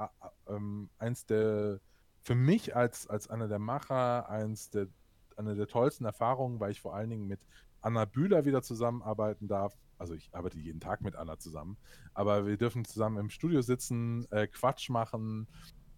ähm, 0.48 0.88
eins 0.98 1.26
der, 1.26 1.80
für 2.22 2.34
mich 2.34 2.74
als, 2.74 3.06
als 3.06 3.28
einer 3.28 3.48
der 3.48 3.58
Macher, 3.58 4.28
eins 4.28 4.70
der, 4.70 4.88
eine 5.36 5.54
der 5.54 5.68
tollsten 5.68 6.04
Erfahrungen, 6.04 6.60
weil 6.60 6.72
ich 6.72 6.80
vor 6.80 6.94
allen 6.94 7.10
Dingen 7.10 7.26
mit 7.26 7.40
Anna 7.80 8.04
Bühler 8.04 8.44
wieder 8.44 8.62
zusammenarbeiten 8.62 9.48
darf. 9.48 9.76
Also 9.98 10.14
ich 10.14 10.34
arbeite 10.34 10.58
jeden 10.58 10.80
Tag 10.80 11.00
mit 11.00 11.14
Anna 11.16 11.38
zusammen, 11.38 11.78
aber 12.12 12.46
wir 12.46 12.56
dürfen 12.56 12.84
zusammen 12.84 13.18
im 13.18 13.30
Studio 13.30 13.62
sitzen, 13.62 14.30
äh, 14.30 14.46
Quatsch 14.46 14.90
machen, 14.90 15.46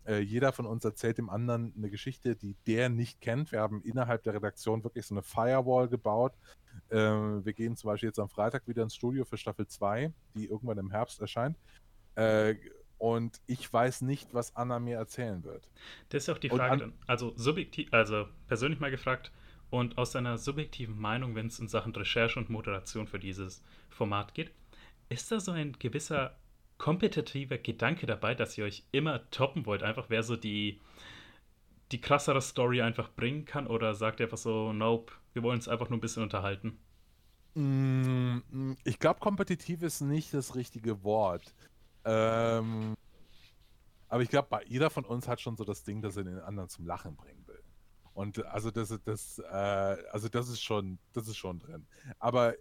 äh, 0.09 0.21
jeder 0.21 0.53
von 0.53 0.65
uns 0.67 0.85
erzählt 0.85 1.19
dem 1.19 1.29
anderen 1.29 1.75
eine 1.77 1.91
Geschichte, 1.91 2.35
die 2.35 2.57
der 2.67 2.89
nicht 2.89 3.21
kennt. 3.21 3.53
Wir 3.53 3.61
haben 3.61 3.83
innerhalb 3.83 4.23
der 4.23 4.35
Redaktion 4.35 4.83
wirklich 4.83 5.07
so 5.07 5.15
eine 5.15 5.23
Firewall 5.23 5.89
gebaut. 5.89 6.33
Äh, 6.89 6.97
wir 6.97 7.53
gehen 7.53 7.77
zum 7.77 7.89
Beispiel 7.89 8.09
jetzt 8.09 8.19
am 8.19 8.31
Freitag 8.31 8.67
wieder 8.67 8.83
ins 8.83 8.95
Studio 8.95 9.25
für 9.25 9.37
Staffel 9.37 9.67
2, 9.67 10.13
die 10.35 10.47
irgendwann 10.47 10.79
im 10.79 10.91
Herbst 10.91 11.21
erscheint. 11.21 11.59
Äh, 12.15 12.55
und 12.97 13.41
ich 13.47 13.71
weiß 13.73 14.01
nicht, 14.01 14.35
was 14.35 14.57
Anna 14.57 14.79
mir 14.79 14.97
erzählen 14.97 15.45
wird. 15.45 15.69
Das 16.09 16.23
ist 16.23 16.27
ja 16.27 16.35
auch 16.35 16.39
die 16.39 16.49
Frage, 16.49 16.93
also 17.07 17.33
subjektiv, 17.37 17.93
also 17.93 18.27
persönlich 18.49 18.81
mal 18.81 18.91
gefragt 18.91 19.31
und 19.71 19.99
aus 19.99 20.13
deiner 20.13 20.39
subjektiven 20.39 20.99
Meinung, 20.99 21.35
wenn 21.35 21.47
es 21.47 21.59
in 21.59 21.69
Sachen 21.69 21.95
Recherche 21.95 22.39
und 22.39 22.49
Moderation 22.49 23.07
für 23.07 23.19
dieses 23.19 23.63
Format 23.91 24.35
geht, 24.35 24.51
ist 25.11 25.31
da 25.31 25.39
so 25.39 25.53
ein 25.53 25.73
gewisser 25.79 26.37
kompetitiver 26.79 27.59
Gedanke 27.59 28.07
dabei, 28.07 28.35
dass 28.35 28.57
ihr 28.57 28.65
euch 28.65 28.85
immer 28.93 29.29
toppen 29.31 29.67
wollt? 29.67 29.83
Einfach 29.83 30.07
wer 30.09 30.23
so 30.23 30.37
die, 30.37 30.81
die 31.93 32.01
krassere 32.01 32.41
Story 32.41 32.81
einfach 32.81 33.11
bringen 33.11 33.45
kann? 33.45 33.67
Oder 33.67 33.95
sagt 33.95 34.21
ihr 34.21 34.27
einfach 34.27 34.39
so, 34.39 34.73
nope, 34.73 35.13
wir 35.35 35.43
wollen 35.43 35.57
uns 35.57 35.69
einfach 35.69 35.91
nur 35.91 35.99
ein 35.99 36.01
bisschen 36.03 36.23
unterhalten? 36.23 36.79
Mm, 37.55 38.75
ich 38.85 38.99
glaube, 38.99 39.21
kompetitiv 39.21 39.83
ist 39.83 40.01
nicht 40.01 40.33
das 40.33 40.55
richtige 40.55 41.03
Wort. 41.03 41.55
Ähm, 42.05 42.95
aber 44.09 44.23
ich 44.23 44.31
glaube, 44.31 44.61
jeder 44.67 44.91
von 44.91 45.05
uns 45.05 45.29
hat 45.29 45.41
schon 45.41 45.57
so 45.57 45.65
das 45.65 45.83
Ding, 45.83 46.01
dass 46.01 46.17
er 46.17 46.25
den 46.25 46.39
anderen 46.39 46.69
zum 46.69 46.87
Lachen 46.87 47.17
bringen 47.17 47.47
will. 47.47 47.63
Und 48.15 48.45
also 48.47 48.71
das, 48.71 48.97
das, 49.05 49.39
äh, 49.39 49.97
also 50.13 50.29
das 50.29 50.49
ist 50.49 50.63
schon, 50.63 50.99
das 51.13 51.29
ist 51.29 51.37
schon 51.37 51.59
drin. 51.59 51.87
Aber 52.19 52.55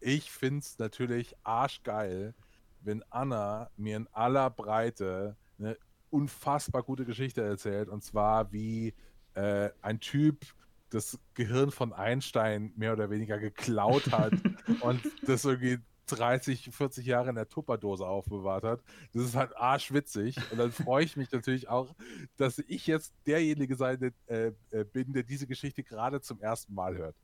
ich 0.00 0.30
finde 0.30 0.60
es 0.60 0.78
natürlich 0.78 1.34
arschgeil, 1.44 2.34
wenn 2.82 3.02
Anna 3.10 3.70
mir 3.76 3.96
in 3.96 4.08
aller 4.12 4.50
Breite 4.50 5.36
eine 5.58 5.76
unfassbar 6.10 6.82
gute 6.82 7.04
Geschichte 7.04 7.42
erzählt. 7.42 7.88
Und 7.88 8.02
zwar 8.02 8.52
wie 8.52 8.94
äh, 9.34 9.70
ein 9.82 10.00
Typ 10.00 10.44
das 10.90 11.18
Gehirn 11.34 11.70
von 11.70 11.92
Einstein 11.92 12.72
mehr 12.76 12.92
oder 12.94 13.10
weniger 13.10 13.38
geklaut 13.38 14.10
hat 14.10 14.32
und 14.80 15.00
das 15.26 15.44
irgendwie 15.44 15.78
30, 16.06 16.70
40 16.72 17.06
Jahre 17.06 17.28
in 17.28 17.34
der 17.34 17.48
Tupperdose 17.48 18.06
aufbewahrt 18.06 18.64
hat. 18.64 18.80
Das 19.12 19.24
ist 19.24 19.36
halt 19.36 19.56
arschwitzig. 19.56 20.38
Und 20.50 20.58
dann 20.58 20.72
freue 20.72 21.04
ich 21.04 21.16
mich 21.16 21.30
natürlich 21.30 21.68
auch, 21.68 21.94
dass 22.36 22.58
ich 22.58 22.86
jetzt 22.86 23.12
derjenige 23.26 23.76
sein, 23.76 24.12
äh, 24.26 24.52
äh, 24.70 24.84
bin, 24.84 25.12
der 25.12 25.22
diese 25.22 25.46
Geschichte 25.46 25.82
gerade 25.82 26.20
zum 26.20 26.40
ersten 26.40 26.74
Mal 26.74 26.96
hört. 26.96 27.16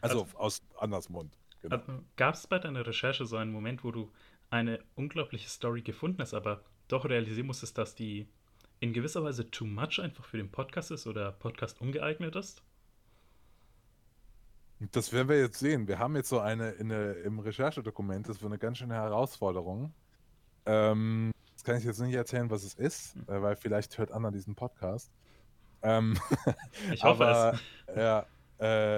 Also, 0.00 0.22
also 0.22 0.38
aus 0.38 0.62
Anders 0.78 1.08
Mund. 1.08 1.36
Genau. 1.62 1.76
Also, 1.76 2.04
Gab 2.16 2.34
es 2.34 2.46
bei 2.46 2.58
deiner 2.58 2.86
Recherche 2.86 3.26
so 3.26 3.36
einen 3.36 3.52
Moment, 3.52 3.84
wo 3.84 3.90
du 3.90 4.10
eine 4.50 4.80
unglaubliche 4.94 5.48
Story 5.48 5.82
gefunden 5.82 6.20
hast, 6.20 6.34
aber 6.34 6.62
doch 6.88 7.04
realisieren 7.04 7.46
musstest, 7.46 7.76
dass 7.78 7.94
die 7.94 8.28
in 8.80 8.92
gewisser 8.92 9.24
Weise 9.24 9.50
too 9.50 9.66
much 9.66 10.00
einfach 10.00 10.24
für 10.24 10.36
den 10.36 10.50
Podcast 10.50 10.90
ist 10.90 11.06
oder 11.06 11.32
Podcast 11.32 11.80
ungeeignet 11.80 12.36
ist? 12.36 12.62
Das 14.92 15.12
werden 15.12 15.28
wir 15.28 15.38
jetzt 15.40 15.58
sehen. 15.58 15.88
Wir 15.88 15.98
haben 15.98 16.14
jetzt 16.14 16.28
so 16.28 16.38
eine, 16.38 16.74
eine 16.78 17.12
im 17.12 17.40
Recherchedokument, 17.40 18.28
das 18.28 18.40
war 18.42 18.48
eine 18.48 18.58
ganz 18.58 18.78
schöne 18.78 18.94
Herausforderung. 18.94 19.92
Ähm, 20.66 21.32
das 21.54 21.64
kann 21.64 21.76
ich 21.76 21.84
jetzt 21.84 21.98
nicht 21.98 22.14
erzählen, 22.14 22.48
was 22.50 22.62
es 22.62 22.74
ist, 22.74 23.14
hm. 23.14 23.22
äh, 23.26 23.42
weil 23.42 23.56
vielleicht 23.56 23.98
hört 23.98 24.12
Anna 24.12 24.30
diesen 24.30 24.54
Podcast. 24.54 25.10
Ähm, 25.82 26.16
ich 26.92 27.02
hoffe 27.02 27.26
aber, 27.26 27.58
es. 27.86 27.96
Ja, 27.96 28.26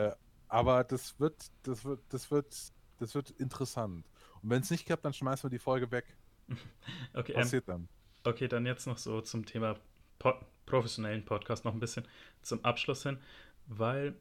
äh, 0.08 0.12
aber 0.50 0.84
das 0.84 1.18
wird, 1.20 1.50
das 1.62 1.84
wird, 1.84 2.00
das 2.08 2.30
wird, 2.30 2.54
das 2.98 3.14
wird 3.14 3.30
interessant. 3.30 4.04
Und 4.42 4.50
wenn 4.50 4.62
es 4.62 4.70
nicht 4.70 4.84
klappt, 4.84 5.04
dann 5.04 5.12
schmeißen 5.12 5.50
wir 5.50 5.56
die 5.56 5.62
Folge 5.62 5.90
weg. 5.90 6.16
okay, 7.14 7.32
ähm, 7.32 7.40
Passiert 7.40 7.68
ähm, 7.68 7.88
dann. 8.24 8.32
Okay, 8.32 8.48
dann 8.48 8.66
jetzt 8.66 8.86
noch 8.86 8.98
so 8.98 9.20
zum 9.20 9.46
Thema 9.46 9.76
po 10.18 10.34
professionellen 10.66 11.24
Podcast 11.24 11.64
noch 11.64 11.72
ein 11.72 11.80
bisschen 11.80 12.06
zum 12.42 12.64
Abschluss 12.64 13.02
hin, 13.02 13.18
weil 13.66 14.14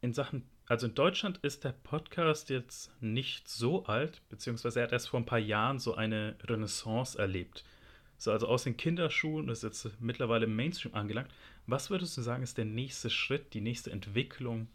in 0.00 0.14
Sachen, 0.14 0.48
also 0.66 0.86
in 0.86 0.94
Deutschland 0.94 1.38
ist 1.42 1.64
der 1.64 1.72
Podcast 1.72 2.48
jetzt 2.48 2.90
nicht 3.02 3.46
so 3.46 3.84
alt, 3.84 4.22
beziehungsweise 4.30 4.80
er 4.80 4.84
hat 4.84 4.92
erst 4.92 5.10
vor 5.10 5.20
ein 5.20 5.26
paar 5.26 5.38
Jahren 5.38 5.78
so 5.78 5.94
eine 5.94 6.36
Renaissance 6.44 7.18
erlebt. 7.18 7.64
So, 8.16 8.32
also 8.32 8.46
aus 8.48 8.64
den 8.64 8.78
Kinderschuhen 8.78 9.50
ist 9.50 9.64
jetzt 9.64 10.00
mittlerweile 10.00 10.46
im 10.46 10.56
Mainstream 10.56 10.94
angelangt. 10.94 11.28
Was 11.66 11.90
würdest 11.90 12.16
du 12.16 12.22
sagen, 12.22 12.42
ist 12.42 12.56
der 12.56 12.64
nächste 12.64 13.10
Schritt, 13.10 13.52
die 13.52 13.60
nächste 13.60 13.90
Entwicklung 13.90 14.68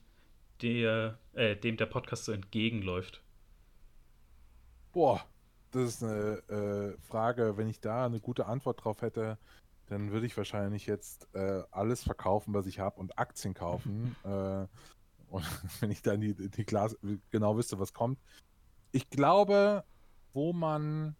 der, 0.61 1.19
äh, 1.33 1.55
dem 1.55 1.77
der 1.77 1.85
Podcast 1.85 2.25
so 2.25 2.31
entgegenläuft? 2.31 3.21
Boah, 4.91 5.23
das 5.71 5.89
ist 5.89 6.03
eine 6.03 6.37
äh, 6.49 6.97
Frage. 7.07 7.57
Wenn 7.57 7.67
ich 7.67 7.79
da 7.79 8.05
eine 8.05 8.19
gute 8.19 8.45
Antwort 8.45 8.83
drauf 8.83 9.01
hätte, 9.01 9.37
dann 9.87 10.11
würde 10.11 10.25
ich 10.25 10.35
wahrscheinlich 10.35 10.85
jetzt 10.85 11.27
äh, 11.33 11.63
alles 11.71 12.03
verkaufen, 12.03 12.53
was 12.53 12.67
ich 12.67 12.79
habe 12.79 12.99
und 12.99 13.17
Aktien 13.17 13.53
kaufen. 13.53 14.15
äh, 14.23 14.65
und 15.29 15.45
wenn 15.81 15.91
ich 15.91 16.01
dann 16.01 16.21
die, 16.21 16.33
die 16.33 16.65
Glas 16.65 16.97
genau 17.29 17.57
wüsste, 17.57 17.79
was 17.79 17.93
kommt. 17.93 18.19
Ich 18.91 19.09
glaube, 19.09 19.83
wo 20.33 20.53
man 20.53 21.15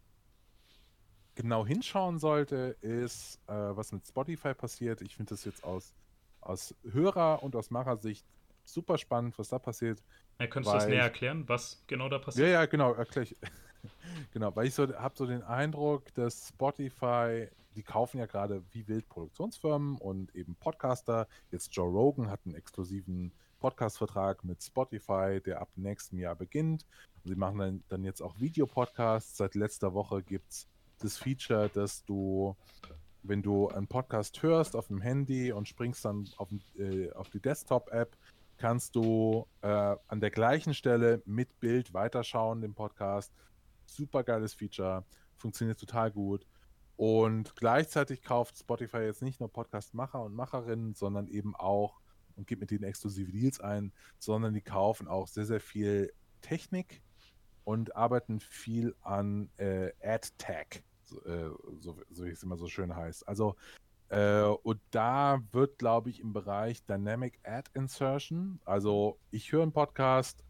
genau 1.36 1.66
hinschauen 1.66 2.18
sollte, 2.18 2.78
ist, 2.82 3.40
äh, 3.48 3.54
was 3.54 3.92
mit 3.92 4.08
Spotify 4.08 4.54
passiert. 4.54 5.02
Ich 5.02 5.16
finde 5.16 5.30
das 5.32 5.46
jetzt 5.46 5.64
aus, 5.64 5.94
aus 6.42 6.74
Hörer- 6.84 7.44
und 7.44 7.56
aus 7.56 7.70
Machersicht 7.70 8.26
super 8.68 8.98
spannend, 8.98 9.38
was 9.38 9.50
da 9.50 9.60
passiert. 9.60 10.04
Ja, 10.40 10.48
könntest 10.48 10.74
du 10.74 10.78
das 10.78 10.88
näher 10.88 11.04
erklären, 11.04 11.48
was 11.48 11.84
genau 11.88 12.10
da 12.10 12.20
passiert? 12.20 12.48
Ja, 12.48 12.54
ja, 12.54 12.66
genau, 12.66 12.94
erkläre 12.94 13.26
ich. 13.26 13.36
Genau, 14.34 14.56
weil 14.56 14.68
ich 14.68 14.74
so 14.74 14.94
habe 14.96 15.16
so 15.16 15.26
den 15.26 15.44
Eindruck, 15.44 16.14
dass 16.16 16.50
Spotify, 16.50 17.48
die 17.76 17.84
kaufen 17.84 18.18
ja 18.18 18.26
gerade 18.26 18.64
wie 18.72 18.88
wild 18.88 19.08
Produktionsfirmen 19.08 19.98
und 19.98 20.34
eben 20.36 20.56
Podcaster. 20.56 21.28
Jetzt 21.52 21.74
Joe 21.76 21.90
Rogan 21.90 22.30
hat 22.30 22.42
einen 22.46 22.56
exklusiven 22.56 23.32
Podcast-Vertrag 23.60 24.44
mit 24.44 24.64
Spotify, 24.64 25.42
der 25.44 25.62
ab 25.62 25.70
nächstem 25.76 26.20
Jahr 26.20 26.36
beginnt. 26.36 26.86
Und 27.24 27.30
sie 27.30 27.36
machen 27.36 27.58
dann, 27.60 27.84
dann 27.90 28.04
jetzt 28.04 28.22
auch 28.22 28.40
Videopodcasts. 28.40 29.38
Seit 29.38 29.56
letzter 29.56 29.94
Woche 29.94 30.22
gibt 30.24 30.52
es 30.52 30.68
das 31.00 31.18
Feature, 31.18 31.70
dass 31.70 32.04
du, 32.06 32.56
wenn 33.24 33.42
du 33.42 33.70
einen 33.70 33.88
Podcast 33.88 34.42
hörst 34.42 34.76
auf 34.76 34.88
dem 34.88 35.02
Handy 35.02 35.52
und 35.52 35.68
springst 35.68 36.06
dann 36.06 36.28
auf, 36.38 36.50
äh, 36.78 37.12
auf 37.12 37.30
die 37.30 37.40
Desktop-App, 37.40 38.16
kannst 38.58 38.96
du 38.96 39.48
äh, 39.62 39.96
an 40.08 40.20
der 40.20 40.32
gleichen 40.32 40.74
Stelle 40.74 41.22
mit 41.26 41.60
Bild 41.60 41.94
weiterschauen, 41.94 42.62
den 42.62 42.74
Podcast. 42.74 43.34
Super 43.86 44.24
geiles 44.24 44.54
Feature, 44.54 45.06
funktioniert 45.38 45.80
total 45.80 46.12
gut. 46.12 46.46
Und 46.98 47.56
gleichzeitig 47.56 48.24
kauft 48.24 48.58
Spotify 48.58 49.00
jetzt 49.00 49.22
nicht 49.22 49.40
nur 49.40 49.52
Podcast-Macher 49.52 50.22
und 50.22 50.34
Macherinnen, 50.34 50.96
sondern 50.96 51.28
eben 51.28 51.56
auch 51.56 52.02
und 52.36 52.48
gibt 52.48 52.62
mit 52.62 52.72
denen 52.72 52.84
exklusive 52.84 53.32
Deals 53.32 53.60
ein, 53.60 53.92
sondern 54.20 54.54
die 54.54 54.62
kaufen 54.62 55.08
auch 55.08 55.28
sehr, 55.28 55.46
sehr 55.46 55.60
viel 55.60 56.14
Technik 56.42 57.02
und 57.64 57.96
arbeiten 57.96 58.40
viel 58.40 58.96
an 59.02 59.50
äh, 59.58 59.92
Ad-Tag, 60.02 60.84
so, 61.04 61.24
äh, 61.26 61.50
so, 61.80 61.98
so 62.10 62.26
wie 62.26 62.30
es 62.30 62.44
immer 62.44 62.58
so 62.58 62.68
schön 62.68 62.96
heißt. 62.96 63.28
Also 63.28 63.56
äh, 64.10 64.44
und 64.44 64.80
da 64.92 65.42
wird, 65.52 65.78
glaube 65.78 66.10
ich, 66.10 66.22
im 66.22 66.34
Bereich 66.34 66.86
Dynamic 66.86 67.40
Ad 67.44 67.70
Insertion, 67.74 68.60
also 68.66 69.20
ich 69.32 69.52
höre 69.52 69.64
einen 69.64 69.74
Podcast, 69.74 70.44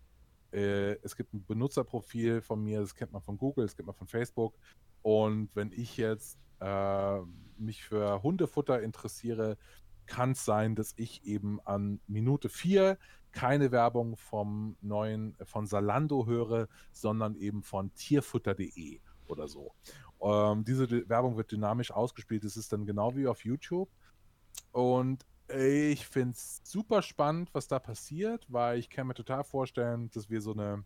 äh, 0.52 0.94
es 1.04 1.16
gibt 1.16 1.34
ein 1.34 1.46
Benutzerprofil 1.46 2.42
von 2.42 2.64
mir, 2.64 2.82
das 2.82 2.96
kennt 2.96 3.12
man 3.12 3.22
von 3.22 3.38
Google, 3.38 3.66
das 3.66 3.76
kennt 3.76 3.88
man 3.88 3.96
von 3.96 4.08
Facebook. 4.08 4.56
Und 5.02 5.50
wenn 5.56 5.72
ich 5.72 5.98
jetzt 5.98 6.38
äh, 6.60 7.20
mich 7.58 7.84
für 7.84 8.22
Hundefutter 8.24 8.82
interessiere, 8.82 9.58
kann 10.06 10.32
es 10.32 10.46
sein, 10.46 10.76
dass 10.76 10.94
ich 10.96 11.26
eben 11.26 11.60
an 11.66 12.00
Minute 12.08 12.50
4 12.50 12.98
keine 13.32 13.72
Werbung 13.72 14.18
vom 14.18 14.78
neuen, 14.82 15.36
von 15.44 15.68
Salando 15.68 16.26
höre, 16.26 16.68
sondern 16.92 17.36
eben 17.36 17.62
von 17.62 17.94
tierfutter.de 17.94 19.02
oder 19.28 19.48
so. 19.48 19.74
Ähm, 20.22 20.64
diese 20.64 21.10
Werbung 21.10 21.38
wird 21.38 21.52
dynamisch 21.52 21.92
ausgespielt. 21.92 22.44
Es 22.44 22.58
ist 22.58 22.72
dann 22.74 22.86
genau 22.86 23.16
wie 23.16 23.28
auf 23.28 23.44
YouTube. 23.44 23.90
Und 24.72 25.26
ich 25.50 26.06
finde 26.06 26.36
es 26.36 26.62
super 26.64 27.02
spannend, 27.02 27.54
was 27.54 27.68
da 27.68 27.80
passiert, 27.80 28.46
weil 28.50 28.80
ich 28.80 28.90
kann 28.90 29.08
mir 29.08 29.14
total 29.14 29.44
vorstellen, 29.44 30.10
dass 30.12 30.30
wir 30.30 30.42
so 30.42 30.52
eine 30.52 30.84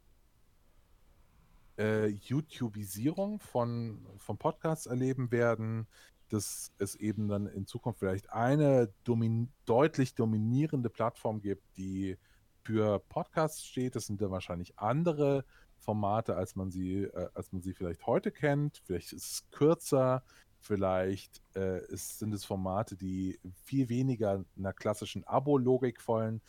äh, 1.80 2.08
YouTubisierung 2.08 3.40
von, 3.40 4.06
von 4.18 4.38
Podcasts 4.38 4.86
erleben 4.86 5.32
werden, 5.32 5.88
dass 6.30 6.72
es 6.78 6.96
eben 6.96 7.28
dann 7.28 7.48
in 7.48 7.66
Zukunft 7.66 8.00
vielleicht 8.00 8.32
eine 8.32 8.94
domin 9.04 9.52
deutlich 9.66 10.14
dominierende 10.14 10.90
Plattform 10.90 11.42
gibt, 11.42 11.64
die 11.78 12.18
für 12.64 13.00
Podcasts 13.00 13.66
steht. 13.66 13.96
Das 13.96 14.06
sind 14.06 14.22
dann 14.22 14.32
wahrscheinlich 14.32 14.78
andere 14.78 15.44
Formate, 15.82 16.36
als 16.36 16.56
man 16.56 16.70
sie, 16.70 17.04
äh, 17.04 17.30
als 17.34 17.52
man 17.52 17.62
sie 17.62 17.74
vielleicht 17.74 18.06
heute 18.06 18.32
kennt. 18.32 18.82
Vielleicht 18.86 19.14
ist 19.14 19.32
es 19.32 19.52
kürzer, 19.52 20.24
vielleicht 20.60 21.42
äh, 21.56 21.84
ist, 21.88 22.20
sind 22.20 22.34
es 22.34 22.46
Formate, 22.46 22.96
die 22.96 23.40
viel 23.66 23.90
weniger 23.90 24.46
einer 24.58 24.74
klassischen 24.74 25.24
Abo-Logik 25.24 26.00
folgen, 26.02 26.42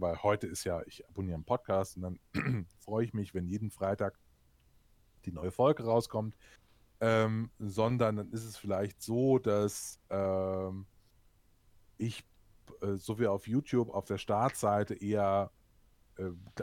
weil 0.00 0.22
heute 0.22 0.46
ist 0.46 0.64
ja, 0.64 0.82
ich 0.86 1.06
abonniere 1.08 1.34
einen 1.34 1.44
Podcast 1.44 1.96
und 1.96 2.02
dann 2.02 2.66
freue 2.78 3.04
ich 3.04 3.12
mich, 3.12 3.34
wenn 3.34 3.46
jeden 3.46 3.70
Freitag 3.70 4.18
die 5.24 5.32
neue 5.32 5.50
Folge 5.50 5.84
rauskommt. 5.84 6.36
Ähm, 7.00 7.50
sondern 7.58 8.16
dann 8.16 8.30
ist 8.30 8.44
es 8.44 8.56
vielleicht 8.56 9.02
so, 9.02 9.38
dass 9.38 9.98
ähm, 10.10 10.86
ich, 11.98 12.24
äh, 12.82 12.94
so 12.96 13.18
wie 13.18 13.26
auf 13.26 13.48
YouTube, 13.48 13.90
auf 13.90 14.04
der 14.04 14.16
Startseite 14.18 14.94
eher 14.94 15.50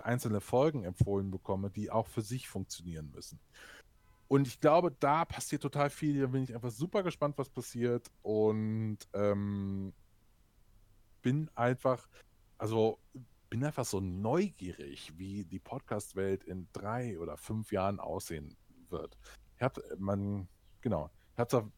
einzelne 0.03 0.41
Folgen 0.41 0.83
empfohlen 0.83 1.31
bekomme, 1.31 1.69
die 1.69 1.91
auch 1.91 2.07
für 2.07 2.21
sich 2.21 2.47
funktionieren 2.47 3.11
müssen. 3.13 3.39
Und 4.27 4.47
ich 4.47 4.61
glaube, 4.61 4.95
da 4.99 5.25
passiert 5.25 5.61
total 5.61 5.89
viel. 5.89 6.21
Da 6.21 6.27
bin 6.27 6.43
ich 6.43 6.55
einfach 6.55 6.71
super 6.71 7.03
gespannt, 7.03 7.37
was 7.37 7.49
passiert. 7.49 8.09
Und 8.21 8.99
ähm, 9.13 9.93
bin 11.21 11.49
einfach, 11.55 12.07
also 12.57 12.97
bin 13.49 13.65
einfach 13.65 13.83
so 13.83 13.99
neugierig, 13.99 15.11
wie 15.17 15.43
die 15.43 15.59
Podcast-Welt 15.59 16.45
in 16.45 16.69
drei 16.71 17.19
oder 17.19 17.35
fünf 17.35 17.73
Jahren 17.73 17.99
aussehen 17.99 18.55
wird. 18.89 19.17
Ich 19.57 19.63
habe, 19.63 19.83
man, 19.99 20.47
genau, 20.79 21.11
ich 21.33 21.39
habe 21.39 21.71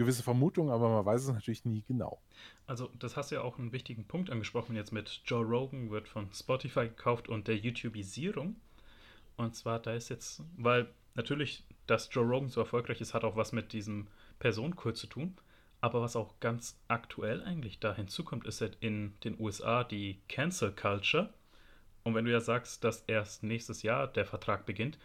gewisse 0.00 0.22
Vermutungen, 0.22 0.72
aber 0.72 0.88
man 0.88 1.04
weiß 1.04 1.24
es 1.24 1.28
natürlich 1.28 1.66
nie 1.66 1.84
genau. 1.86 2.22
Also, 2.66 2.90
das 2.98 3.18
hast 3.18 3.30
du 3.30 3.34
ja 3.34 3.42
auch 3.42 3.58
einen 3.58 3.72
wichtigen 3.72 4.06
Punkt 4.06 4.30
angesprochen, 4.30 4.74
jetzt 4.74 4.92
mit 4.92 5.20
Joe 5.26 5.44
Rogan 5.44 5.90
wird 5.90 6.08
von 6.08 6.32
Spotify 6.32 6.88
gekauft 6.88 7.28
und 7.28 7.48
der 7.48 7.56
YouTubisierung. 7.58 8.56
Und 9.36 9.54
zwar, 9.54 9.78
da 9.78 9.92
ist 9.92 10.08
jetzt, 10.08 10.42
weil 10.56 10.88
natürlich, 11.14 11.64
dass 11.86 12.08
Joe 12.10 12.24
Rogan 12.24 12.48
so 12.48 12.60
erfolgreich 12.60 13.02
ist, 13.02 13.12
hat 13.12 13.24
auch 13.24 13.36
was 13.36 13.52
mit 13.52 13.74
diesem 13.74 14.06
Personenkult 14.38 14.96
zu 14.96 15.06
tun. 15.06 15.36
Aber 15.82 16.00
was 16.00 16.16
auch 16.16 16.40
ganz 16.40 16.80
aktuell 16.88 17.42
eigentlich 17.42 17.78
da 17.78 17.94
hinzukommt, 17.94 18.46
ist 18.46 18.62
halt 18.62 18.78
in 18.80 19.12
den 19.22 19.38
USA 19.38 19.84
die 19.84 20.18
Cancel 20.28 20.72
Culture. 20.72 21.32
Und 22.04 22.14
wenn 22.14 22.24
du 22.24 22.32
ja 22.32 22.40
sagst, 22.40 22.84
dass 22.84 23.04
erst 23.06 23.42
nächstes 23.42 23.82
Jahr 23.82 24.06
der 24.06 24.24
Vertrag 24.24 24.64
beginnt, 24.64 24.98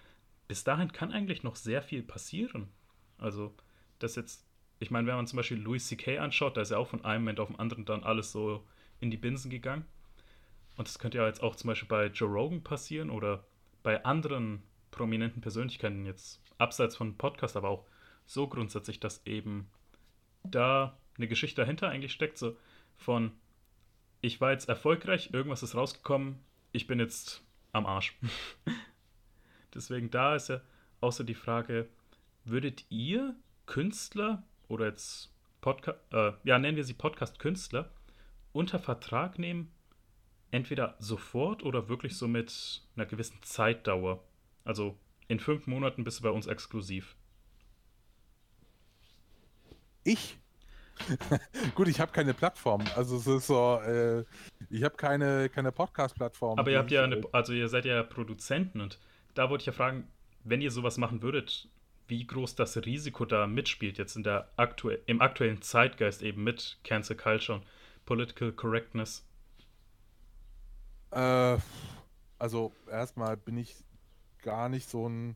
bis 0.47 0.63
dahin 0.63 0.93
kann 0.93 1.11
eigentlich 1.11 1.43
noch 1.43 1.57
sehr 1.57 1.81
viel 1.81 2.01
passieren. 2.01 2.69
Also, 3.17 3.53
das 3.99 4.15
jetzt 4.15 4.44
ich 4.85 4.91
meine, 4.91 5.07
wenn 5.07 5.15
man 5.15 5.25
zum 5.25 5.37
Beispiel 5.37 5.57
Louis 5.57 5.87
C.K. 5.87 6.19
anschaut, 6.19 6.57
da 6.57 6.61
ist 6.61 6.69
ja 6.69 6.77
auch 6.77 6.87
von 6.87 7.03
einem 7.03 7.23
Moment 7.23 7.39
auf 7.39 7.47
den 7.47 7.59
anderen 7.59 7.85
dann 7.85 8.03
alles 8.03 8.31
so 8.31 8.63
in 8.99 9.09
die 9.09 9.17
Binsen 9.17 9.49
gegangen. 9.49 9.83
Und 10.77 10.87
das 10.87 10.99
könnte 10.99 11.17
ja 11.17 11.25
jetzt 11.25 11.41
auch 11.41 11.55
zum 11.55 11.69
Beispiel 11.69 11.87
bei 11.87 12.05
Joe 12.05 12.29
Rogan 12.29 12.61
passieren 12.61 13.09
oder 13.09 13.43
bei 13.81 14.05
anderen 14.05 14.61
prominenten 14.91 15.41
Persönlichkeiten, 15.41 16.05
jetzt 16.05 16.39
abseits 16.59 16.95
von 16.95 17.17
Podcast, 17.17 17.57
aber 17.57 17.69
auch 17.69 17.85
so 18.27 18.47
grundsätzlich, 18.47 18.99
dass 18.99 19.25
eben 19.25 19.71
da 20.43 20.95
eine 21.17 21.27
Geschichte 21.27 21.61
dahinter 21.61 21.89
eigentlich 21.89 22.13
steckt, 22.13 22.37
so 22.37 22.55
von 22.95 23.31
ich 24.21 24.39
war 24.39 24.51
jetzt 24.51 24.69
erfolgreich, 24.69 25.31
irgendwas 25.33 25.63
ist 25.63 25.73
rausgekommen, 25.73 26.37
ich 26.73 26.85
bin 26.85 26.99
jetzt 26.99 27.43
am 27.71 27.87
Arsch. 27.87 28.15
Deswegen 29.73 30.11
da 30.11 30.35
ist 30.35 30.49
ja 30.49 30.61
so 31.09 31.23
die 31.23 31.33
Frage, 31.33 31.89
würdet 32.43 32.85
ihr 32.89 33.35
Künstler 33.65 34.43
oder 34.67 34.85
jetzt 34.85 35.31
Podcast, 35.61 35.99
äh, 36.11 36.33
ja, 36.43 36.59
nennen 36.59 36.77
wir 36.77 36.83
sie 36.83 36.93
Podcast-Künstler, 36.93 37.91
unter 38.53 38.79
Vertrag 38.79 39.39
nehmen, 39.39 39.71
entweder 40.51 40.95
sofort 40.99 41.63
oder 41.63 41.89
wirklich 41.89 42.17
so 42.17 42.27
mit 42.27 42.81
einer 42.95 43.05
gewissen 43.05 43.41
Zeitdauer. 43.41 44.23
Also 44.63 44.97
in 45.27 45.39
fünf 45.39 45.67
Monaten 45.67 46.03
bist 46.03 46.19
du 46.19 46.23
bei 46.23 46.29
uns 46.29 46.47
exklusiv. 46.47 47.15
Ich? 50.03 50.37
Gut, 51.75 51.87
ich 51.87 51.99
habe 51.99 52.11
keine 52.11 52.33
Plattform. 52.33 52.83
Also 52.95 53.17
es 53.17 53.27
ist 53.27 53.47
so, 53.47 53.79
äh, 53.81 54.23
ich 54.69 54.83
habe 54.83 54.95
keine, 54.95 55.49
keine 55.49 55.71
Podcast-Plattform. 55.71 56.57
Aber 56.59 56.71
ihr 56.71 56.77
habt 56.77 56.91
ja 56.91 57.03
eine, 57.03 57.21
also 57.31 57.53
ihr 57.53 57.67
seid 57.67 57.85
ja 57.85 58.03
Produzenten 58.03 58.81
und 58.81 58.99
da 59.33 59.49
wollte 59.49 59.63
ich 59.63 59.65
ja 59.65 59.73
fragen, 59.73 60.07
wenn 60.43 60.61
ihr 60.61 60.71
sowas 60.71 60.97
machen 60.97 61.21
würdet, 61.21 61.67
wie 62.07 62.25
groß 62.25 62.55
das 62.55 62.77
Risiko 62.77 63.25
da 63.25 63.47
mitspielt, 63.47 63.97
jetzt 63.97 64.15
in 64.15 64.23
der 64.23 64.49
aktu 64.57 64.89
im 64.89 65.21
aktuellen 65.21 65.61
Zeitgeist 65.61 66.21
eben 66.21 66.43
mit 66.43 66.77
Cancel 66.83 67.15
Culture 67.15 67.59
und 67.59 67.67
Political 68.05 68.51
Correctness? 68.51 69.25
Äh, 71.11 71.57
also 72.37 72.73
erstmal 72.89 73.37
bin 73.37 73.57
ich 73.57 73.75
gar 74.41 74.69
nicht 74.69 74.89
so 74.89 75.07
ein, 75.09 75.35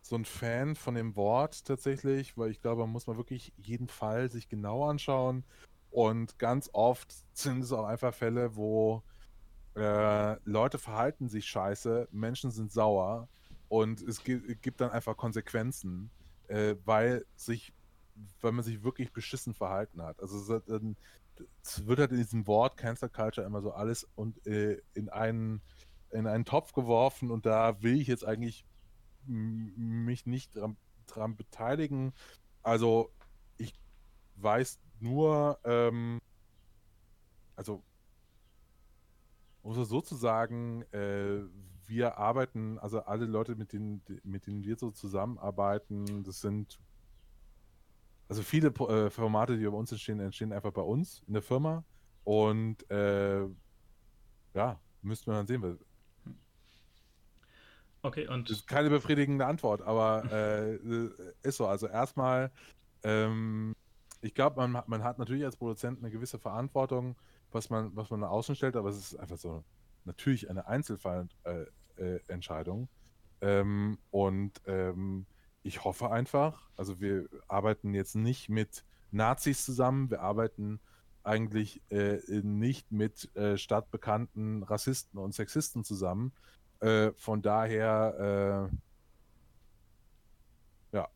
so 0.00 0.16
ein 0.16 0.24
Fan 0.24 0.76
von 0.76 0.94
dem 0.94 1.16
Wort 1.16 1.64
tatsächlich, 1.66 2.38
weil 2.38 2.50
ich 2.50 2.60
glaube, 2.60 2.82
man 2.82 2.90
muss 2.90 3.06
mal 3.06 3.16
wirklich 3.16 3.52
jeden 3.56 3.88
Fall 3.88 4.30
sich 4.30 4.48
genau 4.48 4.88
anschauen. 4.88 5.44
Und 5.90 6.38
ganz 6.38 6.70
oft 6.72 7.14
sind 7.32 7.62
es 7.62 7.72
auch 7.72 7.84
einfach 7.84 8.14
Fälle, 8.14 8.56
wo 8.56 9.02
äh, 9.74 10.36
Leute 10.44 10.78
verhalten 10.78 11.28
sich 11.28 11.46
scheiße, 11.46 12.08
Menschen 12.10 12.50
sind 12.50 12.72
sauer 12.72 13.28
und 13.68 14.00
es 14.02 14.22
gibt 14.24 14.80
dann 14.80 14.90
einfach 14.90 15.16
Konsequenzen, 15.16 16.10
äh, 16.48 16.76
weil 16.84 17.24
sich, 17.36 17.72
weil 18.40 18.52
man 18.52 18.64
sich 18.64 18.82
wirklich 18.82 19.12
beschissen 19.12 19.54
verhalten 19.54 20.02
hat. 20.02 20.20
Also 20.20 20.38
es 20.38 20.48
wird 21.86 21.98
halt 21.98 22.12
in 22.12 22.18
diesem 22.18 22.46
Wort 22.46 22.76
Cancer 22.76 23.08
Culture 23.08 23.46
immer 23.46 23.60
so 23.60 23.72
alles 23.72 24.06
und 24.14 24.46
äh, 24.46 24.80
in 24.94 25.08
einen 25.08 25.62
in 26.10 26.26
einen 26.26 26.44
Topf 26.44 26.72
geworfen 26.72 27.30
und 27.30 27.46
da 27.46 27.82
will 27.82 28.00
ich 28.00 28.06
jetzt 28.06 28.24
eigentlich 28.24 28.64
mich 29.26 30.24
nicht 30.24 30.54
dran, 30.54 30.76
dran 31.06 31.36
beteiligen. 31.36 32.12
Also 32.62 33.10
ich 33.58 33.74
weiß 34.36 34.78
nur, 35.00 35.58
ähm, 35.64 36.20
also 37.56 37.82
um 39.62 39.76
es 39.76 39.88
so 39.88 40.00
zu 40.00 40.14
sagen, 40.14 40.82
äh, 40.92 41.40
wir 41.86 42.18
arbeiten, 42.18 42.78
also 42.78 43.00
alle 43.00 43.26
Leute, 43.26 43.56
mit 43.56 43.72
denen, 43.72 44.02
mit 44.24 44.46
denen 44.46 44.64
wir 44.64 44.76
so 44.76 44.90
zusammenarbeiten, 44.90 46.24
das 46.24 46.40
sind 46.40 46.78
also 48.28 48.42
viele 48.42 48.68
äh, 48.68 49.10
Formate, 49.10 49.56
die 49.56 49.64
bei 49.64 49.76
uns 49.76 49.92
entstehen, 49.92 50.20
entstehen 50.20 50.52
einfach 50.52 50.72
bei 50.72 50.82
uns 50.82 51.22
in 51.26 51.34
der 51.34 51.42
Firma. 51.42 51.84
Und 52.24 52.88
äh, 52.90 53.46
ja, 54.54 54.80
müssten 55.02 55.30
wir 55.30 55.34
dann 55.34 55.46
sehen. 55.46 55.78
Okay, 58.02 58.26
und. 58.26 58.50
Das 58.50 58.58
ist 58.58 58.66
keine 58.66 58.90
befriedigende 58.90 59.46
Antwort, 59.46 59.82
aber 59.82 60.24
äh, 60.32 60.76
ist 61.42 61.56
so. 61.56 61.66
Also 61.66 61.86
erstmal, 61.86 62.50
ähm, 63.04 63.74
ich 64.22 64.34
glaube, 64.34 64.66
man, 64.66 64.82
man 64.86 65.04
hat 65.04 65.18
natürlich 65.18 65.44
als 65.44 65.56
Produzent 65.56 66.00
eine 66.00 66.10
gewisse 66.10 66.38
Verantwortung, 66.38 67.14
was 67.52 67.70
man, 67.70 67.94
was 67.94 68.10
man 68.10 68.20
nach 68.20 68.30
außen 68.30 68.56
stellt, 68.56 68.74
aber 68.74 68.88
es 68.88 68.98
ist 68.98 69.16
einfach 69.20 69.36
so 69.36 69.62
natürlich 70.06 70.50
eine 70.50 70.66
Einzelfallentscheidung. 70.66 72.88
Äh, 73.42 73.48
äh, 73.48 73.60
ähm, 73.60 73.98
und 74.10 74.60
ähm, 74.66 75.26
ich 75.62 75.84
hoffe 75.84 76.10
einfach, 76.10 76.68
also 76.76 77.00
wir 77.00 77.28
arbeiten 77.48 77.94
jetzt 77.94 78.14
nicht 78.14 78.48
mit 78.48 78.84
Nazis 79.10 79.64
zusammen, 79.64 80.10
wir 80.10 80.20
arbeiten 80.20 80.80
eigentlich 81.22 81.82
äh, 81.90 82.18
nicht 82.42 82.92
mit 82.92 83.34
äh, 83.34 83.58
stadtbekannten 83.58 84.62
Rassisten 84.62 85.18
und 85.18 85.34
Sexisten 85.34 85.82
zusammen. 85.82 86.32
Äh, 86.80 87.10
von 87.16 87.42
daher, 87.42 88.70
äh, 90.92 90.96
ja. 90.96 91.08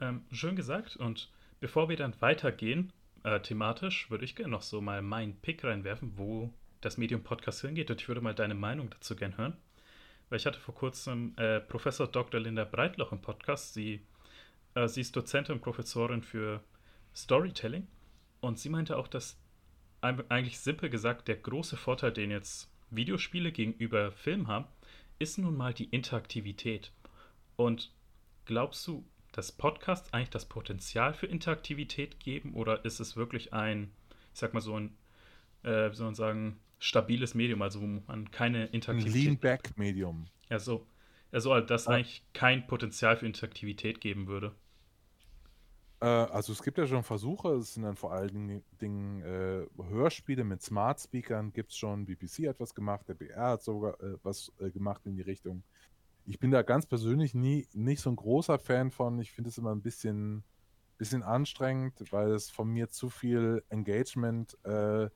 Ähm, 0.00 0.24
schön 0.30 0.54
gesagt. 0.54 0.96
Und 0.96 1.32
bevor 1.60 1.88
wir 1.88 1.96
dann 1.96 2.14
weitergehen, 2.20 2.92
thematisch, 3.42 4.10
würde 4.10 4.24
ich 4.24 4.36
gerne 4.36 4.52
noch 4.52 4.62
so 4.62 4.80
mal 4.80 5.02
meinen 5.02 5.34
Pick 5.40 5.64
reinwerfen, 5.64 6.16
wo 6.16 6.54
das 6.80 6.96
Medium 6.96 7.22
Podcast 7.22 7.60
hingeht. 7.60 7.90
Und 7.90 8.00
ich 8.00 8.08
würde 8.08 8.20
mal 8.20 8.34
deine 8.34 8.54
Meinung 8.54 8.90
dazu 8.90 9.16
gerne 9.16 9.36
hören. 9.36 9.56
Weil 10.28 10.38
ich 10.38 10.46
hatte 10.46 10.60
vor 10.60 10.74
kurzem 10.74 11.34
äh, 11.36 11.60
Professor 11.60 12.06
Dr. 12.06 12.40
Linda 12.40 12.64
Breitloch 12.64 13.12
im 13.12 13.20
Podcast. 13.20 13.74
Sie, 13.74 14.02
sie 14.86 15.00
ist 15.00 15.16
Dozentin 15.16 15.56
und 15.56 15.62
Professorin 15.62 16.22
für 16.22 16.62
Storytelling. 17.14 17.86
Und 18.40 18.58
sie 18.58 18.68
meinte 18.68 18.96
auch, 18.96 19.08
dass 19.08 19.40
eigentlich 20.00 20.60
simpel 20.60 20.90
gesagt 20.90 21.28
der 21.28 21.36
große 21.36 21.76
Vorteil, 21.76 22.12
den 22.12 22.30
jetzt 22.30 22.70
Videospiele 22.90 23.52
gegenüber 23.52 24.12
Film 24.12 24.46
haben, 24.46 24.66
ist 25.18 25.38
nun 25.38 25.56
mal 25.56 25.74
die 25.74 25.86
Interaktivität. 25.86 26.92
Und 27.56 27.92
glaubst 28.44 28.86
du, 28.86 29.04
dass 29.32 29.52
Podcasts 29.52 30.12
eigentlich 30.12 30.30
das 30.30 30.46
Potenzial 30.46 31.12
für 31.12 31.26
Interaktivität 31.26 32.20
geben 32.20 32.54
oder 32.54 32.84
ist 32.84 33.00
es 33.00 33.16
wirklich 33.16 33.52
ein, 33.52 33.90
ich 34.32 34.40
sag 34.40 34.54
mal 34.54 34.60
so 34.60 34.78
ein, 34.78 34.96
äh, 35.64 35.90
wie 35.90 35.94
soll 35.94 36.06
man 36.06 36.14
sagen, 36.14 36.60
stabiles 36.78 37.34
Medium, 37.34 37.62
also 37.62 37.80
wo 37.80 37.86
man 37.86 38.30
keine 38.30 38.66
Interaktivität. 38.66 39.20
Ein 39.20 39.24
Lean-Back-Medium. 39.24 40.26
Ja, 40.48 40.58
so. 40.58 40.86
Also, 41.30 41.60
dass 41.60 41.86
eigentlich 41.88 42.22
kein 42.32 42.66
Potenzial 42.66 43.16
für 43.16 43.26
Interaktivität 43.26 44.00
geben 44.00 44.28
würde. 44.28 44.54
Äh, 46.00 46.06
also 46.06 46.52
es 46.52 46.62
gibt 46.62 46.78
ja 46.78 46.86
schon 46.86 47.02
Versuche, 47.02 47.54
es 47.56 47.74
sind 47.74 47.82
dann 47.82 47.96
vor 47.96 48.12
allen 48.12 48.62
Dingen 48.80 49.22
äh, 49.22 49.66
Hörspiele 49.82 50.44
mit 50.44 50.62
Smart 50.62 51.00
Speakern, 51.00 51.52
gibt 51.52 51.72
es 51.72 51.76
schon, 51.76 52.06
BBC 52.06 52.48
hat 52.48 52.60
was 52.60 52.74
gemacht, 52.74 53.08
der 53.08 53.14
BR 53.14 53.50
hat 53.50 53.62
sogar 53.62 54.00
äh, 54.00 54.16
was 54.22 54.52
äh, 54.60 54.70
gemacht 54.70 55.02
in 55.06 55.16
die 55.16 55.22
Richtung. 55.22 55.62
Ich 56.24 56.38
bin 56.38 56.50
da 56.50 56.62
ganz 56.62 56.86
persönlich 56.86 57.34
nie 57.34 57.66
nicht 57.72 58.00
so 58.00 58.10
ein 58.10 58.16
großer 58.16 58.58
Fan 58.58 58.90
von. 58.90 59.18
Ich 59.18 59.32
finde 59.32 59.48
es 59.48 59.58
immer 59.58 59.74
ein 59.74 59.80
bisschen, 59.80 60.44
bisschen 60.98 61.22
anstrengend, 61.22 62.12
weil 62.12 62.32
es 62.32 62.50
von 62.50 62.68
mir 62.68 62.90
zu 62.90 63.08
viel 63.08 63.64
Engagement 63.70 64.56
äh, 64.64 65.08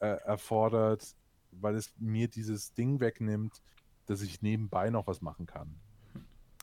äh, 0.00 0.06
erfordert, 0.06 1.14
weil 1.50 1.74
es 1.74 1.92
mir 1.98 2.28
dieses 2.28 2.74
Ding 2.74 3.00
wegnimmt, 3.00 3.62
dass 4.06 4.22
ich 4.22 4.42
nebenbei 4.42 4.90
noch 4.90 5.06
was 5.06 5.20
machen 5.20 5.46
kann. 5.46 5.80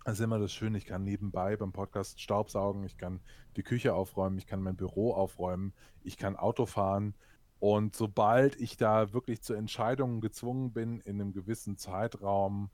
Das 0.05 0.15
ist 0.15 0.23
immer 0.23 0.39
das 0.39 0.51
Schöne, 0.51 0.77
ich 0.77 0.85
kann 0.85 1.03
nebenbei 1.03 1.55
beim 1.55 1.71
Podcast 1.71 2.19
Staubsaugen, 2.19 2.83
ich 2.83 2.97
kann 2.97 3.21
die 3.55 3.63
Küche 3.63 3.93
aufräumen, 3.93 4.37
ich 4.37 4.47
kann 4.47 4.61
mein 4.61 4.75
Büro 4.75 5.13
aufräumen, 5.13 5.73
ich 6.03 6.17
kann 6.17 6.35
Auto 6.35 6.65
fahren. 6.65 7.15
Und 7.59 7.95
sobald 7.95 8.59
ich 8.59 8.75
da 8.75 9.13
wirklich 9.13 9.41
zu 9.41 9.53
Entscheidungen 9.53 10.19
gezwungen 10.19 10.73
bin 10.73 10.99
in 10.99 11.21
einem 11.21 11.31
gewissen 11.31 11.77
Zeitraum, 11.77 12.69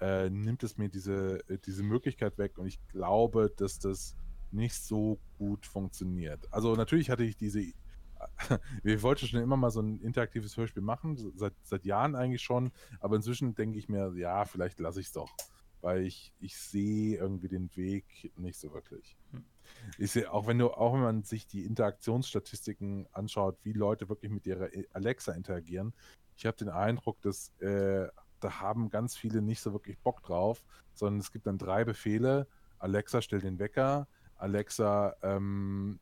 äh, 0.00 0.28
nimmt 0.28 0.62
es 0.62 0.76
mir 0.76 0.90
diese, 0.90 1.48
äh, 1.48 1.58
diese 1.58 1.82
Möglichkeit 1.82 2.36
weg. 2.36 2.58
Und 2.58 2.66
ich 2.66 2.78
glaube, 2.88 3.50
dass 3.56 3.78
das 3.78 4.16
nicht 4.50 4.74
so 4.74 5.18
gut 5.38 5.64
funktioniert. 5.64 6.52
Also 6.52 6.74
natürlich 6.76 7.08
hatte 7.08 7.24
ich 7.24 7.38
diese, 7.38 7.72
ich 8.82 9.02
wollte 9.02 9.26
schon 9.26 9.40
immer 9.40 9.56
mal 9.56 9.70
so 9.70 9.80
ein 9.80 10.00
interaktives 10.00 10.56
Hörspiel 10.56 10.82
machen, 10.82 11.16
seit, 11.36 11.54
seit 11.62 11.84
Jahren 11.84 12.14
eigentlich 12.14 12.42
schon, 12.42 12.70
aber 13.00 13.16
inzwischen 13.16 13.54
denke 13.54 13.78
ich 13.78 13.88
mir, 13.88 14.12
ja, 14.16 14.44
vielleicht 14.44 14.80
lasse 14.80 15.00
ich 15.00 15.06
es 15.06 15.12
doch 15.12 15.34
weil 15.84 16.06
ich, 16.06 16.32
ich 16.40 16.56
sehe 16.56 17.18
irgendwie 17.18 17.48
den 17.48 17.68
Weg 17.76 18.32
nicht 18.36 18.58
so 18.58 18.72
wirklich. 18.72 19.18
Hm. 19.32 19.44
Ich 19.98 20.12
sehe, 20.12 20.32
auch 20.32 20.46
wenn 20.46 20.58
du, 20.58 20.70
auch 20.70 20.94
wenn 20.94 21.02
man 21.02 21.22
sich 21.24 21.46
die 21.46 21.66
Interaktionsstatistiken 21.66 23.06
anschaut, 23.12 23.58
wie 23.64 23.74
Leute 23.74 24.08
wirklich 24.08 24.32
mit 24.32 24.46
ihrer 24.46 24.70
Alexa 24.92 25.32
interagieren, 25.32 25.92
ich 26.36 26.46
habe 26.46 26.56
den 26.56 26.70
Eindruck, 26.70 27.20
dass 27.20 27.50
äh, 27.60 28.08
da 28.40 28.60
haben 28.60 28.88
ganz 28.88 29.14
viele 29.14 29.42
nicht 29.42 29.60
so 29.60 29.74
wirklich 29.74 29.98
Bock 29.98 30.22
drauf, 30.22 30.64
sondern 30.94 31.20
es 31.20 31.30
gibt 31.30 31.46
dann 31.46 31.58
drei 31.58 31.84
Befehle. 31.84 32.48
Alexa, 32.78 33.20
stell 33.20 33.40
den 33.40 33.58
Wecker. 33.58 34.08
Alexa, 34.36 35.14
ähm, 35.22 36.00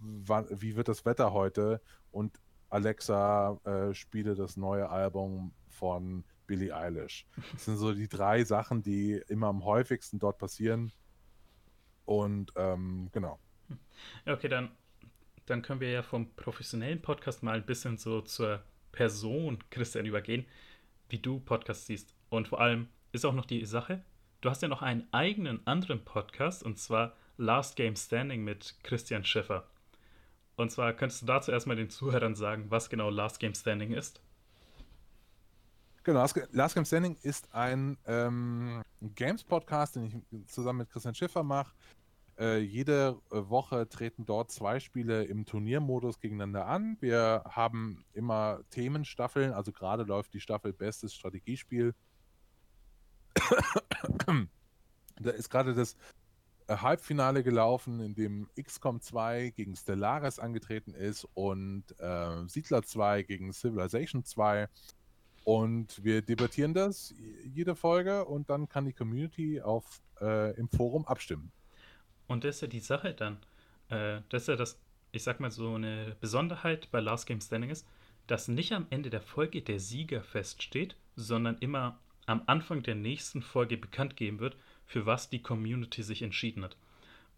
wann, 0.00 0.46
wie 0.50 0.76
wird 0.76 0.88
das 0.88 1.04
Wetter 1.04 1.32
heute? 1.32 1.80
Und 2.10 2.40
Alexa, 2.70 3.58
äh, 3.64 3.94
spiele 3.94 4.34
das 4.34 4.56
neue 4.56 4.88
Album 4.88 5.52
von 5.68 6.24
Billie 6.46 6.74
Eilish. 6.74 7.26
Das 7.52 7.64
sind 7.64 7.76
so 7.76 7.92
die 7.92 8.08
drei 8.08 8.44
Sachen, 8.44 8.82
die 8.82 9.22
immer 9.28 9.48
am 9.48 9.64
häufigsten 9.64 10.18
dort 10.18 10.38
passieren. 10.38 10.92
Und 12.04 12.52
ähm, 12.56 13.08
genau. 13.12 13.38
Okay, 14.26 14.48
dann, 14.48 14.70
dann 15.46 15.62
können 15.62 15.80
wir 15.80 15.90
ja 15.90 16.02
vom 16.02 16.34
professionellen 16.34 17.00
Podcast 17.00 17.42
mal 17.42 17.56
ein 17.56 17.66
bisschen 17.66 17.96
so 17.96 18.20
zur 18.20 18.62
Person 18.92 19.58
Christian 19.70 20.06
übergehen, 20.06 20.44
wie 21.08 21.18
du 21.18 21.40
Podcasts 21.40 21.86
siehst. 21.86 22.14
Und 22.28 22.48
vor 22.48 22.60
allem 22.60 22.88
ist 23.12 23.24
auch 23.24 23.34
noch 23.34 23.46
die 23.46 23.64
Sache, 23.64 24.04
du 24.40 24.50
hast 24.50 24.62
ja 24.62 24.68
noch 24.68 24.82
einen 24.82 25.06
eigenen 25.12 25.66
anderen 25.66 26.04
Podcast 26.04 26.62
und 26.62 26.78
zwar 26.78 27.16
Last 27.36 27.76
Game 27.76 27.96
Standing 27.96 28.44
mit 28.44 28.76
Christian 28.82 29.24
Schiffer. 29.24 29.66
Und 30.56 30.70
zwar 30.70 30.92
könntest 30.92 31.22
du 31.22 31.26
dazu 31.26 31.50
erstmal 31.50 31.76
den 31.76 31.90
Zuhörern 31.90 32.34
sagen, 32.34 32.66
was 32.70 32.88
genau 32.88 33.10
Last 33.10 33.40
Game 33.40 33.54
Standing 33.54 33.92
ist? 33.92 34.20
Genau, 36.04 36.24
Last 36.52 36.74
Game 36.74 36.84
Standing 36.84 37.16
ist 37.22 37.52
ein 37.54 37.96
ähm, 38.06 38.82
Games-Podcast, 39.00 39.96
den 39.96 40.04
ich 40.04 40.46
zusammen 40.46 40.80
mit 40.80 40.90
Christian 40.90 41.14
Schiffer 41.14 41.42
mache. 41.42 41.74
Äh, 42.38 42.58
jede 42.58 43.20
äh, 43.30 43.48
Woche 43.48 43.88
treten 43.88 44.26
dort 44.26 44.50
zwei 44.50 44.80
Spiele 44.80 45.24
im 45.24 45.46
Turniermodus 45.46 46.20
gegeneinander 46.20 46.66
an. 46.66 46.96
Wir 47.00 47.44
haben 47.48 48.04
immer 48.12 48.60
Themenstaffeln, 48.70 49.52
also 49.52 49.72
gerade 49.72 50.02
läuft 50.02 50.34
die 50.34 50.40
Staffel 50.40 50.72
Bestes 50.72 51.14
Strategiespiel. 51.14 51.94
da 55.20 55.30
ist 55.30 55.48
gerade 55.48 55.74
das 55.74 55.96
Halbfinale 56.68 57.42
gelaufen, 57.42 58.00
in 58.00 58.14
dem 58.14 58.48
XCOM 58.60 59.00
2 59.00 59.50
gegen 59.50 59.76
Stellaris 59.76 60.38
angetreten 60.38 60.94
ist 60.94 61.26
und 61.34 61.84
äh, 61.98 62.48
Siedler 62.48 62.82
2 62.82 63.22
gegen 63.22 63.52
Civilization 63.52 64.24
2. 64.24 64.68
Und 65.44 66.02
wir 66.02 66.22
debattieren 66.22 66.72
das 66.72 67.14
jede 67.44 67.76
Folge 67.76 68.24
und 68.24 68.48
dann 68.48 68.68
kann 68.68 68.86
die 68.86 68.94
Community 68.94 69.60
auf, 69.60 70.00
äh, 70.20 70.56
im 70.58 70.68
Forum 70.68 71.06
abstimmen. 71.06 71.52
Und 72.26 72.44
das 72.44 72.56
ist 72.56 72.60
ja 72.62 72.68
die 72.68 72.80
Sache 72.80 73.12
dann. 73.12 73.38
Äh, 73.90 74.22
das 74.30 74.42
ist 74.42 74.48
ja 74.48 74.56
das, 74.56 74.80
ich 75.12 75.22
sag 75.22 75.40
mal, 75.40 75.50
so 75.50 75.74
eine 75.74 76.16
Besonderheit 76.20 76.90
bei 76.90 77.00
Last 77.00 77.26
Game 77.26 77.42
Standing 77.42 77.70
ist, 77.70 77.86
dass 78.26 78.48
nicht 78.48 78.72
am 78.72 78.86
Ende 78.88 79.10
der 79.10 79.20
Folge 79.20 79.60
der 79.60 79.80
Sieger 79.80 80.22
feststeht, 80.22 80.96
sondern 81.14 81.58
immer 81.58 82.00
am 82.26 82.42
Anfang 82.46 82.82
der 82.82 82.94
nächsten 82.94 83.42
Folge 83.42 83.76
bekannt 83.76 84.16
geben 84.16 84.38
wird, 84.40 84.56
für 84.86 85.06
was 85.06 85.30
die 85.30 85.42
Community 85.42 86.02
sich 86.02 86.22
entschieden 86.22 86.64
hat. 86.64 86.76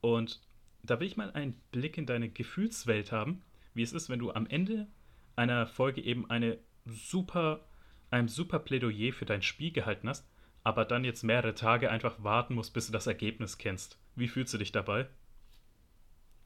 Und 0.00 0.40
da 0.82 1.00
will 1.00 1.06
ich 1.06 1.16
mal 1.16 1.32
einen 1.32 1.60
Blick 1.72 1.98
in 1.98 2.06
deine 2.06 2.28
Gefühlswelt 2.28 3.12
haben, 3.12 3.42
wie 3.74 3.82
es 3.82 3.92
ist, 3.92 4.08
wenn 4.08 4.18
du 4.18 4.32
am 4.32 4.46
Ende 4.46 4.86
einer 5.34 5.66
Folge 5.66 6.00
eben 6.00 6.30
eine 6.30 6.58
super 6.86 7.66
ein 8.10 8.28
super 8.28 8.58
Plädoyer 8.58 9.12
für 9.12 9.24
dein 9.24 9.42
Spiel 9.42 9.72
gehalten 9.72 10.08
hast, 10.08 10.26
aber 10.62 10.84
dann 10.84 11.04
jetzt 11.04 11.22
mehrere 11.22 11.54
Tage 11.54 11.90
einfach 11.90 12.22
warten 12.22 12.54
musst, 12.54 12.72
bis 12.72 12.86
du 12.86 12.92
das 12.92 13.06
Ergebnis 13.06 13.58
kennst. 13.58 13.98
Wie 14.14 14.28
fühlst 14.28 14.54
du 14.54 14.58
dich 14.58 14.72
dabei? 14.72 15.08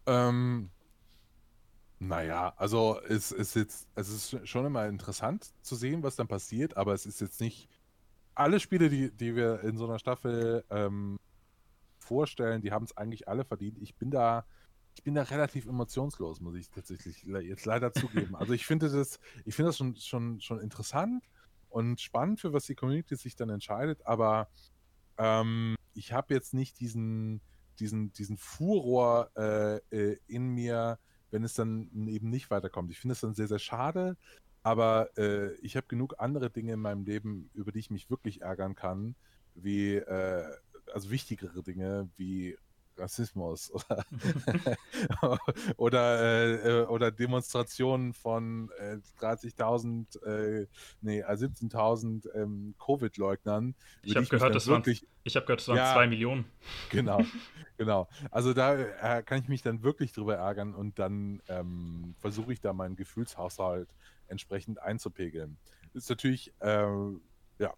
Ähm, 0.06 0.70
naja, 1.98 2.54
also 2.56 3.00
es 3.08 3.30
ist 3.30 3.54
jetzt, 3.54 3.88
es 3.94 4.08
ist 4.08 4.48
schon 4.48 4.66
immer 4.66 4.86
interessant 4.86 5.52
zu 5.62 5.76
sehen, 5.76 6.02
was 6.02 6.16
dann 6.16 6.28
passiert, 6.28 6.76
aber 6.76 6.94
es 6.94 7.06
ist 7.06 7.20
jetzt 7.20 7.40
nicht 7.40 7.68
alle 8.34 8.60
Spiele, 8.60 8.88
die, 8.88 9.10
die 9.10 9.36
wir 9.36 9.60
in 9.60 9.76
so 9.76 9.86
einer 9.86 9.98
Staffel 9.98 10.64
ähm, 10.70 11.18
vorstellen, 11.98 12.62
die 12.62 12.72
haben 12.72 12.84
es 12.84 12.96
eigentlich 12.96 13.28
alle 13.28 13.44
verdient. 13.44 13.78
Ich 13.78 13.94
bin 13.96 14.10
da, 14.10 14.44
ich 14.94 15.02
bin 15.02 15.14
da 15.14 15.22
relativ 15.22 15.66
emotionslos, 15.66 16.40
muss 16.40 16.56
ich 16.56 16.70
tatsächlich 16.70 17.22
jetzt 17.22 17.66
leider 17.66 17.92
zugeben. 17.92 18.34
Also 18.36 18.52
ich 18.52 18.66
finde 18.66 18.90
das, 18.90 19.20
ich 19.44 19.54
finde 19.54 19.68
das 19.68 19.76
schon, 19.76 19.96
schon, 19.96 20.40
schon 20.40 20.60
interessant 20.60 21.24
und 21.68 22.00
spannend, 22.00 22.40
für 22.40 22.52
was 22.52 22.66
die 22.66 22.74
Community 22.74 23.16
sich 23.16 23.36
dann 23.36 23.50
entscheidet, 23.50 24.04
aber 24.06 24.48
ähm, 25.18 25.76
ich 25.94 26.12
habe 26.12 26.34
jetzt 26.34 26.54
nicht 26.54 26.80
diesen, 26.80 27.40
diesen, 27.78 28.12
diesen 28.12 28.36
Furor 28.36 29.30
äh, 29.36 29.76
äh, 29.90 30.18
in 30.26 30.48
mir, 30.48 30.98
wenn 31.30 31.44
es 31.44 31.54
dann 31.54 32.08
eben 32.08 32.30
nicht 32.30 32.50
weiterkommt. 32.50 32.90
Ich 32.90 32.98
finde 32.98 33.12
es 33.12 33.20
dann 33.20 33.34
sehr, 33.34 33.48
sehr 33.48 33.58
schade, 33.58 34.16
aber 34.62 35.16
äh, 35.16 35.54
ich 35.56 35.76
habe 35.76 35.86
genug 35.86 36.14
andere 36.18 36.50
Dinge 36.50 36.74
in 36.74 36.80
meinem 36.80 37.04
Leben, 37.04 37.50
über 37.54 37.72
die 37.72 37.78
ich 37.78 37.90
mich 37.90 38.10
wirklich 38.10 38.42
ärgern 38.42 38.74
kann, 38.74 39.14
wie, 39.54 39.96
äh, 39.96 40.44
also 40.92 41.10
wichtigere 41.10 41.62
Dinge, 41.62 42.08
wie 42.16 42.56
Rassismus 43.00 43.72
oder, 43.72 44.04
oder, 45.76 46.20
äh, 46.20 46.80
äh, 46.82 46.86
oder 46.86 47.10
Demonstrationen 47.10 48.12
von 48.12 48.70
äh, 48.78 48.98
30.000, 49.20 50.22
äh, 50.24 50.66
nee, 51.00 51.24
17.000 51.24 52.28
äh, 52.28 52.42
ähm, 52.42 52.74
Covid-Leugnern. 52.84 53.74
Ich 54.02 54.16
habe 54.16 54.26
gehört, 54.26 54.54
das 54.54 54.68
waren, 54.68 54.82
ich 55.24 55.36
hab 55.36 55.46
gehört, 55.46 55.60
das 55.60 55.68
waren 55.68 55.76
ja, 55.78 55.92
zwei 55.92 56.06
Millionen. 56.06 56.44
Genau, 56.90 57.24
genau. 57.76 58.08
Also 58.30 58.52
da 58.52 58.74
äh, 58.74 59.22
kann 59.22 59.40
ich 59.40 59.48
mich 59.48 59.62
dann 59.62 59.82
wirklich 59.82 60.12
drüber 60.12 60.36
ärgern 60.36 60.74
und 60.74 60.98
dann 60.98 61.40
ähm, 61.48 62.14
versuche 62.18 62.52
ich 62.52 62.60
da 62.60 62.72
meinen 62.72 62.96
Gefühlshaushalt 62.96 63.88
entsprechend 64.30 64.80
einzupegeln. 64.80 65.58
Ist 65.92 66.08
natürlich, 66.08 66.52
äh, 66.60 66.86
ja. 67.58 67.74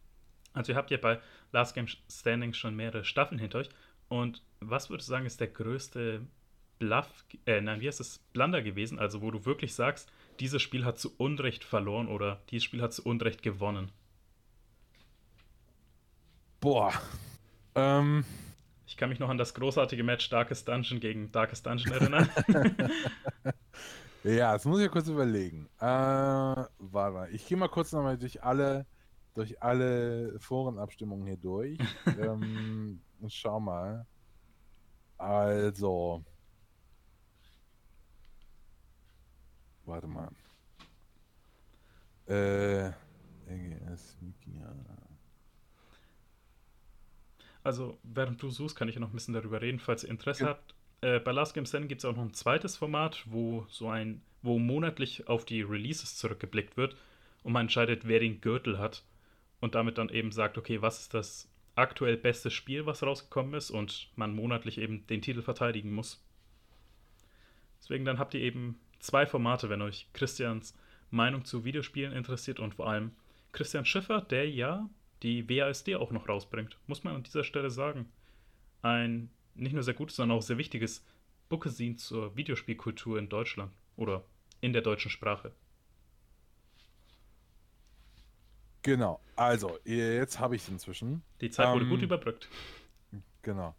Also 0.53 0.73
ihr 0.73 0.77
habt 0.77 0.91
ja 0.91 0.99
bei 0.99 1.21
Last 1.53 1.75
Game 1.75 1.87
Standing 2.11 2.53
schon 2.53 2.77
mehrere 2.77 3.05
Staffeln 3.05 3.39
hinter 3.39 3.59
euch 3.59 3.71
und 4.09 4.43
was 4.61 4.91
würdest 4.91 5.09
du 5.09 5.13
sagen, 5.13 5.27
ist 5.27 5.41
der 5.41 5.49
größte 5.49 6.27
Bluff, 6.79 7.25
äh, 7.47 7.61
nein, 7.61 7.81
wie 7.81 7.87
heißt 7.87 8.01
es, 8.01 8.19
Blunder 8.33 8.61
gewesen? 8.61 8.99
Also, 8.99 9.23
wo 9.23 9.31
du 9.31 9.47
wirklich 9.47 9.75
sagst, 9.75 10.11
dieses 10.41 10.61
Spiel 10.61 10.85
hat 10.85 10.99
zu 10.99 11.17
Unrecht 11.17 11.65
verloren 11.65 12.09
oder 12.09 12.43
dieses 12.51 12.65
Spiel 12.65 12.83
hat 12.83 12.93
zu 12.93 13.05
Unrecht 13.05 13.43
gewonnen? 13.43 13.91
Boah. 16.61 16.93
Ähm. 17.75 18.25
Ich 18.87 18.99
kann 18.99 19.09
mich 19.09 19.19
noch 19.19 19.31
an 19.31 19.39
das 19.39 19.55
großartige 19.55 20.03
Match 20.03 20.29
Darkest 20.29 20.69
Dungeon 20.69 21.01
gegen 21.01 21.33
Darkest 21.33 21.65
Dungeon 21.65 21.93
erinnern. 21.93 22.29
ja, 24.25 24.53
das 24.53 24.65
muss 24.65 24.79
ich 24.79 24.85
ja 24.85 24.91
kurz 24.91 25.09
überlegen. 25.09 25.69
Äh, 25.79 25.85
warte 25.85 27.15
mal, 27.15 27.35
ich 27.35 27.47
gehe 27.47 27.57
mal 27.57 27.69
kurz 27.69 27.93
nochmal 27.93 28.19
durch 28.19 28.43
alle, 28.43 28.87
durch 29.35 29.63
alle 29.63 30.39
Forenabstimmungen 30.39 31.27
hier 31.27 31.37
durch. 31.37 31.79
ähm, 32.19 33.01
Schau 33.29 33.61
mal. 33.61 34.07
Also. 35.19 36.25
Warte 39.85 40.07
mal. 40.07 40.29
Äh. 42.27 42.93
EGS 43.47 44.17
Wikia. 44.21 44.75
Also, 47.65 47.99
während 48.03 48.43
du 48.43 48.51
suchst, 48.51 48.77
kann 48.77 48.89
ich 48.89 48.97
ja 48.97 49.01
noch 49.01 49.11
ein 49.11 49.15
bisschen 49.15 49.35
darüber 49.35 49.61
reden, 49.61 49.79
falls 49.79 50.03
ihr 50.03 50.11
Interesse 50.11 50.45
ja. 50.45 50.51
habt. 50.51 50.75
Äh, 51.03 51.19
bei 51.19 51.33
Last 51.33 51.53
Game 51.55 51.67
Stand 51.67 51.89
gibt 51.89 52.01
es 52.01 52.05
auch 52.05 52.17
noch 52.17 52.23
ein 52.23 52.33
zweites 52.33 52.77
Format, 52.77 53.25
wo 53.27 53.67
so 53.69 53.89
ein, 53.89 54.23
wo 54.41 54.59
monatlich 54.59 55.29
auf 55.29 55.45
die 55.45 55.63
Releases 55.63 56.17
zurückgeblickt 56.17 56.77
wird 56.77 56.97
und 57.43 57.53
man 57.53 57.63
entscheidet, 57.63 58.07
wer 58.09 58.21
den 58.21 58.41
Gürtel 58.41 58.79
hat 58.79 59.05
und 59.61 59.75
damit 59.75 59.99
dann 59.99 60.09
eben 60.09 60.33
sagt, 60.33 60.57
okay, 60.57 60.81
was 60.81 61.01
ist 61.01 61.15
das 61.15 61.49
aktuell 61.75 62.17
bestes 62.17 62.53
Spiel, 62.53 62.87
was 62.87 63.03
rausgekommen 63.03 63.55
ist 63.55 63.71
und 63.71 64.11
man 64.17 64.35
monatlich 64.35 64.79
eben 64.79 65.07
den 65.09 65.23
Titel 65.23 65.43
verteidigen 65.43 65.93
muss. 65.93 66.25
Deswegen 67.81 68.05
dann 68.05 68.19
habt 68.19 68.35
ihr 68.35 68.41
eben 68.41 68.79
zwei 69.01 69.27
Formate, 69.27 69.69
wenn 69.71 69.83
euch 69.83 70.07
Christians 70.13 70.77
Meinung 71.11 71.45
zu 71.45 71.65
Videospielen 71.65 72.13
interessiert 72.13 72.61
und 72.61 72.75
vor 72.75 72.89
allem 72.89 73.13
Christian 73.53 73.85
Schiffer, 73.85 74.21
der 74.21 74.49
ja 74.49 74.89
die 75.23 75.49
WASD 75.49 75.97
auch 75.97 76.11
noch 76.11 76.29
rausbringt, 76.29 76.77
muss 76.87 77.05
man 77.05 77.17
an 77.17 77.23
dieser 77.23 77.45
Stelle 77.45 77.71
sagen. 77.71 78.11
Ein 78.83 79.31
nicht 79.55 79.73
nur 79.73 79.83
sehr 79.83 79.95
gutes, 79.95 80.17
sondern 80.17 80.39
auch 80.39 80.43
sehr 80.43 80.59
wichtiges 80.59 81.05
Bookesin 81.49 81.99
zur 81.99 82.37
Videospielkultur 82.37 83.19
in 83.19 83.29
Deutschland 83.29 83.73
oder 83.97 84.25
in 84.61 84.73
der 84.73 84.83
deutschen 84.83 85.11
Sprache. 85.11 85.53
Genau, 88.83 89.21
also, 89.37 89.79
jetzt 89.85 90.41
habe 90.41 90.57
ich 90.57 90.63
es 90.63 90.69
inzwischen. 90.69 91.23
Die 91.41 91.51
Zeit 91.51 91.73
wurde 91.73 91.85
ähm, 91.85 91.91
gut 91.91 92.03
überbrückt. 92.03 92.49
Genau. 93.43 93.75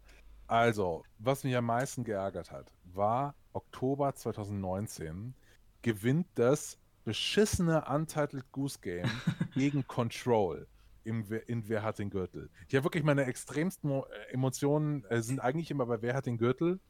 Also, 0.46 1.04
was 1.18 1.44
mich 1.44 1.56
am 1.56 1.66
meisten 1.66 2.04
geärgert 2.04 2.50
hat, 2.50 2.70
war 2.84 3.34
Oktober 3.52 4.14
2019 4.14 5.34
gewinnt 5.82 6.26
das 6.34 6.78
beschissene 7.04 7.84
Untitled 7.84 8.50
Goose 8.52 8.78
Game 8.80 9.10
gegen 9.54 9.86
Control 9.86 10.66
im, 11.04 11.24
in 11.46 11.68
Wer 11.68 11.82
hat 11.82 11.98
den 11.98 12.10
Gürtel. 12.10 12.50
Ich 12.68 12.74
habe 12.74 12.84
wirklich 12.84 13.04
meine 13.04 13.24
extremsten 13.24 13.90
äh, 13.90 14.02
Emotionen 14.32 15.04
äh, 15.04 15.22
sind 15.22 15.40
eigentlich 15.40 15.70
immer 15.70 15.86
bei 15.86 16.02
Wer 16.02 16.14
hat 16.14 16.26
den 16.26 16.38
Gürtel, 16.38 16.80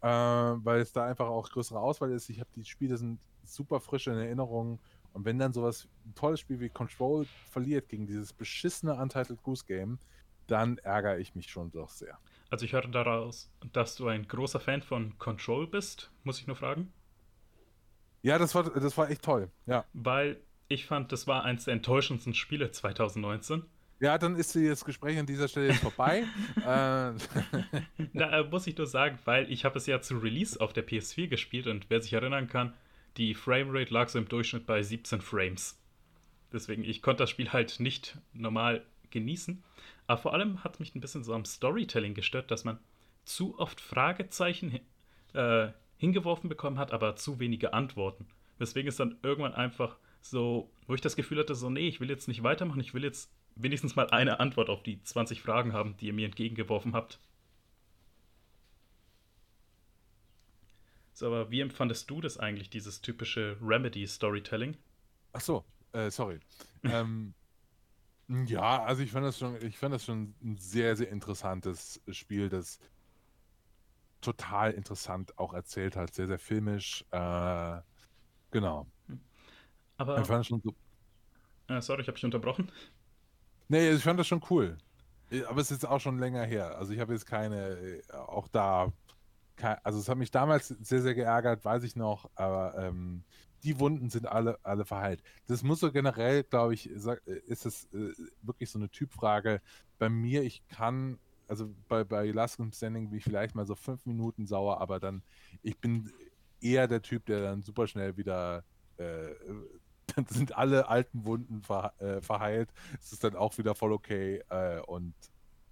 äh, 0.00 0.08
weil 0.08 0.80
es 0.80 0.92
da 0.92 1.06
einfach 1.06 1.28
auch 1.28 1.48
größere 1.50 1.78
Auswahl 1.78 2.12
ist. 2.12 2.28
Ich 2.28 2.40
habe 2.40 2.50
die 2.54 2.64
Spiele 2.64 2.96
sind 2.96 3.18
super 3.44 3.80
frisch 3.80 4.06
in 4.06 4.14
Erinnerung 4.14 4.80
und 5.14 5.24
wenn 5.24 5.38
dann 5.38 5.52
sowas, 5.52 5.88
ein 6.04 6.14
tolles 6.14 6.40
Spiel 6.40 6.60
wie 6.60 6.68
Control 6.68 7.24
verliert 7.50 7.88
gegen 7.88 8.06
dieses 8.06 8.32
beschissene 8.32 8.94
Untitled 8.94 9.42
Goose 9.42 9.64
Game, 9.64 9.98
dann 10.48 10.78
ärgere 10.78 11.18
ich 11.18 11.34
mich 11.36 11.48
schon 11.48 11.70
doch 11.70 11.88
sehr. 11.88 12.18
Also 12.50 12.64
ich 12.64 12.72
höre 12.72 12.88
daraus, 12.88 13.50
dass 13.72 13.94
du 13.94 14.08
ein 14.08 14.26
großer 14.26 14.60
Fan 14.60 14.82
von 14.82 15.16
Control 15.18 15.68
bist, 15.68 16.10
muss 16.24 16.40
ich 16.40 16.46
nur 16.46 16.56
fragen. 16.56 16.92
Ja, 18.22 18.38
das 18.38 18.54
war, 18.54 18.64
das 18.64 18.96
war 18.98 19.08
echt 19.08 19.22
toll, 19.22 19.50
ja. 19.66 19.84
Weil 19.92 20.40
ich 20.68 20.86
fand, 20.86 21.12
das 21.12 21.26
war 21.26 21.44
eins 21.44 21.64
der 21.64 21.74
enttäuschendsten 21.74 22.34
Spiele 22.34 22.70
2019. 22.70 23.64
Ja, 24.00 24.18
dann 24.18 24.36
ist 24.36 24.56
das 24.56 24.84
Gespräch 24.84 25.18
an 25.18 25.26
dieser 25.26 25.48
Stelle 25.48 25.68
jetzt 25.68 25.80
vorbei. 25.80 26.24
äh. 26.56 27.12
Na, 28.12 28.38
äh, 28.38 28.44
muss 28.44 28.66
ich 28.66 28.76
nur 28.76 28.86
sagen, 28.86 29.18
weil 29.24 29.50
ich 29.50 29.64
habe 29.64 29.78
es 29.78 29.86
ja 29.86 30.00
zu 30.00 30.18
Release 30.18 30.60
auf 30.60 30.72
der 30.72 30.86
PS4 30.86 31.28
gespielt 31.28 31.66
und 31.66 31.86
wer 31.88 32.02
sich 32.02 32.12
erinnern 32.12 32.48
kann, 32.48 32.74
die 33.16 33.34
Framerate 33.34 33.94
lag 33.94 34.08
so 34.08 34.18
im 34.18 34.28
Durchschnitt 34.28 34.66
bei 34.66 34.82
17 34.82 35.20
Frames. 35.20 35.80
Deswegen, 36.52 36.84
ich 36.84 37.02
konnte 37.02 37.22
das 37.22 37.30
Spiel 37.30 37.52
halt 37.52 37.80
nicht 37.80 38.18
normal 38.32 38.84
genießen. 39.10 39.62
Aber 40.06 40.20
vor 40.20 40.34
allem 40.34 40.62
hat 40.64 40.80
mich 40.80 40.94
ein 40.94 41.00
bisschen 41.00 41.24
so 41.24 41.32
am 41.32 41.44
Storytelling 41.44 42.14
gestört, 42.14 42.50
dass 42.50 42.64
man 42.64 42.78
zu 43.24 43.58
oft 43.58 43.80
Fragezeichen 43.80 44.80
äh, 45.32 45.68
hingeworfen 45.96 46.48
bekommen 46.48 46.78
hat, 46.78 46.92
aber 46.92 47.16
zu 47.16 47.38
wenige 47.40 47.72
Antworten. 47.72 48.26
Weswegen 48.58 48.88
es 48.88 48.96
dann 48.96 49.16
irgendwann 49.22 49.54
einfach 49.54 49.96
so, 50.24 50.70
wo 50.86 50.94
ich 50.94 51.02
das 51.02 51.16
Gefühl 51.16 51.38
hatte, 51.38 51.54
so, 51.54 51.68
nee, 51.68 51.86
ich 51.86 52.00
will 52.00 52.08
jetzt 52.08 52.28
nicht 52.28 52.42
weitermachen, 52.42 52.80
ich 52.80 52.94
will 52.94 53.04
jetzt 53.04 53.30
wenigstens 53.56 53.94
mal 53.94 54.08
eine 54.08 54.40
Antwort 54.40 54.70
auf 54.70 54.82
die 54.82 55.02
20 55.02 55.42
Fragen 55.42 55.74
haben, 55.74 55.96
die 55.98 56.06
ihr 56.06 56.12
mir 56.14 56.24
entgegengeworfen 56.24 56.94
habt. 56.94 57.20
So, 61.12 61.26
aber 61.26 61.50
wie 61.50 61.60
empfandest 61.60 62.10
du 62.10 62.22
das 62.22 62.38
eigentlich, 62.38 62.70
dieses 62.70 63.02
typische 63.02 63.58
Remedy-Storytelling? 63.60 64.76
Ach 65.34 65.40
so, 65.42 65.64
äh, 65.92 66.10
sorry. 66.10 66.40
ähm, 66.84 67.34
ja, 68.28 68.82
also 68.82 69.02
ich 69.02 69.12
fand 69.12 69.26
das 69.26 69.38
schon, 69.38 69.62
ich 69.62 69.76
fand 69.76 69.94
das 69.94 70.06
schon 70.06 70.34
ein 70.42 70.56
sehr, 70.56 70.96
sehr 70.96 71.10
interessantes 71.10 72.00
Spiel, 72.10 72.48
das 72.48 72.78
total 74.22 74.72
interessant 74.72 75.38
auch 75.38 75.52
erzählt 75.52 75.96
hat, 75.96 76.14
sehr, 76.14 76.26
sehr 76.26 76.38
filmisch. 76.38 77.04
Äh, 77.10 77.80
genau. 78.50 78.86
Aber. 79.96 80.20
Ich 80.20 80.26
fand 80.26 80.40
das 80.40 80.46
schon 80.46 80.62
so. 80.62 80.74
Äh, 81.68 81.80
sorry, 81.80 82.02
ich 82.02 82.08
habe 82.08 82.16
dich 82.16 82.24
unterbrochen. 82.24 82.70
Nee, 83.68 83.90
ich 83.90 84.02
fand 84.02 84.20
das 84.20 84.26
schon 84.26 84.42
cool. 84.50 84.76
Aber 85.48 85.60
es 85.60 85.70
ist 85.70 85.86
auch 85.86 86.00
schon 86.00 86.18
länger 86.18 86.44
her. 86.44 86.76
Also 86.76 86.92
ich 86.92 87.00
habe 87.00 87.12
jetzt 87.12 87.26
keine, 87.26 87.70
äh, 87.70 88.02
auch 88.12 88.46
da 88.48 88.92
also 89.82 89.98
es 89.98 90.08
hat 90.08 90.18
mich 90.18 90.30
damals 90.30 90.68
sehr, 90.68 91.02
sehr 91.02 91.14
geärgert, 91.14 91.64
weiß 91.64 91.84
ich 91.84 91.96
noch, 91.96 92.30
aber 92.34 92.74
ähm, 92.76 93.24
die 93.62 93.78
Wunden 93.78 94.10
sind 94.10 94.26
alle, 94.26 94.58
alle 94.62 94.84
verheilt. 94.84 95.22
Das 95.46 95.62
muss 95.62 95.80
so 95.80 95.92
generell, 95.92 96.44
glaube 96.44 96.74
ich, 96.74 96.88
ist 96.88 97.66
es 97.66 97.84
äh, 97.92 98.12
wirklich 98.42 98.70
so 98.70 98.78
eine 98.78 98.90
Typfrage. 98.90 99.60
Bei 99.98 100.08
mir, 100.08 100.42
ich 100.42 100.66
kann, 100.68 101.18
also 101.48 101.72
bei, 101.88 102.04
bei 102.04 102.30
Last 102.30 102.60
Standing 102.72 103.10
bin 103.10 103.18
ich 103.18 103.24
vielleicht 103.24 103.54
mal 103.54 103.66
so 103.66 103.74
fünf 103.74 104.04
Minuten 104.06 104.46
sauer, 104.46 104.80
aber 104.80 105.00
dann, 105.00 105.22
ich 105.62 105.78
bin 105.78 106.12
eher 106.60 106.88
der 106.88 107.02
Typ, 107.02 107.26
der 107.26 107.42
dann 107.42 107.62
super 107.62 107.86
schnell 107.86 108.16
wieder, 108.16 108.64
äh, 108.96 109.30
dann 110.16 110.26
sind 110.26 110.56
alle 110.56 110.88
alten 110.88 111.24
Wunden 111.24 111.62
ver, 111.62 111.92
äh, 111.98 112.20
verheilt. 112.20 112.70
Es 113.00 113.12
ist 113.12 113.24
dann 113.24 113.36
auch 113.36 113.58
wieder 113.58 113.74
voll 113.74 113.92
okay 113.92 114.42
äh, 114.48 114.80
und 114.80 115.14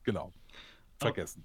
genau, 0.04 0.32
vergessen 0.98 1.44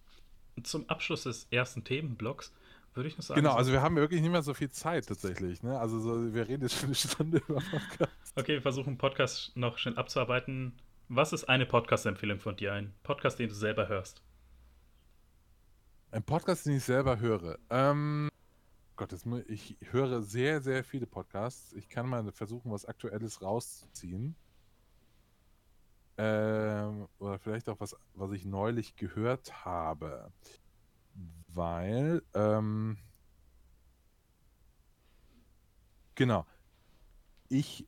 zum 0.64 0.90
Abschluss 0.90 1.24
des 1.24 1.48
ersten 1.52 1.84
Themenblocks 1.84 2.54
würde 2.94 3.10
ich 3.10 3.18
noch 3.18 3.24
sagen. 3.24 3.42
Genau, 3.42 3.54
also 3.54 3.72
wir 3.72 3.82
haben 3.82 3.96
wirklich 3.96 4.22
nicht 4.22 4.32
mehr 4.32 4.42
so 4.42 4.54
viel 4.54 4.72
Zeit 4.72 5.08
tatsächlich. 5.08 5.62
Ne? 5.62 5.80
Also 5.80 6.00
so, 6.00 6.34
wir 6.34 6.48
reden 6.48 6.64
jetzt 6.64 6.80
schon 6.80 6.88
eine 6.88 6.96
Stunde 6.96 7.38
über 7.48 7.62
Podcast. 7.62 8.12
Okay, 8.36 8.54
wir 8.54 8.62
versuchen 8.62 8.98
Podcast 8.98 9.56
noch 9.56 9.78
schnell 9.78 9.98
abzuarbeiten. 9.98 10.74
Was 11.08 11.32
ist 11.32 11.46
eine 11.46 11.66
Podcast-Empfehlung 11.66 12.40
von 12.40 12.56
dir? 12.56 12.74
Ein 12.74 12.94
Podcast, 13.04 13.40
den 13.40 13.50
du 13.50 13.56
selber 13.56 13.88
hörst? 13.88 14.22
Ein 16.12 16.24
Podcast, 16.24 16.66
den 16.66 16.78
ich 16.78 16.84
selber 16.84 17.20
höre. 17.20 17.60
Ähm, 17.70 18.30
Gott, 18.98 19.14
ich 19.48 19.78
höre 19.92 20.24
sehr, 20.24 20.60
sehr 20.60 20.84
viele 20.84 21.06
Podcasts. 21.06 21.72
Ich 21.74 21.88
kann 21.88 22.10
mal 22.10 22.32
versuchen, 22.32 22.72
was 22.72 22.86
Aktuelles 22.86 23.44
rauszuziehen. 23.44 24.36
Ähm, 26.18 27.08
oder 27.20 27.38
vielleicht 27.38 27.70
auch 27.70 27.80
was, 27.80 27.96
was 28.16 28.32
ich 28.32 28.44
neulich 28.44 28.96
gehört 28.96 29.64
habe. 29.64 30.32
Weil, 31.48 32.24
ähm, 32.34 32.98
genau. 36.16 36.48
Ich 37.50 37.88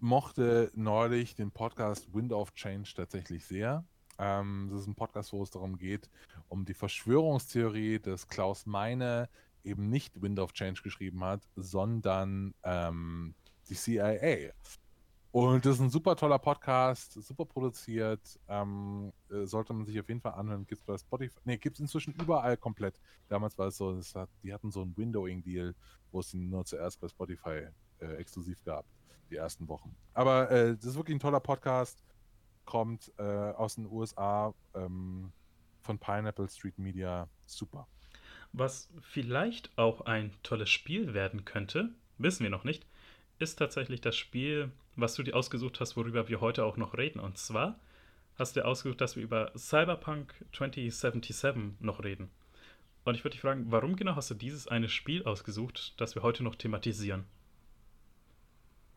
mochte 0.00 0.72
neulich 0.74 1.36
den 1.36 1.52
Podcast 1.52 2.12
Wind 2.12 2.32
of 2.32 2.52
Change 2.54 2.92
tatsächlich 2.96 3.44
sehr. 3.44 3.84
Ähm, 4.18 4.68
das 4.72 4.80
ist 4.80 4.88
ein 4.88 4.96
Podcast, 4.96 5.32
wo 5.32 5.44
es 5.44 5.50
darum 5.52 5.78
geht, 5.78 6.10
um 6.48 6.64
die 6.64 6.74
Verschwörungstheorie, 6.74 8.00
dass 8.00 8.26
Klaus 8.26 8.66
Meine 8.66 9.28
eben 9.64 9.88
nicht 9.88 10.20
Wind 10.20 10.38
of 10.38 10.52
Change 10.52 10.82
geschrieben 10.82 11.22
hat, 11.24 11.42
sondern 11.56 12.54
ähm, 12.62 13.34
die 13.68 13.74
CIA. 13.74 14.52
Und 15.32 15.64
das 15.64 15.76
ist 15.76 15.80
ein 15.80 15.88
super 15.88 16.14
toller 16.14 16.38
Podcast, 16.38 17.14
super 17.14 17.46
produziert. 17.46 18.38
Ähm, 18.48 19.14
äh, 19.30 19.46
sollte 19.46 19.72
man 19.72 19.86
sich 19.86 19.98
auf 19.98 20.06
jeden 20.06 20.20
Fall 20.20 20.34
anhören. 20.34 20.66
Gibt 20.66 20.82
es 20.82 20.86
bei 20.86 20.98
Spotify. 20.98 21.34
Ne, 21.44 21.56
gibt 21.56 21.76
es 21.76 21.80
inzwischen 21.80 22.12
überall 22.12 22.58
komplett. 22.58 23.00
Damals 23.28 23.56
war 23.56 23.68
es 23.68 23.78
so, 23.78 23.98
hat, 24.14 24.28
die 24.42 24.52
hatten 24.52 24.70
so 24.70 24.82
einen 24.82 24.94
Windowing-Deal, 24.94 25.74
wo 26.10 26.20
es 26.20 26.34
nur 26.34 26.66
zuerst 26.66 27.00
bei 27.00 27.08
Spotify 27.08 27.66
äh, 28.00 28.14
exklusiv 28.16 28.62
gab, 28.62 28.84
die 29.30 29.36
ersten 29.36 29.66
Wochen. 29.68 29.96
Aber 30.12 30.50
äh, 30.50 30.76
das 30.76 30.84
ist 30.84 30.96
wirklich 30.96 31.16
ein 31.16 31.20
toller 31.20 31.40
Podcast. 31.40 32.04
Kommt 32.66 33.10
äh, 33.16 33.22
aus 33.22 33.76
den 33.76 33.86
USA 33.86 34.52
ähm, 34.74 35.32
von 35.80 35.98
Pineapple 35.98 36.48
Street 36.48 36.78
Media. 36.78 37.26
Super. 37.46 37.88
Was 38.52 38.90
vielleicht 39.00 39.76
auch 39.76 40.02
ein 40.02 40.32
tolles 40.42 40.70
Spiel 40.70 41.14
werden 41.14 41.44
könnte, 41.44 41.90
wissen 42.18 42.42
wir 42.42 42.50
noch 42.50 42.64
nicht, 42.64 42.86
ist 43.38 43.56
tatsächlich 43.56 44.00
das 44.00 44.16
Spiel 44.16 44.70
was 44.96 45.14
du 45.14 45.22
dir 45.22 45.34
ausgesucht 45.34 45.80
hast, 45.80 45.96
worüber 45.96 46.28
wir 46.28 46.40
heute 46.40 46.64
auch 46.64 46.76
noch 46.76 46.96
reden. 46.96 47.20
Und 47.20 47.38
zwar 47.38 47.78
hast 48.38 48.56
du 48.56 48.60
dir 48.60 48.66
ausgesucht, 48.66 49.00
dass 49.00 49.16
wir 49.16 49.22
über 49.22 49.52
Cyberpunk 49.56 50.34
2077 50.52 51.80
noch 51.80 52.02
reden. 52.04 52.30
Und 53.04 53.14
ich 53.14 53.24
würde 53.24 53.32
dich 53.32 53.40
fragen, 53.40 53.66
warum 53.70 53.96
genau 53.96 54.14
hast 54.14 54.30
du 54.30 54.34
dieses 54.34 54.68
eine 54.68 54.88
Spiel 54.88 55.24
ausgesucht, 55.24 55.94
das 55.96 56.14
wir 56.14 56.22
heute 56.22 56.44
noch 56.44 56.54
thematisieren? 56.54 57.24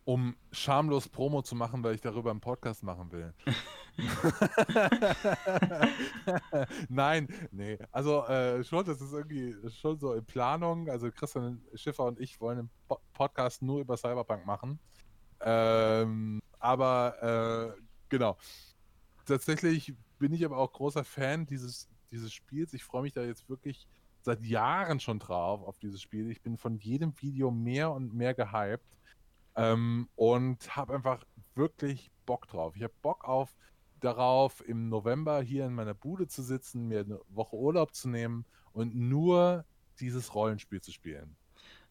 Um 0.03 0.35
schamlos 0.51 1.09
Promo 1.09 1.41
zu 1.41 1.55
machen, 1.55 1.83
weil 1.83 1.95
ich 1.95 2.01
darüber 2.01 2.29
einen 2.29 2.41
Podcast 2.41 2.83
machen 2.83 3.11
will. 3.11 3.33
Nein, 6.89 7.27
nee. 7.51 7.77
Also 7.91 8.25
äh, 8.25 8.63
schon, 8.63 8.85
das 8.85 9.01
ist 9.01 9.13
irgendwie 9.13 9.55
schon 9.69 9.99
so 9.99 10.13
in 10.13 10.25
Planung. 10.25 10.89
Also 10.89 11.11
Christian 11.11 11.61
Schiffer 11.73 12.05
und 12.05 12.19
ich 12.19 12.39
wollen 12.41 12.59
einen 12.59 12.69
Podcast 13.13 13.61
nur 13.61 13.81
über 13.81 13.97
Cyberpunk 13.97 14.45
machen. 14.45 14.79
Ähm, 15.41 16.41
aber 16.59 17.75
äh, 17.75 17.81
genau. 18.09 18.37
Tatsächlich 19.25 19.93
bin 20.19 20.33
ich 20.33 20.45
aber 20.45 20.57
auch 20.57 20.71
großer 20.71 21.03
Fan 21.03 21.45
dieses, 21.45 21.89
dieses 22.11 22.33
Spiels. 22.33 22.73
Ich 22.73 22.83
freue 22.83 23.03
mich 23.03 23.13
da 23.13 23.23
jetzt 23.23 23.49
wirklich 23.49 23.87
seit 24.21 24.43
Jahren 24.43 24.99
schon 24.99 25.19
drauf, 25.19 25.61
auf 25.63 25.77
dieses 25.79 26.01
Spiel. 26.01 26.31
Ich 26.31 26.41
bin 26.41 26.57
von 26.57 26.77
jedem 26.79 27.13
Video 27.21 27.51
mehr 27.51 27.91
und 27.91 28.13
mehr 28.13 28.33
gehypt 28.33 28.85
ähm, 29.55 30.09
und 30.15 30.75
habe 30.75 30.95
einfach 30.95 31.23
wirklich 31.55 32.11
Bock 32.25 32.47
drauf. 32.47 32.75
Ich 32.75 32.83
habe 32.83 32.93
Bock 33.01 33.25
auf 33.25 33.55
darauf, 33.99 34.67
im 34.67 34.89
November 34.89 35.41
hier 35.41 35.65
in 35.65 35.73
meiner 35.73 35.93
Bude 35.93 36.27
zu 36.27 36.43
sitzen, 36.43 36.87
mir 36.87 37.01
eine 37.01 37.19
Woche 37.29 37.55
Urlaub 37.55 37.93
zu 37.93 38.09
nehmen 38.09 38.45
und 38.73 38.95
nur 38.95 39.65
dieses 39.99 40.35
Rollenspiel 40.35 40.81
zu 40.81 40.91
spielen. 40.91 41.35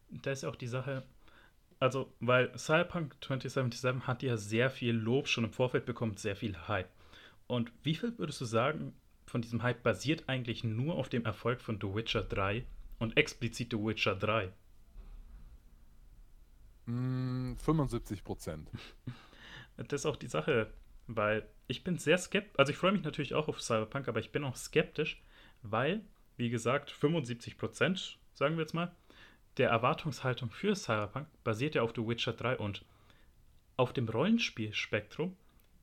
Da 0.09 0.31
ist 0.31 0.45
auch 0.45 0.55
die 0.55 0.67
Sache, 0.67 1.03
also, 1.79 2.13
weil 2.19 2.57
Cyberpunk 2.57 3.15
2077 3.21 4.07
hat 4.07 4.23
ja 4.23 4.37
sehr 4.37 4.69
viel 4.69 4.95
Lob 4.95 5.27
schon 5.27 5.43
im 5.43 5.51
Vorfeld 5.51 5.85
bekommen, 5.85 6.17
sehr 6.17 6.35
viel 6.35 6.55
Hype. 6.67 6.89
Und 7.47 7.71
wie 7.83 7.95
viel 7.95 8.17
würdest 8.17 8.41
du 8.41 8.45
sagen, 8.45 8.93
von 9.25 9.41
diesem 9.41 9.63
Hype 9.63 9.83
basiert 9.83 10.23
eigentlich 10.27 10.63
nur 10.63 10.95
auf 10.95 11.09
dem 11.09 11.25
Erfolg 11.25 11.61
von 11.61 11.79
The 11.81 11.93
Witcher 11.93 12.23
3 12.23 12.65
und 12.99 13.17
explizit 13.17 13.71
The 13.71 13.77
Witcher 13.77 14.15
3? 14.15 14.51
Mm, 16.85 17.55
75 17.57 18.23
Prozent. 18.23 18.69
Das 19.77 20.01
ist 20.01 20.05
auch 20.05 20.15
die 20.15 20.27
Sache, 20.27 20.71
weil 21.07 21.47
ich 21.67 21.83
bin 21.83 21.97
sehr 21.97 22.17
skeptisch, 22.17 22.53
also 22.57 22.71
ich 22.71 22.77
freue 22.77 22.91
mich 22.91 23.03
natürlich 23.03 23.33
auch 23.33 23.47
auf 23.47 23.61
Cyberpunk, 23.61 24.07
aber 24.07 24.19
ich 24.19 24.31
bin 24.31 24.43
auch 24.43 24.55
skeptisch, 24.55 25.21
weil, 25.61 26.01
wie 26.37 26.49
gesagt, 26.49 26.91
75 26.91 27.57
Prozent, 27.57 28.17
sagen 28.33 28.55
wir 28.55 28.61
jetzt 28.61 28.73
mal, 28.73 28.95
der 29.57 29.69
Erwartungshaltung 29.69 30.51
für 30.51 30.75
Cyberpunk 30.75 31.27
basiert 31.43 31.75
ja 31.75 31.81
auf 31.81 31.93
The 31.95 32.05
Witcher 32.05 32.33
3 32.33 32.57
und 32.57 32.83
auf 33.77 33.93
dem 33.93 34.07
Rollenspielspektrum 34.07 35.35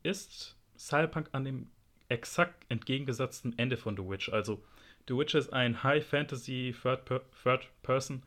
ist 0.03 0.55
Cyberpunk 0.77 1.29
an 1.31 1.45
dem 1.45 1.69
exakt 2.09 2.65
entgegengesetzten 2.69 3.57
Ende 3.57 3.77
von 3.77 3.97
The 3.97 4.03
Witcher. 4.03 4.33
Also 4.33 4.63
The 5.07 5.15
Witcher 5.15 5.39
ist 5.39 5.53
ein 5.53 5.83
High-Fantasy 5.83 6.75
Third-Person 6.81 8.23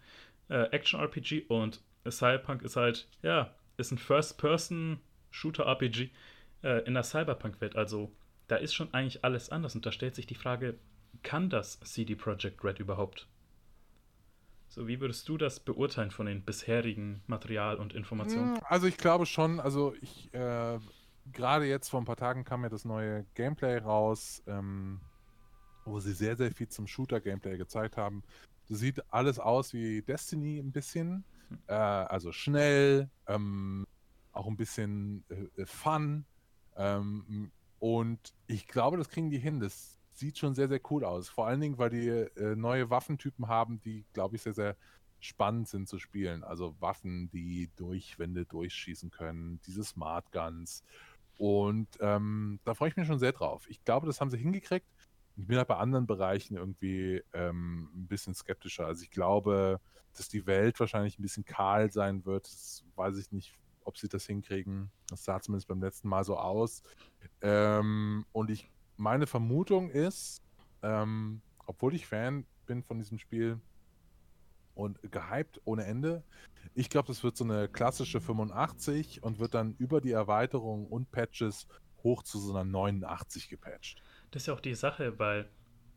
äh, 0.48 0.62
Action-RPG 0.70 1.44
und 1.48 1.82
Cyberpunk 2.08 2.62
ist 2.62 2.76
halt, 2.76 3.08
ja, 3.22 3.52
ist 3.76 3.90
ein 3.92 3.98
First-Person-Shooter-RPG 3.98 6.10
äh, 6.62 6.84
in 6.86 6.94
der 6.94 7.02
Cyberpunk-Welt. 7.02 7.76
Also 7.76 8.12
da 8.48 8.56
ist 8.56 8.74
schon 8.74 8.92
eigentlich 8.94 9.24
alles 9.24 9.50
anders 9.50 9.74
und 9.74 9.86
da 9.86 9.92
stellt 9.92 10.14
sich 10.14 10.26
die 10.26 10.34
Frage, 10.34 10.78
kann 11.22 11.50
das 11.50 11.80
CD 11.80 12.14
Projekt 12.14 12.62
Red 12.64 12.78
überhaupt? 12.78 13.28
So, 14.68 14.88
wie 14.88 15.00
würdest 15.00 15.28
du 15.28 15.38
das 15.38 15.60
beurteilen 15.60 16.10
von 16.10 16.26
den 16.26 16.42
bisherigen 16.42 17.22
Material 17.26 17.76
und 17.76 17.94
Informationen? 17.94 18.56
Hm, 18.56 18.62
also 18.64 18.86
ich 18.86 18.98
glaube 18.98 19.26
schon, 19.26 19.60
also 19.60 19.94
ich, 20.00 20.32
äh, 20.34 20.78
gerade 21.32 21.66
jetzt 21.66 21.88
vor 21.88 22.00
ein 22.00 22.04
paar 22.04 22.16
Tagen 22.16 22.44
kam 22.44 22.62
ja 22.62 22.68
das 22.68 22.84
neue 22.84 23.24
Gameplay 23.34 23.78
raus, 23.78 24.42
ähm, 24.46 25.00
wo 25.84 26.00
sie 26.00 26.12
sehr, 26.12 26.36
sehr 26.36 26.50
viel 26.50 26.68
zum 26.68 26.86
Shooter-Gameplay 26.86 27.56
gezeigt 27.56 27.96
haben. 27.96 28.22
Das 28.68 28.78
sieht 28.78 29.02
alles 29.12 29.38
aus 29.38 29.72
wie 29.72 30.02
Destiny 30.02 30.58
ein 30.58 30.72
bisschen. 30.72 31.24
Hm. 31.48 31.58
Äh, 31.68 31.74
also 31.74 32.32
schnell, 32.32 33.08
ähm, 33.28 33.86
auch 34.32 34.46
ein 34.46 34.56
bisschen 34.56 35.24
äh, 35.28 35.64
Fun. 35.64 36.26
Ähm, 36.76 37.50
und 37.78 38.34
ich 38.46 38.66
glaube, 38.68 38.96
das 38.96 39.08
kriegen 39.08 39.30
die 39.30 39.38
hin. 39.38 39.60
Das 39.60 39.98
sieht 40.12 40.38
schon 40.38 40.54
sehr, 40.54 40.68
sehr 40.68 40.80
cool 40.90 41.04
aus. 41.04 41.28
Vor 41.28 41.46
allen 41.46 41.60
Dingen, 41.60 41.78
weil 41.78 41.90
die 41.90 42.08
äh, 42.08 42.56
neue 42.56 42.90
Waffentypen 42.90 43.48
haben, 43.48 43.80
die, 43.80 44.04
glaube 44.12 44.36
ich, 44.36 44.42
sehr, 44.42 44.54
sehr 44.54 44.76
spannend 45.20 45.68
sind 45.68 45.88
zu 45.88 45.98
spielen. 45.98 46.44
Also 46.44 46.74
Waffen, 46.80 47.30
die 47.30 47.70
durch 47.76 48.18
Wände 48.18 48.44
durchschießen 48.44 49.10
können, 49.10 49.60
diese 49.66 49.84
Smart 49.84 50.30
Guns. 50.32 50.84
Und 51.38 51.88
ähm, 52.00 52.60
da 52.64 52.74
freue 52.74 52.88
ich 52.88 52.96
mich 52.96 53.06
schon 53.06 53.18
sehr 53.18 53.32
drauf. 53.32 53.68
Ich 53.68 53.84
glaube, 53.84 54.06
das 54.06 54.20
haben 54.20 54.30
sie 54.30 54.38
hingekriegt. 54.38 54.86
Ich 55.36 55.46
bin 55.46 55.58
halt 55.58 55.68
bei 55.68 55.76
anderen 55.76 56.06
Bereichen 56.06 56.56
irgendwie 56.56 57.22
ähm, 57.34 57.90
ein 57.94 58.06
bisschen 58.06 58.34
skeptischer. 58.34 58.86
Also 58.86 59.02
ich 59.02 59.10
glaube, 59.10 59.80
dass 60.16 60.28
die 60.28 60.46
Welt 60.46 60.80
wahrscheinlich 60.80 61.18
ein 61.18 61.22
bisschen 61.22 61.44
kahl 61.44 61.90
sein 61.90 62.24
wird. 62.24 62.46
Das 62.46 62.84
weiß 62.94 63.18
ich 63.18 63.32
nicht, 63.32 63.54
ob 63.86 63.98
sie 63.98 64.08
das 64.08 64.26
hinkriegen. 64.26 64.90
Das 65.08 65.24
sah 65.24 65.40
zumindest 65.40 65.68
beim 65.68 65.80
letzten 65.80 66.08
Mal 66.08 66.24
so 66.24 66.36
aus. 66.36 66.82
Ähm, 67.40 68.26
und 68.32 68.50
ich 68.50 68.70
meine 68.96 69.26
Vermutung 69.26 69.90
ist, 69.90 70.42
ähm, 70.82 71.40
obwohl 71.66 71.94
ich 71.94 72.06
Fan 72.06 72.44
bin 72.66 72.82
von 72.82 72.98
diesem 72.98 73.18
Spiel 73.18 73.60
und 74.74 75.00
gehypt 75.10 75.60
ohne 75.64 75.84
Ende, 75.84 76.22
ich 76.74 76.90
glaube, 76.90 77.08
das 77.08 77.22
wird 77.22 77.36
so 77.36 77.44
eine 77.44 77.68
klassische 77.68 78.20
85 78.20 79.22
und 79.22 79.38
wird 79.38 79.54
dann 79.54 79.74
über 79.78 80.00
die 80.00 80.12
Erweiterung 80.12 80.86
und 80.86 81.10
Patches 81.10 81.66
hoch 82.02 82.22
zu 82.22 82.38
so 82.38 82.52
einer 82.52 82.64
89 82.64 83.48
gepatcht. 83.48 84.02
Das 84.30 84.42
ist 84.42 84.46
ja 84.46 84.54
auch 84.54 84.60
die 84.60 84.74
Sache, 84.74 85.18
weil 85.18 85.48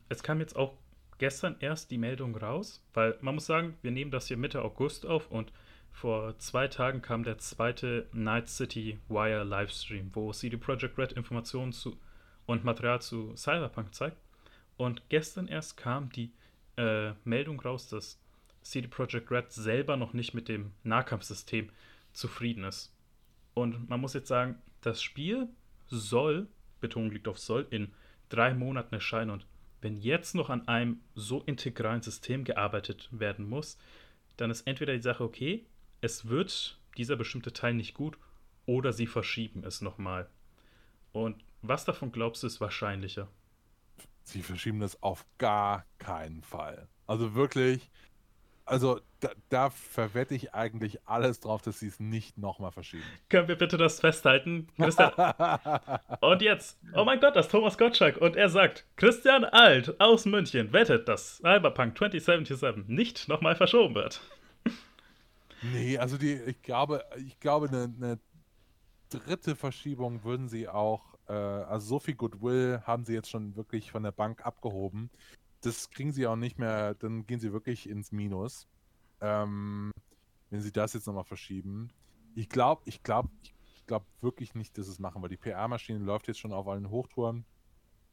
es 0.10 0.24
kam 0.24 0.40
jetzt 0.40 0.56
auch 0.56 0.78
gestern 1.18 1.58
erst 1.60 1.92
die 1.92 1.98
Meldung 1.98 2.36
raus, 2.36 2.82
weil 2.94 3.18
man 3.22 3.36
muss 3.36 3.46
sagen, 3.46 3.78
wir 3.82 3.92
nehmen 3.92 4.12
das 4.12 4.28
hier 4.28 4.38
Mitte 4.38 4.64
August 4.64 5.06
auf 5.06 5.30
und 5.30 5.52
vor 6.00 6.38
zwei 6.38 6.70
Tagen 6.70 7.02
kam 7.02 7.24
der 7.24 7.40
zweite 7.40 8.08
Night 8.14 8.48
City 8.48 9.00
Wire 9.10 9.44
Livestream, 9.44 10.10
wo 10.14 10.32
CD 10.32 10.56
Projekt 10.56 10.98
Red 10.98 11.12
Informationen 11.12 11.74
zu 11.74 11.98
und 12.46 12.64
Material 12.64 13.02
zu 13.02 13.36
Cyberpunk 13.36 13.94
zeigt. 13.94 14.16
Und 14.78 15.10
gestern 15.10 15.50
erst 15.50 15.76
kam 15.76 16.10
die 16.10 16.32
äh, 16.78 17.12
Meldung 17.26 17.60
raus, 17.60 17.90
dass 17.90 18.18
CD 18.62 18.88
Projekt 18.88 19.30
Red 19.30 19.52
selber 19.52 19.98
noch 19.98 20.14
nicht 20.14 20.34
mit 20.34 20.48
dem 20.48 20.72
Nahkampfsystem 20.84 21.70
zufrieden 22.14 22.64
ist. 22.64 22.96
Und 23.54 23.90
man 23.90 24.00
muss 24.00 24.14
jetzt 24.14 24.30
sagen, 24.30 24.56
das 24.80 25.04
Spiel 25.04 25.50
soll, 25.88 26.48
Betonung 26.80 27.12
liegt 27.12 27.28
auf 27.28 27.40
soll, 27.40 27.68
in 27.72 27.92
drei 28.30 28.54
Monaten 28.54 28.96
erscheinen. 28.96 29.32
Und 29.32 29.46
wenn 29.82 29.98
jetzt 29.98 30.34
noch 30.34 30.50
an 30.50 30.66
einem 30.70 31.02
so 31.14 31.42
integralen 31.42 32.02
System 32.02 32.46
gearbeitet 32.46 33.10
werden 33.12 33.50
muss, 33.50 33.78
dann 34.38 34.50
ist 34.50 34.66
entweder 34.66 34.94
die 34.94 35.02
Sache 35.02 35.26
okay, 35.26 35.66
es 36.02 36.28
wird 36.30 36.80
dieser 36.98 37.16
bestimmte 37.16 37.54
Teil 37.54 37.74
nicht 37.74 37.94
gut, 37.94 38.18
oder 38.66 38.94
sie 38.94 39.08
verschieben 39.08 39.64
es 39.64 39.82
nochmal. 39.82 40.30
Und 41.12 41.44
was 41.62 41.86
davon 41.86 42.12
glaubst 42.12 42.44
du 42.44 42.48
ist 42.48 42.62
wahrscheinlicher? 42.62 43.28
Sie 44.24 44.44
verschieben 44.44 44.80
das 44.80 45.02
auf 45.02 45.26
gar 45.38 45.86
keinen 45.98 46.44
Fall. 46.44 46.88
Also 47.08 47.34
wirklich, 47.34 47.90
Also 48.66 49.02
da, 49.20 49.32
da, 49.50 49.70
verwette 49.72 50.36
ich 50.36 50.54
eigentlich 50.54 51.00
alles 51.08 51.40
drauf, 51.40 51.64
dass 51.64 51.80
sie 51.80 51.88
es 51.88 52.00
nicht 52.00 52.38
nochmal 52.38 52.72
verschieben. 52.72 53.04
Können 53.28 53.48
wir 53.48 53.58
bitte 53.58 53.78
das 53.78 54.00
festhalten? 54.00 54.68
Christian. 54.78 55.12
und 56.22 56.42
jetzt, 56.44 56.80
oh 56.94 57.04
mein 57.04 57.20
Gott, 57.20 57.36
das 57.36 57.48
ist 57.48 57.52
Thomas 57.52 57.80
Gottschalk. 57.80 58.18
Und 58.18 58.36
er 58.36 58.50
sagt, 58.50 58.86
Christian 58.96 59.44
Alt 59.44 60.00
aus 60.00 60.26
München 60.26 60.72
wettet, 60.72 61.08
dass 61.08 61.38
Cyberpunk 61.38 61.98
2077 61.98 62.88
nicht 62.88 63.28
nochmal 63.28 63.56
verschoben 63.56 63.96
wird. 63.96 64.22
Nee, 65.62 65.98
also 65.98 66.18
die, 66.18 66.34
ich 66.34 66.62
glaube, 66.62 67.04
ich 67.18 67.40
glaube, 67.40 67.68
eine, 67.68 67.84
eine 67.84 68.20
dritte 69.10 69.56
Verschiebung 69.56 70.24
würden 70.24 70.48
sie 70.48 70.68
auch, 70.68 71.16
äh, 71.28 71.34
also 71.34 71.88
so 71.88 72.00
viel 72.00 72.16
Goodwill 72.16 72.82
haben 72.84 73.06
sie 73.06 73.14
jetzt 73.14 73.30
schon 73.30 73.56
wirklich 73.56 73.92
von 73.92 74.04
der 74.04 74.12
Bank 74.12 74.46
abgehoben. 74.46 75.10
Das 75.62 75.90
kriegen 75.90 76.14
sie 76.14 76.28
auch 76.28 76.38
nicht 76.38 76.58
mehr, 76.58 76.94
dann 76.96 77.28
gehen 77.28 77.40
sie 77.40 77.52
wirklich 77.52 77.90
ins 77.90 78.12
Minus. 78.12 78.68
Ähm, 79.22 79.92
wenn 80.50 80.62
sie 80.62 80.72
das 80.72 80.94
jetzt 80.94 81.08
nochmal 81.08 81.26
verschieben. 81.26 81.90
Ich 82.36 82.50
glaube, 82.50 82.82
ich 82.86 83.04
glaube, 83.04 83.30
ich 83.76 83.86
glaube 83.86 84.06
wirklich 84.22 84.56
nicht, 84.56 84.78
dass 84.78 84.86
sie 84.86 84.94
es 84.94 85.00
machen, 85.00 85.22
weil 85.22 85.30
die 85.30 85.38
PR-Maschine 85.38 86.00
läuft 86.00 86.28
jetzt 86.28 86.40
schon 86.40 86.54
auf 86.54 86.68
allen 86.68 86.90
Hochtouren. 86.90 87.46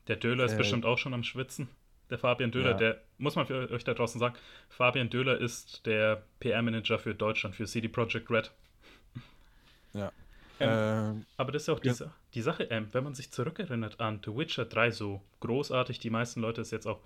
Der 0.09 0.17
Döler 0.17 0.45
ist 0.45 0.55
äh, 0.55 0.59
bestimmt 0.59 0.85
auch 0.85 0.99
schon 0.99 1.15
am 1.15 1.23
Schwitzen. 1.23 1.69
Der 2.11 2.19
Fabian 2.19 2.53
Döhler, 2.53 2.71
ja. 2.71 2.77
der, 2.77 3.03
muss 3.19 3.35
man 3.35 3.47
für 3.47 3.71
euch 3.71 3.85
da 3.85 3.95
draußen 3.95 4.21
sagen, 4.21 4.37
Fabian 4.69 5.11
Döhler 5.11 5.39
ist 5.39 5.87
der 5.87 6.23
PR-Manager 6.41 6.99
für 6.99 7.15
Deutschland, 7.15 7.57
für 7.57 7.67
CD 7.67 7.89
Projekt 7.89 8.31
Red. 8.31 8.53
Ja. 9.93 10.13
Ähm, 10.61 11.21
äh, 11.21 11.25
aber 11.37 11.53
das 11.53 11.63
ist 11.63 11.69
ja 11.69 11.75
auch 11.75 11.81
die, 11.81 11.89
ja. 11.89 12.13
die 12.35 12.43
Sache, 12.43 12.65
ähm, 12.65 12.89
wenn 12.93 13.05
man 13.05 13.15
sich 13.15 13.31
zurückerinnert 13.31 14.01
an 14.01 14.21
The 14.25 14.35
Witcher 14.35 14.65
3, 14.65 14.91
so 14.91 15.23
großartig 15.41 15.99
die 15.99 16.11
meisten 16.11 16.41
Leute 16.41 16.61
es 16.61 16.71
jetzt 16.71 16.87
auch 16.87 17.01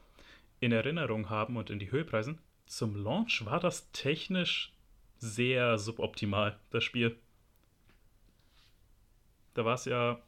in 0.60 0.72
Erinnerung 0.72 1.30
haben 1.30 1.56
und 1.56 1.70
in 1.70 1.78
die 1.78 1.90
Höhe 1.90 2.04
preisen, 2.04 2.38
zum 2.66 2.94
Launch 2.94 3.44
war 3.46 3.58
das 3.58 3.90
technisch 3.92 4.72
sehr 5.18 5.78
suboptimal, 5.78 6.58
das 6.70 6.84
Spiel. 6.84 7.16
Da 9.54 9.64
war 9.64 9.74
es 9.74 9.84
ja, 9.86 10.20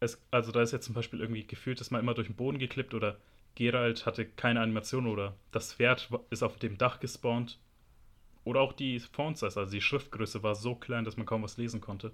es, 0.00 0.20
also 0.30 0.50
da 0.50 0.62
ist 0.62 0.72
jetzt 0.72 0.86
zum 0.86 0.94
Beispiel 0.94 1.20
irgendwie 1.20 1.46
gefühlt, 1.46 1.80
dass 1.80 1.90
man 1.90 2.00
immer 2.00 2.14
durch 2.14 2.26
den 2.26 2.36
Boden 2.36 2.58
geklippt 2.58 2.94
oder 2.94 3.18
Geralt 3.56 4.06
hatte 4.06 4.24
keine 4.24 4.60
Animation 4.60 5.06
oder 5.08 5.34
das 5.50 5.74
Pferd 5.74 6.08
ist 6.30 6.44
auf 6.44 6.58
dem 6.58 6.78
Dach 6.78 7.00
gespawnt. 7.00 7.58
Oder 8.44 8.60
auch 8.60 8.72
die 8.72 9.00
Font 9.00 9.38
Size, 9.38 9.58
also 9.58 9.72
die 9.72 9.80
Schriftgröße 9.80 10.44
war 10.44 10.54
so 10.54 10.76
klein, 10.76 11.04
dass 11.04 11.16
man 11.16 11.26
kaum 11.26 11.42
was 11.42 11.56
lesen 11.56 11.80
konnte. 11.80 12.12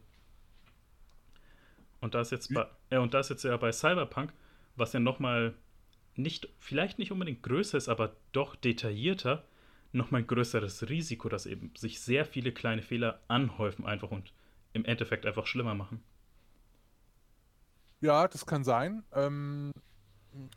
Und 2.01 2.15
da 2.15 2.23
ist 2.23 2.33
jetzt 2.33 2.55
bei, 2.55 2.67
äh, 2.89 2.97
und 2.97 3.13
da 3.13 3.21
ist 3.21 3.29
jetzt 3.29 3.45
ja 3.45 3.55
bei 3.59 3.71
Cyberpunk, 3.71 4.33
was 4.77 4.95
ja 4.95 5.01
nochmal 5.01 5.55
nicht, 6.17 6.49
vielleicht 6.59 6.99
nicht 6.99 7.13
unbedingt 7.13 7.43
größer 7.43 7.77
ist, 7.77 7.89
aber 7.89 8.17
doch 8.33 8.57
detaillierter, 8.57 9.45
nochmal 9.93 10.23
ein 10.23 10.27
größeres 10.27 10.89
Risiko, 10.89 11.29
dass 11.29 11.45
eben 11.45 11.71
sich 11.77 12.01
sehr 12.01 12.25
viele 12.25 12.53
kleine 12.53 12.83
Fehler 12.83 13.21
anhäufen 13.29 13.85
einfach 13.85 14.11
und 14.11 14.33
im 14.73 14.85
Endeffekt 14.85 15.27
einfach 15.27 15.47
schlimmer 15.47 15.75
machen. 15.75 16.03
Ja, 18.01 18.27
das 18.27 18.47
kann 18.47 18.65
sein. 18.65 19.05
Ähm, 19.13 19.71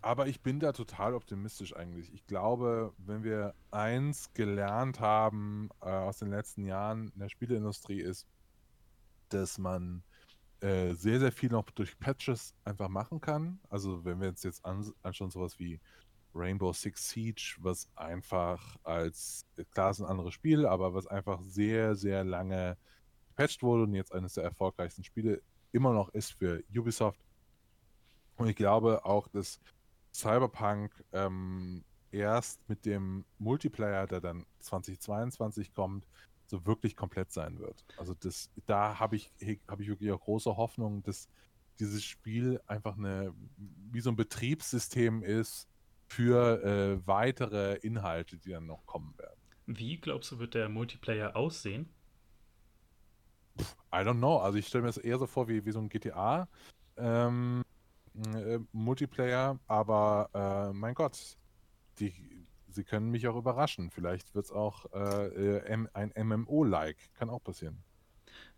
aber 0.01 0.27
ich 0.27 0.41
bin 0.41 0.59
da 0.59 0.71
total 0.71 1.13
optimistisch 1.13 1.75
eigentlich. 1.75 2.13
Ich 2.13 2.25
glaube, 2.27 2.93
wenn 2.97 3.23
wir 3.23 3.53
eins 3.71 4.31
gelernt 4.33 4.99
haben 4.99 5.69
äh, 5.81 5.89
aus 5.89 6.19
den 6.19 6.29
letzten 6.29 6.65
Jahren 6.65 7.11
in 7.13 7.19
der 7.19 7.29
Spieleindustrie 7.29 7.99
ist, 7.99 8.27
dass 9.29 9.57
man 9.57 10.03
äh, 10.61 10.93
sehr, 10.93 11.19
sehr 11.19 11.31
viel 11.31 11.49
noch 11.49 11.69
durch 11.71 11.99
Patches 11.99 12.53
einfach 12.63 12.89
machen 12.89 13.19
kann. 13.19 13.59
Also 13.69 14.05
wenn 14.05 14.21
wir 14.21 14.29
uns 14.29 14.43
jetzt 14.43 14.63
anschauen, 14.65 15.31
sowas 15.31 15.59
wie 15.59 15.79
Rainbow 16.33 16.73
Six 16.73 17.09
Siege, 17.09 17.55
was 17.59 17.89
einfach 17.95 18.77
als, 18.83 19.45
klar 19.71 19.91
ist 19.91 19.99
ein 19.99 20.05
anderes 20.05 20.33
Spiel, 20.33 20.65
aber 20.65 20.93
was 20.93 21.07
einfach 21.07 21.41
sehr, 21.41 21.95
sehr 21.95 22.23
lange 22.23 22.77
gepatcht 23.29 23.63
wurde 23.63 23.83
und 23.83 23.93
jetzt 23.93 24.13
eines 24.13 24.33
der 24.33 24.43
erfolgreichsten 24.43 25.03
Spiele 25.03 25.41
immer 25.71 25.93
noch 25.93 26.09
ist 26.09 26.31
für 26.31 26.63
Ubisoft. 26.73 27.19
Und 28.37 28.49
ich 28.49 28.55
glaube 28.55 29.05
auch, 29.05 29.27
dass 29.27 29.59
Cyberpunk 30.13 30.91
ähm, 31.13 31.83
erst 32.11 32.67
mit 32.69 32.85
dem 32.85 33.25
Multiplayer, 33.39 34.07
der 34.07 34.21
dann 34.21 34.45
2022 34.59 35.73
kommt, 35.73 36.07
so 36.47 36.65
wirklich 36.65 36.95
komplett 36.95 37.31
sein 37.31 37.59
wird. 37.59 37.83
Also 37.97 38.13
das, 38.13 38.49
da 38.65 38.99
habe 38.99 39.15
ich, 39.15 39.31
hab 39.67 39.79
ich 39.79 39.87
wirklich 39.87 40.11
auch 40.11 40.21
große 40.21 40.55
Hoffnung, 40.55 41.01
dass 41.03 41.27
dieses 41.79 42.03
Spiel 42.03 42.61
einfach 42.67 42.97
eine, 42.97 43.33
wie 43.91 43.99
so 43.99 44.11
ein 44.11 44.15
Betriebssystem 44.15 45.23
ist 45.23 45.67
für 46.07 46.63
äh, 46.63 47.07
weitere 47.07 47.75
Inhalte, 47.77 48.37
die 48.37 48.51
dann 48.51 48.67
noch 48.67 48.85
kommen 48.85 49.17
werden. 49.17 49.39
Wie 49.65 49.97
glaubst 49.97 50.31
du, 50.31 50.39
wird 50.39 50.53
der 50.53 50.69
Multiplayer 50.69 51.35
aussehen? 51.35 51.89
I 53.91 53.97
don't 53.97 54.17
know. 54.17 54.37
Also 54.37 54.57
ich 54.57 54.67
stelle 54.67 54.83
mir 54.83 54.89
das 54.89 54.97
eher 54.97 55.17
so 55.17 55.25
vor 55.25 55.47
wie, 55.47 55.65
wie 55.65 55.71
so 55.71 55.79
ein 55.79 55.89
GTA. 55.89 56.47
Ähm, 56.97 57.63
äh, 58.35 58.59
Multiplayer, 58.71 59.59
aber 59.67 60.29
äh, 60.33 60.73
mein 60.73 60.93
Gott, 60.93 61.37
die, 61.99 62.13
sie 62.69 62.83
können 62.83 63.09
mich 63.09 63.27
auch 63.27 63.35
überraschen. 63.35 63.91
Vielleicht 63.91 64.33
wird 64.35 64.45
es 64.45 64.51
auch 64.51 64.85
äh, 64.93 65.57
äh 65.57 65.87
ein 65.93 66.13
MMO-like. 66.15 66.97
Kann 67.15 67.29
auch 67.29 67.43
passieren. 67.43 67.83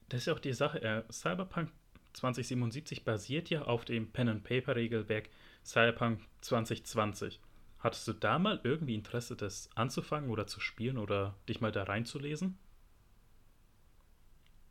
Das 0.09 0.21
ist 0.21 0.25
ja 0.27 0.33
auch 0.33 0.39
die 0.39 0.53
Sache. 0.53 0.81
Äh, 0.81 1.03
Cyberpunk 1.11 1.71
2077 2.13 3.05
basiert 3.05 3.49
ja 3.49 3.63
auf 3.63 3.85
dem 3.85 4.11
Pen-and-Paper-Regelwerk 4.11 5.29
Cyberpunk 5.63 6.21
2020. 6.41 7.39
Hattest 7.79 8.07
du 8.07 8.13
da 8.13 8.39
mal 8.39 8.59
irgendwie 8.63 8.95
Interesse, 8.95 9.35
das 9.35 9.69
anzufangen 9.75 10.31
oder 10.31 10.47
zu 10.47 10.59
spielen 10.59 10.97
oder 10.97 11.35
dich 11.47 11.61
mal 11.61 11.71
da 11.71 11.83
reinzulesen? 11.83 12.57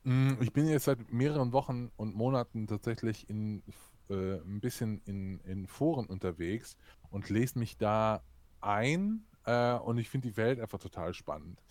Mm, 0.03 0.34
ich 0.41 0.53
bin 0.53 0.66
jetzt 0.66 0.84
seit 0.84 1.12
mehreren 1.12 1.53
Wochen 1.53 1.93
und 1.97 2.14
Monaten 2.14 2.66
tatsächlich 2.66 3.30
in, 3.30 3.62
äh, 4.11 4.41
ein 4.41 4.61
bisschen 4.61 5.01
in, 5.05 5.41
in 5.41 5.67
Foren 5.67 6.07
unterwegs 6.07 6.77
und 7.11 7.29
lese 7.31 7.59
mich 7.59 7.77
da 7.77 8.23
ein, 8.61 9.25
äh, 9.45 9.75
und 9.75 9.99
ich 9.99 10.09
finde 10.09 10.29
die 10.29 10.37
Welt 10.37 10.61
einfach 10.61 10.79
total 10.79 11.15
spannend. 11.15 11.63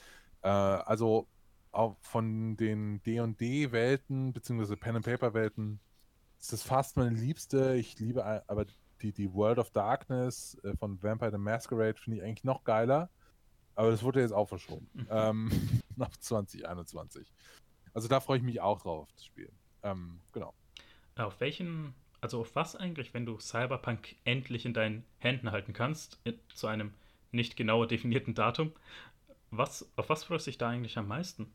Äh, 0.42 0.48
also 0.48 1.28
auch 1.72 1.98
von 2.02 2.56
den 2.56 3.04
D&D-Welten, 3.04 4.34
beziehungsweise 4.34 4.78
Pen-and-Paper-Welten, 4.78 5.80
ist 6.40 6.54
das 6.54 6.64
fast 6.64 6.98
meine 6.98 7.16
liebste. 7.16 7.76
Ich 7.76 8.00
liebe 8.00 8.24
aber 8.48 8.66
die, 9.02 9.12
die 9.12 9.34
World 9.34 9.60
of 9.60 9.72
Darkness 9.72 10.58
äh, 10.64 10.76
von 10.78 11.02
Vampire 11.02 11.32
the 11.32 11.38
Masquerade 11.38 11.96
finde 11.96 12.18
ich 12.18 12.24
eigentlich 12.24 12.44
noch 12.44 12.64
geiler. 12.64 13.10
Aber 13.76 13.92
das 13.92 14.04
wurde 14.04 14.22
jetzt 14.22 14.32
auch 14.32 14.48
verschoben. 14.48 14.90
Mhm. 14.94 15.08
Ähm, 15.10 15.52
nach 15.96 16.16
2021. 16.16 17.34
Also 17.94 18.08
da 18.08 18.20
freue 18.20 18.38
ich 18.38 18.44
mich 18.44 18.62
auch 18.62 18.82
drauf, 18.82 19.10
das 19.14 19.26
Spiel. 19.26 19.52
Ähm, 19.84 20.22
genau. 20.32 20.54
Auf 21.16 21.40
welchen, 21.40 21.94
also 22.26 22.41
auf 22.41 22.55
was 22.55 22.76
eigentlich, 22.76 23.13
wenn 23.13 23.28
du 23.28 23.39
Cyberpunk 23.39 24.15
endlich 24.23 24.65
in 24.65 24.73
deinen 24.73 25.05
Händen 25.19 25.51
halten 25.51 25.73
kannst, 25.73 26.19
in, 26.23 26.39
zu 26.55 26.65
einem 26.65 26.91
nicht 27.32 27.55
genauer 27.55 27.86
definierten 27.86 28.34
Datum. 28.34 28.73
Was, 29.51 29.88
auf 29.95 30.09
was 30.09 30.23
freust 30.23 30.47
du 30.47 30.49
dich 30.49 30.57
da 30.57 30.69
eigentlich 30.69 30.97
am 30.97 31.07
meisten? 31.07 31.53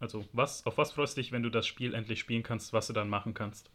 Also, 0.00 0.26
was, 0.32 0.66
auf 0.66 0.76
was 0.76 0.90
freust 0.90 1.16
du 1.16 1.20
dich, 1.20 1.30
wenn 1.30 1.44
du 1.44 1.50
das 1.50 1.68
Spiel 1.68 1.94
endlich 1.94 2.18
spielen 2.18 2.42
kannst, 2.42 2.72
was 2.72 2.88
du 2.88 2.92
dann 2.92 3.08
machen 3.08 3.32
kannst? 3.32 3.70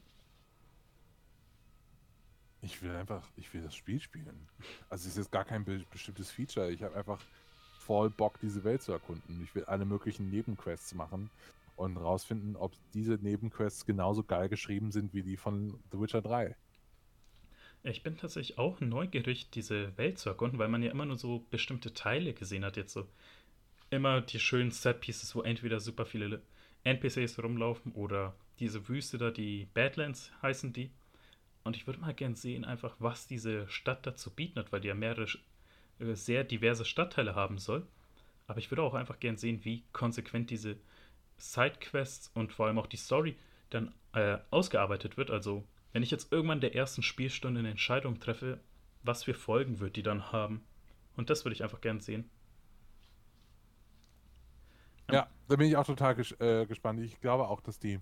Ich 2.61 2.81
will 2.81 2.93
einfach, 2.93 3.25
ich 3.37 3.53
will 3.53 3.61
das 3.61 3.73
Spiel 3.73 4.01
spielen. 4.01 4.49
Also, 4.89 5.03
es 5.03 5.11
ist 5.11 5.17
jetzt 5.17 5.31
gar 5.31 5.45
kein 5.45 5.63
be 5.63 5.85
bestimmtes 5.91 6.29
Feature. 6.29 6.71
Ich 6.71 6.83
habe 6.83 6.97
einfach 6.97 7.21
voll 7.79 8.09
Bock, 8.09 8.37
diese 8.41 8.65
Welt 8.65 8.81
zu 8.81 8.91
erkunden. 8.91 9.41
Ich 9.45 9.55
will 9.55 9.63
alle 9.63 9.85
möglichen 9.85 10.29
Nebenquests 10.29 10.93
machen 10.93 11.29
und 11.75 11.97
rausfinden, 11.97 12.55
ob 12.55 12.73
diese 12.93 13.13
Nebenquests 13.15 13.85
genauso 13.85 14.23
geil 14.23 14.49
geschrieben 14.49 14.91
sind 14.91 15.13
wie 15.13 15.23
die 15.23 15.37
von 15.37 15.79
The 15.91 15.99
Witcher 15.99 16.21
3. 16.21 16.55
Ich 17.83 18.01
bin 18.01 18.17
tatsächlich 18.17 18.57
auch 18.57 18.79
neugierig, 18.79 19.49
diese 19.49 19.97
Welt 19.97 20.17
zu 20.17 20.29
erkunden, 20.29 20.57
weil 20.57 20.69
man 20.69 20.83
ja 20.83 20.91
immer 20.91 21.05
nur 21.05 21.17
so 21.17 21.45
bestimmte 21.49 21.93
Teile 21.93 22.33
gesehen 22.33 22.63
hat. 22.63 22.77
Jetzt 22.77 22.93
so 22.93 23.05
immer 23.89 24.21
die 24.21 24.39
schönen 24.39 24.71
Set-Pieces, 24.71 25.35
wo 25.35 25.41
entweder 25.41 25.79
super 25.81 26.05
viele 26.05 26.41
NPCs 26.85 27.41
rumlaufen 27.43 27.91
oder 27.91 28.35
diese 28.59 28.87
Wüste 28.87 29.17
da, 29.17 29.31
die 29.31 29.67
Badlands 29.73 30.31
heißen 30.41 30.71
die. 30.71 30.91
Und 31.63 31.75
ich 31.75 31.87
würde 31.87 31.99
mal 31.99 32.13
gern 32.13 32.35
sehen, 32.35 32.65
einfach, 32.65 32.95
was 32.99 33.27
diese 33.27 33.67
Stadt 33.67 34.05
dazu 34.05 34.31
bieten 34.31 34.59
hat, 34.59 34.71
weil 34.71 34.81
die 34.81 34.89
ja 34.89 34.95
mehrere 34.95 35.27
äh, 35.99 36.13
sehr 36.13 36.43
diverse 36.43 36.85
Stadtteile 36.85 37.35
haben 37.35 37.57
soll. 37.57 37.85
Aber 38.47 38.59
ich 38.59 38.69
würde 38.71 38.83
auch 38.83 38.93
einfach 38.93 39.19
gern 39.19 39.37
sehen, 39.37 39.63
wie 39.63 39.83
konsequent 39.93 40.49
diese 40.49 40.77
Sidequests 41.51 42.31
und 42.33 42.53
vor 42.53 42.67
allem 42.67 42.79
auch 42.79 42.87
die 42.87 42.97
Story 42.97 43.37
dann 43.69 43.93
äh, 44.13 44.37
ausgearbeitet 44.49 45.17
wird. 45.17 45.31
Also 45.31 45.63
wenn 45.91 46.03
ich 46.03 46.11
jetzt 46.11 46.31
irgendwann 46.31 46.61
der 46.61 46.75
ersten 46.75 47.03
Spielstunde 47.03 47.59
eine 47.59 47.69
Entscheidung 47.69 48.19
treffe, 48.19 48.59
was 49.03 49.23
für 49.23 49.33
Folgen 49.33 49.79
wird 49.79 49.95
die 49.95 50.03
dann 50.03 50.31
haben. 50.31 50.63
Und 51.15 51.29
das 51.29 51.45
würde 51.45 51.53
ich 51.53 51.63
einfach 51.63 51.81
gern 51.81 51.99
sehen. 51.99 52.29
Ja, 55.11 55.27
da 55.47 55.55
bin 55.55 55.67
ich 55.67 55.77
auch 55.77 55.85
total 55.85 56.15
ges 56.15 56.31
äh, 56.39 56.65
gespannt. 56.65 57.01
Ich 57.01 57.19
glaube 57.19 57.47
auch, 57.47 57.61
dass 57.61 57.77
die. 57.77 57.99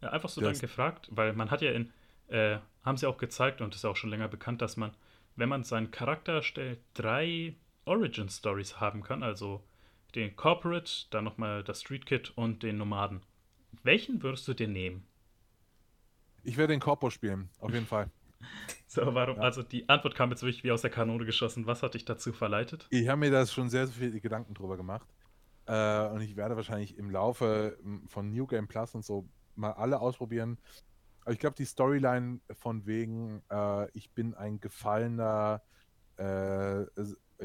Ja, 0.00 0.10
einfach 0.10 0.28
so 0.28 0.40
dann 0.40 0.58
gefragt, 0.58 1.08
weil 1.10 1.32
man 1.32 1.50
hat 1.50 1.60
ja 1.60 1.72
in, 1.72 1.92
äh, 2.28 2.58
haben 2.84 2.96
sie 2.96 3.06
auch 3.06 3.18
gezeigt 3.18 3.60
und 3.60 3.74
ist 3.74 3.84
ja 3.84 3.90
auch 3.90 3.96
schon 3.96 4.10
länger 4.10 4.28
bekannt, 4.28 4.62
dass 4.62 4.76
man 4.76 4.92
wenn 5.36 5.48
man 5.48 5.64
seinen 5.64 5.90
Charakter 5.90 6.34
erstellt, 6.34 6.80
drei 6.94 7.56
Origin 7.84 8.28
Stories 8.28 8.80
haben 8.80 9.02
kann, 9.02 9.22
also 9.22 9.64
den 10.14 10.36
Corporate, 10.36 11.06
dann 11.10 11.24
nochmal 11.24 11.64
das 11.64 11.80
Street 11.80 12.06
Kid 12.06 12.32
und 12.36 12.62
den 12.62 12.78
Nomaden. 12.78 13.22
Welchen 13.82 14.22
würdest 14.22 14.46
du 14.48 14.54
dir 14.54 14.68
nehmen? 14.68 15.06
Ich 16.42 16.56
werde 16.56 16.72
den 16.72 16.80
Corpo 16.80 17.10
spielen, 17.10 17.48
auf 17.58 17.72
jeden 17.72 17.86
Fall. 17.86 18.10
So, 18.86 19.12
warum? 19.12 19.36
Ja. 19.36 19.42
Also 19.42 19.64
die 19.64 19.88
Antwort 19.88 20.14
kam 20.14 20.30
jetzt 20.30 20.42
wirklich 20.42 20.62
wie 20.62 20.70
aus 20.70 20.82
der 20.82 20.90
Kanone 20.90 21.24
geschossen. 21.24 21.66
Was 21.66 21.82
hat 21.82 21.94
dich 21.94 22.04
dazu 22.04 22.32
verleitet? 22.32 22.86
Ich 22.90 23.08
habe 23.08 23.18
mir 23.18 23.30
das 23.30 23.52
schon 23.52 23.68
sehr, 23.68 23.88
sehr 23.88 23.96
viele 23.96 24.20
Gedanken 24.20 24.54
drüber 24.54 24.76
gemacht. 24.76 25.08
Äh, 25.66 26.06
und 26.08 26.20
ich 26.20 26.36
werde 26.36 26.54
wahrscheinlich 26.54 26.96
im 26.96 27.10
Laufe 27.10 27.76
von 28.06 28.30
New 28.30 28.46
Game 28.46 28.68
Plus 28.68 28.94
und 28.94 29.04
so 29.04 29.28
mal 29.56 29.72
alle 29.72 29.98
ausprobieren. 29.98 30.58
Aber 31.22 31.32
ich 31.32 31.38
glaube, 31.40 31.56
die 31.56 31.64
Storyline 31.64 32.40
von 32.52 32.86
wegen, 32.86 33.42
äh, 33.50 33.90
ich 33.92 34.12
bin 34.12 34.34
ein 34.34 34.60
gefallener, 34.60 35.62
äh, 36.16 36.84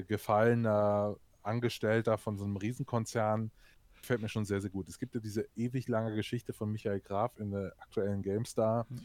gefallener 0.08 1.16
Angestellter 1.50 2.18
von 2.18 2.38
so 2.38 2.46
einem 2.46 2.58
Riesenkonzern, 2.58 3.52
gefällt 4.00 4.22
mir 4.22 4.30
schon 4.30 4.46
sehr, 4.46 4.62
sehr 4.62 4.70
gut. 4.70 4.88
Es 4.88 5.00
gibt 5.00 5.16
ja 5.16 5.22
diese 5.22 5.48
ewig 5.56 5.88
lange 5.88 6.16
Geschichte 6.16 6.54
von 6.54 6.72
Michael 6.72 7.02
Graf 7.02 7.38
in 7.38 7.52
der 7.52 7.74
aktuellen 7.80 8.22
GameStar, 8.22 8.86
mhm. 8.90 9.02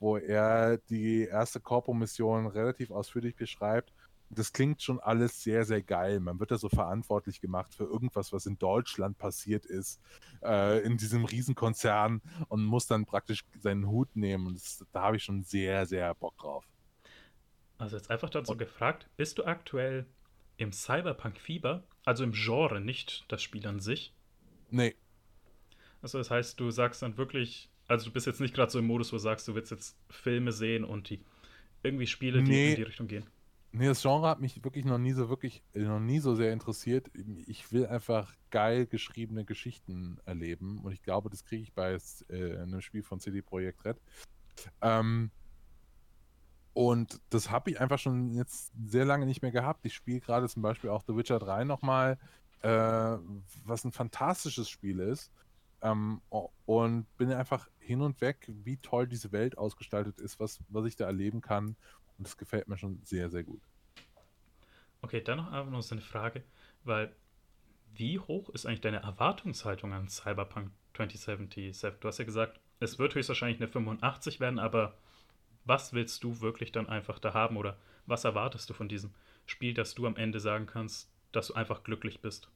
wo 0.00 0.16
er 0.16 0.78
die 0.88 1.24
erste 1.24 1.60
Corpo-Mission 1.60 2.46
relativ 2.46 2.90
ausführlich 2.90 3.36
beschreibt 3.36 3.92
das 4.30 4.52
klingt 4.52 4.82
schon 4.82 5.00
alles 5.00 5.42
sehr, 5.42 5.64
sehr 5.64 5.82
geil. 5.82 6.20
Man 6.20 6.38
wird 6.38 6.50
da 6.50 6.58
so 6.58 6.68
verantwortlich 6.68 7.40
gemacht 7.40 7.74
für 7.74 7.84
irgendwas, 7.84 8.32
was 8.32 8.46
in 8.46 8.58
Deutschland 8.58 9.18
passiert 9.18 9.64
ist, 9.64 10.00
äh, 10.42 10.80
in 10.82 10.96
diesem 10.98 11.24
Riesenkonzern 11.24 12.20
und 12.48 12.64
muss 12.64 12.86
dann 12.86 13.06
praktisch 13.06 13.44
seinen 13.60 13.86
Hut 13.86 14.14
nehmen. 14.16 14.46
Und 14.46 14.56
das, 14.56 14.84
da 14.92 15.02
habe 15.02 15.16
ich 15.16 15.24
schon 15.24 15.42
sehr, 15.42 15.86
sehr 15.86 16.14
Bock 16.14 16.36
drauf. 16.36 16.64
Also 17.78 17.96
jetzt 17.96 18.10
einfach 18.10 18.30
dazu 18.30 18.52
und, 18.52 18.58
gefragt, 18.58 19.08
bist 19.16 19.38
du 19.38 19.44
aktuell 19.44 20.06
im 20.58 20.72
Cyberpunk-Fieber, 20.72 21.84
also 22.04 22.24
im 22.24 22.32
Genre, 22.32 22.80
nicht 22.80 23.24
das 23.28 23.42
Spiel 23.42 23.66
an 23.66 23.80
sich? 23.80 24.12
Nee. 24.70 24.94
Also 26.02 26.18
das 26.18 26.30
heißt, 26.30 26.60
du 26.60 26.70
sagst 26.70 27.02
dann 27.02 27.16
wirklich, 27.16 27.70
also 27.86 28.06
du 28.06 28.12
bist 28.12 28.26
jetzt 28.26 28.40
nicht 28.40 28.54
gerade 28.54 28.70
so 28.70 28.78
im 28.78 28.86
Modus, 28.86 29.12
wo 29.12 29.16
du 29.16 29.22
sagst, 29.22 29.48
du 29.48 29.54
willst 29.54 29.70
jetzt 29.70 29.96
Filme 30.10 30.52
sehen 30.52 30.84
und 30.84 31.08
die 31.10 31.20
irgendwie 31.82 32.06
Spiele, 32.06 32.42
die 32.42 32.50
nee. 32.50 32.70
in 32.70 32.76
die 32.76 32.82
Richtung 32.82 33.06
gehen. 33.06 33.24
Nee, 33.70 33.86
das 33.86 34.02
Genre 34.02 34.28
hat 34.28 34.40
mich 34.40 34.64
wirklich 34.64 34.84
noch 34.84 34.98
nie 34.98 35.12
so 35.12 35.28
wirklich, 35.28 35.62
noch 35.74 36.00
nie 36.00 36.20
so 36.20 36.34
sehr 36.34 36.52
interessiert. 36.52 37.10
Ich 37.46 37.70
will 37.70 37.86
einfach 37.86 38.34
geil 38.50 38.86
geschriebene 38.86 39.44
Geschichten 39.44 40.18
erleben 40.24 40.80
und 40.82 40.92
ich 40.92 41.02
glaube, 41.02 41.28
das 41.30 41.44
kriege 41.44 41.62
ich 41.62 41.72
bei 41.72 41.98
äh, 42.30 42.56
einem 42.58 42.80
Spiel 42.80 43.02
von 43.02 43.20
CD 43.20 43.42
Projekt 43.42 43.84
Red. 43.84 43.98
Ähm, 44.80 45.30
und 46.78 47.20
das 47.30 47.50
habe 47.50 47.72
ich 47.72 47.80
einfach 47.80 47.98
schon 47.98 48.30
jetzt 48.30 48.72
sehr 48.86 49.04
lange 49.04 49.26
nicht 49.26 49.42
mehr 49.42 49.50
gehabt. 49.50 49.84
Ich 49.84 49.94
spiele 49.94 50.20
gerade 50.20 50.48
zum 50.48 50.62
Beispiel 50.62 50.90
auch 50.90 51.02
The 51.04 51.16
Witcher 51.16 51.40
3 51.40 51.64
nochmal, 51.64 52.20
äh, 52.62 53.18
was 53.64 53.84
ein 53.84 53.90
fantastisches 53.90 54.70
Spiel 54.70 55.00
ist. 55.00 55.32
Ähm, 55.82 56.20
und 56.66 57.06
bin 57.16 57.32
einfach 57.32 57.68
hin 57.80 58.00
und 58.00 58.20
weg, 58.20 58.48
wie 58.62 58.76
toll 58.76 59.08
diese 59.08 59.32
Welt 59.32 59.58
ausgestaltet 59.58 60.20
ist, 60.20 60.38
was, 60.38 60.60
was 60.68 60.86
ich 60.86 60.94
da 60.94 61.06
erleben 61.06 61.40
kann. 61.40 61.74
Und 62.16 62.28
das 62.28 62.36
gefällt 62.36 62.68
mir 62.68 62.78
schon 62.78 63.00
sehr, 63.02 63.28
sehr 63.28 63.42
gut. 63.42 63.60
Okay, 65.02 65.20
dann 65.20 65.38
noch 65.38 65.50
einfach 65.50 65.72
noch 65.72 65.90
eine 65.90 66.00
Frage, 66.00 66.44
weil 66.84 67.12
wie 67.92 68.20
hoch 68.20 68.50
ist 68.50 68.66
eigentlich 68.66 68.82
deine 68.82 69.02
Erwartungshaltung 69.02 69.92
an 69.94 70.08
Cyberpunk 70.08 70.70
2077? 70.94 71.94
Du 71.98 72.06
hast 72.06 72.18
ja 72.18 72.24
gesagt, 72.24 72.60
es 72.78 73.00
wird 73.00 73.16
höchstwahrscheinlich 73.16 73.60
eine 73.60 73.66
85 73.66 74.38
werden, 74.38 74.60
aber 74.60 74.96
was 75.68 75.92
willst 75.92 76.24
du 76.24 76.40
wirklich 76.40 76.72
dann 76.72 76.88
einfach 76.88 77.18
da 77.18 77.34
haben 77.34 77.56
oder 77.56 77.76
was 78.06 78.24
erwartest 78.24 78.68
du 78.70 78.74
von 78.74 78.88
diesem 78.88 79.12
Spiel, 79.46 79.74
dass 79.74 79.94
du 79.94 80.06
am 80.06 80.16
Ende 80.16 80.40
sagen 80.40 80.66
kannst, 80.66 81.10
dass 81.32 81.48
du 81.48 81.54
einfach 81.54 81.84
glücklich 81.84 82.20
bist? 82.20 82.50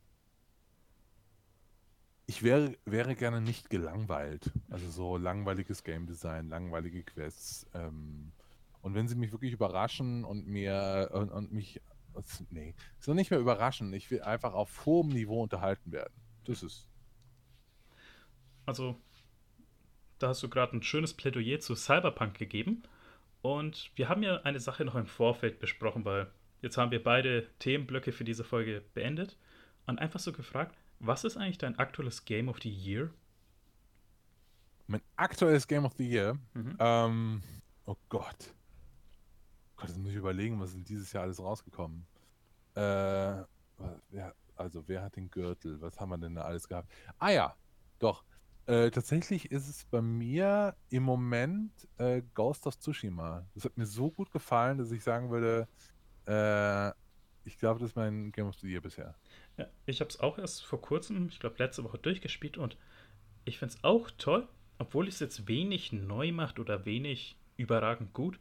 Ich 2.27 2.43
wäre, 2.43 2.77
wäre 2.85 3.15
gerne 3.15 3.41
nicht 3.41 3.69
gelangweilt. 3.69 4.51
Also 4.71 4.89
so 4.89 5.17
langweiliges 5.17 5.85
Game 5.85 6.07
Design, 6.07 6.49
langweilige 6.49 7.03
Quests. 7.03 7.67
Ähm, 7.75 8.33
und 8.81 8.95
wenn 8.95 9.09
sie 9.09 9.17
mich 9.17 9.33
wirklich 9.33 9.53
überraschen 9.53 10.25
und 10.25 10.47
mir 10.47 11.11
und, 11.13 11.31
und 11.31 11.53
mich. 11.53 11.81
Nee, 12.51 12.75
so 12.99 13.15
nicht 13.15 13.31
mehr 13.31 13.41
überraschen. 13.41 13.93
Ich 13.95 14.11
will 14.11 14.23
einfach 14.23 14.53
auf 14.53 14.85
hohem 14.85 15.09
Niveau 15.09 15.43
unterhalten 15.43 15.93
werden. 15.93 16.13
Das 16.45 16.63
ist. 16.63 16.89
Also, 18.67 18.97
da 20.19 20.29
hast 20.29 20.43
du 20.43 20.49
gerade 20.49 20.77
ein 20.77 20.83
schönes 20.83 21.15
Plädoyer 21.15 21.61
zu 21.61 21.75
Cyberpunk 21.75 22.39
gegeben. 22.39 22.83
Und 23.43 23.91
wir 23.97 24.09
haben 24.09 24.23
ja 24.23 24.41
eine 24.43 24.61
Sache 24.61 24.85
noch 24.85 24.95
im 24.95 25.07
Vorfeld 25.07 25.59
besprochen, 25.59 26.05
weil 26.05 26.31
jetzt 26.61 26.79
haben 26.79 26.93
wir 26.93 27.03
beide 27.03 27.49
Themenblöcke 27.59 28.13
für 28.13 28.25
diese 28.25 28.45
Folge 28.45 28.83
beendet. 28.95 29.37
Und 29.87 29.99
einfach 29.99 30.21
so 30.21 30.33
gefragt, 30.33 30.77
was 31.01 31.25
ist 31.25 31.37
eigentlich 31.37 31.59
dein 31.59 31.77
aktuelles 31.79 32.25
Game 32.25 32.49
of 32.49 32.61
the 32.63 32.71
Year? 32.71 33.11
Mein 34.87 35.03
aktuelles 35.17 35.67
Game 35.67 35.85
of 35.85 35.95
the 35.99 36.09
Year? 36.09 36.39
Mhm. 36.55 36.77
Ähm, 36.79 37.43
oh 37.85 37.97
Gott. 38.09 38.55
Gott, 39.77 39.89
jetzt 39.89 39.99
muss 39.99 40.11
ich 40.11 40.17
überlegen, 40.17 40.61
was 40.61 40.75
ist 40.75 40.89
dieses 40.89 41.13
Jahr 41.13 41.25
alles 41.25 41.41
rausgekommen? 41.41 42.07
Äh, 42.75 43.43
wer, 44.11 44.35
also, 44.55 44.87
wer 44.87 45.03
hat 45.03 45.17
den 45.17 45.29
Gürtel? 45.29 45.81
Was 45.81 45.99
haben 45.99 46.11
wir 46.11 46.19
denn 46.19 46.37
da 46.37 46.43
alles 46.43 46.69
gehabt? 46.69 46.89
Ah 47.19 47.31
ja, 47.31 47.57
doch. 47.99 48.23
Äh, 48.67 48.91
tatsächlich 48.91 49.51
ist 49.51 49.69
es 49.69 49.85
bei 49.85 50.01
mir 50.01 50.77
im 50.91 51.03
Moment 51.03 51.73
äh, 51.99 52.23
Ghost 52.35 52.67
of 52.67 52.79
Tsushima. 52.79 53.45
Das 53.55 53.65
hat 53.65 53.77
mir 53.77 53.87
so 53.87 54.11
gut 54.11 54.31
gefallen, 54.31 54.79
dass 54.79 54.93
ich 54.93 55.03
sagen 55.03 55.31
würde, 55.31 55.69
äh, 56.27 56.91
ich 57.45 57.59
glaube, 57.59 57.81
das 57.81 57.91
ist 57.91 57.97
mein 57.97 58.31
Game 58.31 58.47
of 58.47 58.55
the 58.61 58.69
Year 58.69 58.81
bisher. 58.81 59.15
Ja, 59.57 59.67
ich 59.87 60.01
habe 60.01 60.11
es 60.11 60.21
auch 60.21 60.39
erst 60.39 60.65
vor 60.65 60.81
kurzem, 60.81 61.29
ich 61.29 61.41
glaube 61.41 61.57
letzte 61.59 61.83
Woche 61.83 61.99
durchgespielt 61.99 62.57
und 62.57 62.77
ich 63.45 63.59
finde 63.59 63.75
es 63.75 63.85
auch 63.85 64.11
toll, 64.13 64.49
obwohl 64.79 65.09
es 65.09 65.19
jetzt 65.19 65.49
wenig 65.49 65.93
neu 65.93 66.31
macht 66.31 66.61
oder 66.61 66.85
wenig 66.85 67.37
überragend 67.57 68.13
gut 68.13 68.39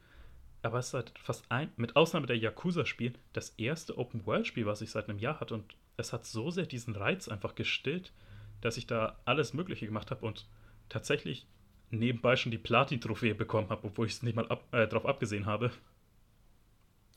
aber 0.61 0.79
es 0.79 0.87
ist 0.87 0.93
halt 0.93 1.13
fast 1.17 1.45
ein, 1.49 1.71
mit 1.75 1.95
Ausnahme 1.95 2.27
der 2.27 2.37
Yakuza-Spiel, 2.37 3.13
das 3.33 3.49
erste 3.57 3.97
Open-World-Spiel, 3.97 4.65
was 4.65 4.81
ich 4.81 4.91
seit 4.91 5.09
einem 5.09 5.19
Jahr 5.19 5.39
hatte. 5.39 5.55
Und 5.55 5.75
es 5.97 6.13
hat 6.13 6.25
so 6.25 6.51
sehr 6.51 6.65
diesen 6.65 6.95
Reiz 6.95 7.27
einfach 7.27 7.55
gestillt, 7.55 8.13
dass 8.61 8.77
ich 8.77 8.87
da 8.87 9.19
alles 9.25 9.53
Mögliche 9.53 9.85
gemacht 9.85 10.11
habe 10.11 10.25
und 10.25 10.47
tatsächlich 10.89 11.47
nebenbei 11.89 12.35
schon 12.35 12.51
die 12.51 12.57
Platin-Trophäe 12.57 13.35
bekommen 13.35 13.69
habe, 13.69 13.87
obwohl 13.87 14.07
ich 14.07 14.13
es 14.13 14.23
nicht 14.23 14.35
mal 14.35 14.47
ab, 14.47 14.63
äh, 14.71 14.87
drauf 14.87 15.05
abgesehen 15.05 15.45
habe. 15.45 15.71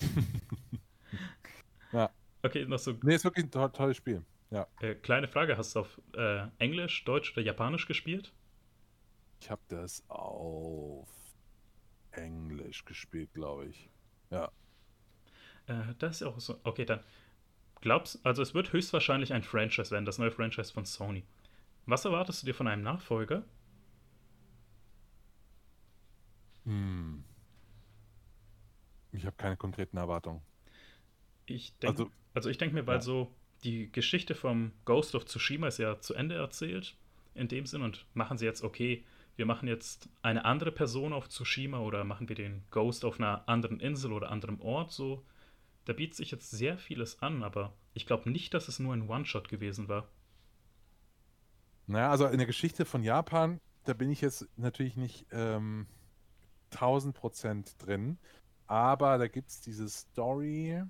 ja. 1.92 2.10
Okay, 2.42 2.66
noch 2.66 2.78
so. 2.78 2.94
Nee, 3.02 3.14
ist 3.14 3.24
wirklich 3.24 3.46
ein 3.46 3.50
to 3.50 3.68
tolles 3.68 3.96
Spiel. 3.96 4.22
Ja. 4.50 4.66
Äh, 4.80 4.94
kleine 4.96 5.28
Frage: 5.28 5.56
Hast 5.56 5.74
du 5.74 5.80
auf 5.80 6.00
äh, 6.14 6.46
Englisch, 6.58 7.04
Deutsch 7.04 7.32
oder 7.32 7.42
Japanisch 7.42 7.86
gespielt? 7.86 8.32
Ich 9.40 9.50
habe 9.50 9.62
das 9.68 10.02
auf 10.08 11.08
Englisch 12.12 12.84
gespielt, 12.84 13.32
glaube 13.34 13.66
ich. 13.66 13.88
Ja. 14.30 14.50
Äh, 15.66 15.94
das 15.98 16.20
ist 16.20 16.26
auch 16.26 16.40
so. 16.40 16.58
Okay, 16.64 16.84
dann 16.84 17.00
glaubst 17.84 18.24
also 18.24 18.40
es 18.40 18.54
wird 18.54 18.72
höchstwahrscheinlich 18.72 19.34
ein 19.34 19.42
Franchise 19.42 19.90
werden, 19.90 20.06
das 20.06 20.16
neue 20.16 20.30
Franchise 20.30 20.72
von 20.72 20.86
Sony. 20.86 21.22
Was 21.84 22.06
erwartest 22.06 22.42
du 22.42 22.46
dir 22.46 22.54
von 22.54 22.66
einem 22.66 22.82
Nachfolger? 22.82 23.44
Hm. 26.64 27.22
Ich 29.12 29.26
habe 29.26 29.36
keine 29.36 29.58
konkreten 29.58 29.98
Erwartungen. 29.98 30.40
Ich 31.44 31.76
denke, 31.76 32.04
also, 32.04 32.10
also 32.32 32.48
ich 32.48 32.56
denke 32.56 32.74
mir, 32.74 32.86
weil 32.86 32.96
ja. 32.96 33.02
so 33.02 33.30
die 33.64 33.92
Geschichte 33.92 34.34
vom 34.34 34.72
Ghost 34.86 35.14
of 35.14 35.26
Tsushima 35.26 35.68
ist 35.68 35.76
ja 35.76 36.00
zu 36.00 36.14
Ende 36.14 36.36
erzählt 36.36 36.96
in 37.34 37.48
dem 37.48 37.66
Sinn 37.66 37.82
und 37.82 38.06
machen 38.14 38.38
sie 38.38 38.46
jetzt 38.46 38.64
okay, 38.64 39.04
wir 39.36 39.44
machen 39.44 39.68
jetzt 39.68 40.08
eine 40.22 40.46
andere 40.46 40.72
Person 40.72 41.12
auf 41.12 41.28
Tsushima 41.28 41.80
oder 41.80 42.02
machen 42.04 42.30
wir 42.30 42.36
den 42.36 42.64
Ghost 42.70 43.04
auf 43.04 43.18
einer 43.18 43.46
anderen 43.46 43.78
Insel 43.78 44.10
oder 44.14 44.30
anderem 44.30 44.58
Ort, 44.62 44.90
so. 44.90 45.22
Da 45.84 45.92
bietet 45.92 46.16
sich 46.16 46.30
jetzt 46.30 46.50
sehr 46.50 46.78
vieles 46.78 47.20
an, 47.20 47.42
aber 47.42 47.74
ich 47.92 48.06
glaube 48.06 48.30
nicht, 48.30 48.54
dass 48.54 48.68
es 48.68 48.78
nur 48.78 48.94
ein 48.94 49.08
One-Shot 49.08 49.48
gewesen 49.48 49.88
war. 49.88 50.08
Naja, 51.86 52.10
also 52.10 52.26
in 52.26 52.38
der 52.38 52.46
Geschichte 52.46 52.84
von 52.84 53.02
Japan, 53.02 53.60
da 53.84 53.92
bin 53.92 54.10
ich 54.10 54.22
jetzt 54.22 54.48
natürlich 54.56 54.96
nicht 54.96 55.26
ähm, 55.30 55.86
1000% 56.72 57.76
drin, 57.78 58.18
aber 58.66 59.18
da 59.18 59.28
gibt 59.28 59.50
es 59.50 59.60
diese 59.60 59.88
Story, 59.88 60.82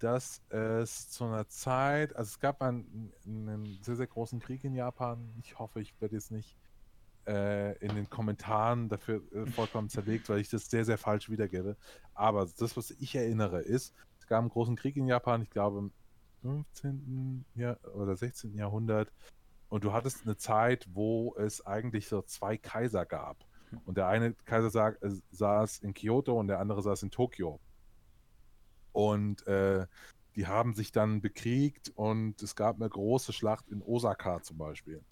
dass 0.00 0.42
es 0.48 1.10
zu 1.10 1.24
einer 1.24 1.48
Zeit, 1.48 2.14
also 2.16 2.28
es 2.28 2.40
gab 2.40 2.62
einen, 2.62 3.12
einen 3.24 3.78
sehr, 3.82 3.96
sehr 3.96 4.06
großen 4.06 4.40
Krieg 4.40 4.64
in 4.64 4.74
Japan. 4.74 5.32
Ich 5.40 5.58
hoffe, 5.58 5.80
ich 5.80 6.00
werde 6.00 6.14
jetzt 6.14 6.30
nicht 6.30 6.56
äh, 7.26 7.76
in 7.78 7.94
den 7.94 8.08
Kommentaren 8.08 8.88
dafür 8.88 9.22
äh, 9.32 9.46
vollkommen 9.46 9.88
zerlegt, 9.88 10.28
weil 10.28 10.40
ich 10.40 10.48
das 10.48 10.70
sehr, 10.70 10.84
sehr 10.84 10.98
falsch 10.98 11.28
wiedergebe. 11.28 11.76
Aber 12.14 12.48
das, 12.58 12.76
was 12.76 12.90
ich 12.92 13.14
erinnere, 13.14 13.60
ist, 13.60 13.94
gab 14.28 14.40
einen 14.40 14.50
großen 14.50 14.76
Krieg 14.76 14.96
in 14.96 15.06
Japan, 15.06 15.42
ich 15.42 15.50
glaube 15.50 15.78
im 15.78 15.92
15. 16.42 17.44
Jahr 17.54 17.78
oder 17.94 18.16
16. 18.16 18.54
Jahrhundert. 18.54 19.12
Und 19.68 19.84
du 19.84 19.92
hattest 19.92 20.24
eine 20.24 20.36
Zeit, 20.36 20.86
wo 20.92 21.34
es 21.36 21.66
eigentlich 21.66 22.08
so 22.08 22.22
zwei 22.22 22.56
Kaiser 22.56 23.04
gab. 23.04 23.44
Und 23.84 23.98
der 23.98 24.06
eine 24.08 24.32
Kaiser 24.32 24.70
sag, 24.70 25.02
äh, 25.02 25.10
saß 25.30 25.80
in 25.80 25.92
Kyoto 25.92 26.38
und 26.38 26.48
der 26.48 26.58
andere 26.58 26.82
saß 26.82 27.02
in 27.02 27.10
Tokio. 27.10 27.60
Und 28.92 29.46
äh, 29.46 29.86
die 30.36 30.46
haben 30.46 30.74
sich 30.74 30.92
dann 30.92 31.20
bekriegt 31.20 31.92
und 31.96 32.42
es 32.42 32.54
gab 32.54 32.76
eine 32.76 32.88
große 32.88 33.32
Schlacht 33.32 33.68
in 33.68 33.82
Osaka 33.82 34.42
zum 34.42 34.56
Beispiel. 34.56 35.02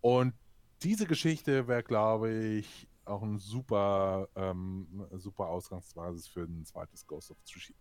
Und 0.00 0.34
diese 0.82 1.06
Geschichte 1.06 1.68
wäre, 1.68 1.82
glaube 1.82 2.32
ich, 2.32 2.88
auch 3.04 3.22
ein 3.22 3.38
super, 3.38 4.28
ähm, 4.34 5.06
super 5.12 5.46
Ausgangsbasis 5.48 6.26
für 6.26 6.42
ein 6.42 6.64
zweites 6.64 7.06
Ghost 7.06 7.30
of 7.30 7.36
Tsushima. 7.44 7.78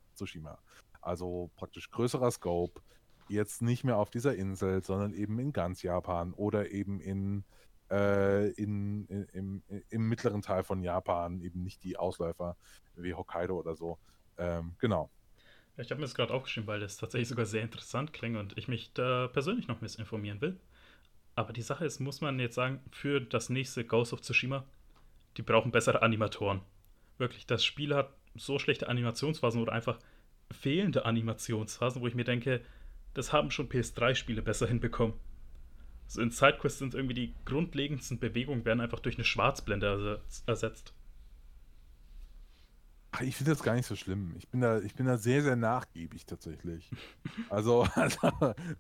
Also 1.02 1.50
praktisch 1.56 1.90
größerer 1.92 2.32
Scope, 2.32 2.82
jetzt 3.28 3.62
nicht 3.62 3.84
mehr 3.84 3.98
auf 3.98 4.10
dieser 4.10 4.36
Insel, 4.36 4.84
sondern 4.84 5.14
eben 5.14 5.40
in 5.40 5.54
ganz 5.54 5.82
Japan 5.82 6.34
oder 6.34 6.72
eben 6.72 7.00
in, 7.00 7.44
äh, 7.90 8.50
in, 8.52 9.08
in 9.08 9.28
im, 9.34 9.64
im, 9.90 10.10
mittleren 10.10 10.42
Teil 10.42 10.64
von 10.64 10.84
Japan, 10.84 11.42
eben 11.42 11.64
nicht 11.64 11.84
die 11.84 11.98
Ausläufer 11.98 12.58
wie 12.96 13.14
Hokkaido 13.14 13.58
oder 13.58 13.76
so. 13.76 13.98
Ähm, 14.38 14.76
genau. 14.80 15.10
Ich 15.78 15.90
habe 15.90 16.00
mir 16.00 16.06
das 16.06 16.16
gerade 16.16 16.34
aufgeschrieben, 16.34 16.68
weil 16.68 16.80
das 16.80 16.98
tatsächlich 16.98 17.30
sogar 17.30 17.46
sehr 17.46 17.64
interessant 17.64 18.14
klingt 18.14 18.38
und 18.38 18.58
ich 18.58 18.68
mich 18.68 18.94
da 18.94 19.28
persönlich 19.28 19.68
noch 19.68 19.78
ein 19.78 19.82
bisschen 19.82 20.02
informieren 20.02 20.42
will. 20.42 20.60
Aber 21.36 21.54
die 21.54 21.62
Sache 21.62 21.86
ist, 21.86 22.00
muss 22.00 22.22
man 22.22 22.40
jetzt 22.40 22.56
sagen, 22.56 22.82
für 22.92 23.22
das 23.22 23.50
nächste 23.50 23.86
Ghost 23.86 24.14
of 24.14 24.22
Tsushima, 24.22 24.66
die 25.38 25.42
brauchen 25.42 25.72
bessere 25.72 26.02
Animatoren. 26.02 26.62
Wirklich, 27.18 27.46
das 27.48 27.64
Spiel 27.64 27.96
hat 27.96 28.14
so 28.36 28.60
schlechte 28.60 28.90
Animationsphasen 28.90 29.62
oder 29.62 29.72
einfach 29.72 29.98
fehlende 30.54 31.06
Animationsphasen, 31.06 32.02
wo 32.02 32.08
ich 32.08 32.16
mir 32.16 32.24
denke, 32.24 32.62
das 33.14 33.34
haben 33.34 33.52
schon 33.52 33.70
PS3-Spiele 33.70 34.42
besser 34.42 34.68
hinbekommen. 34.68 35.16
So 36.08 36.22
in 36.22 36.32
Sidequests 36.32 36.80
sind 36.80 36.94
irgendwie 36.94 37.14
die 37.14 37.34
grundlegendsten 37.46 38.20
Bewegungen 38.20 38.66
werden 38.66 38.82
einfach 38.82 39.00
durch 39.00 39.16
eine 39.16 39.24
Schwarzblende 39.24 40.22
ersetzt. 40.46 40.94
Ich 43.22 43.36
finde 43.36 43.52
das 43.52 43.62
gar 43.62 43.76
nicht 43.76 43.86
so 43.86 43.96
schlimm. 43.96 44.34
Ich 44.38 44.48
bin 44.48 44.62
da, 44.62 44.80
ich 44.80 44.96
bin 44.96 45.06
da 45.06 45.18
sehr, 45.18 45.44
sehr 45.44 45.56
nachgiebig 45.56 46.26
tatsächlich. 46.26 46.90
Also, 47.50 47.84
also 47.96 48.32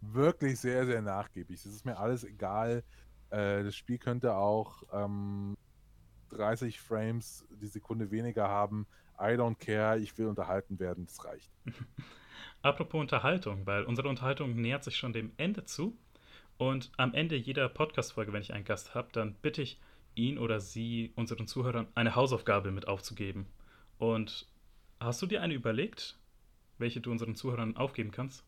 wirklich 0.01 0.59
sehr, 0.59 0.85
sehr 0.85 1.01
nachgiebig. 1.01 1.57
Es 1.57 1.65
ist 1.65 1.85
mir 1.85 1.97
alles 1.97 2.23
egal. 2.23 2.83
Äh, 3.29 3.63
das 3.63 3.75
Spiel 3.75 3.97
könnte 3.97 4.35
auch 4.35 4.83
ähm, 4.91 5.57
30 6.29 6.79
Frames 6.79 7.45
die 7.61 7.67
Sekunde 7.67 8.11
weniger 8.11 8.47
haben. 8.47 8.87
I 9.21 9.35
don't 9.37 9.55
care, 9.59 9.99
ich 9.99 10.17
will 10.17 10.27
unterhalten 10.27 10.79
werden, 10.79 11.05
das 11.05 11.23
reicht. 11.23 11.51
Apropos 12.63 12.99
Unterhaltung, 12.99 13.65
weil 13.65 13.83
unsere 13.83 14.07
Unterhaltung 14.07 14.55
nähert 14.55 14.83
sich 14.83 14.97
schon 14.97 15.13
dem 15.13 15.31
Ende 15.37 15.65
zu. 15.65 15.97
Und 16.57 16.91
am 16.97 17.13
Ende 17.13 17.35
jeder 17.35 17.69
Podcast-Folge, 17.69 18.33
wenn 18.33 18.41
ich 18.41 18.53
einen 18.53 18.65
Gast 18.65 18.93
habe, 18.93 19.09
dann 19.11 19.33
bitte 19.41 19.63
ich 19.63 19.79
ihn 20.13 20.37
oder 20.37 20.59
sie 20.59 21.11
unseren 21.15 21.47
Zuhörern 21.47 21.87
eine 21.95 22.15
Hausaufgabe 22.15 22.71
mit 22.71 22.87
aufzugeben. 22.87 23.47
Und 23.97 24.47
hast 24.99 25.21
du 25.21 25.25
dir 25.25 25.41
eine 25.41 25.53
überlegt, 25.53 26.19
welche 26.77 27.01
du 27.01 27.11
unseren 27.11 27.35
Zuhörern 27.35 27.77
aufgeben 27.77 28.11
kannst? 28.11 28.43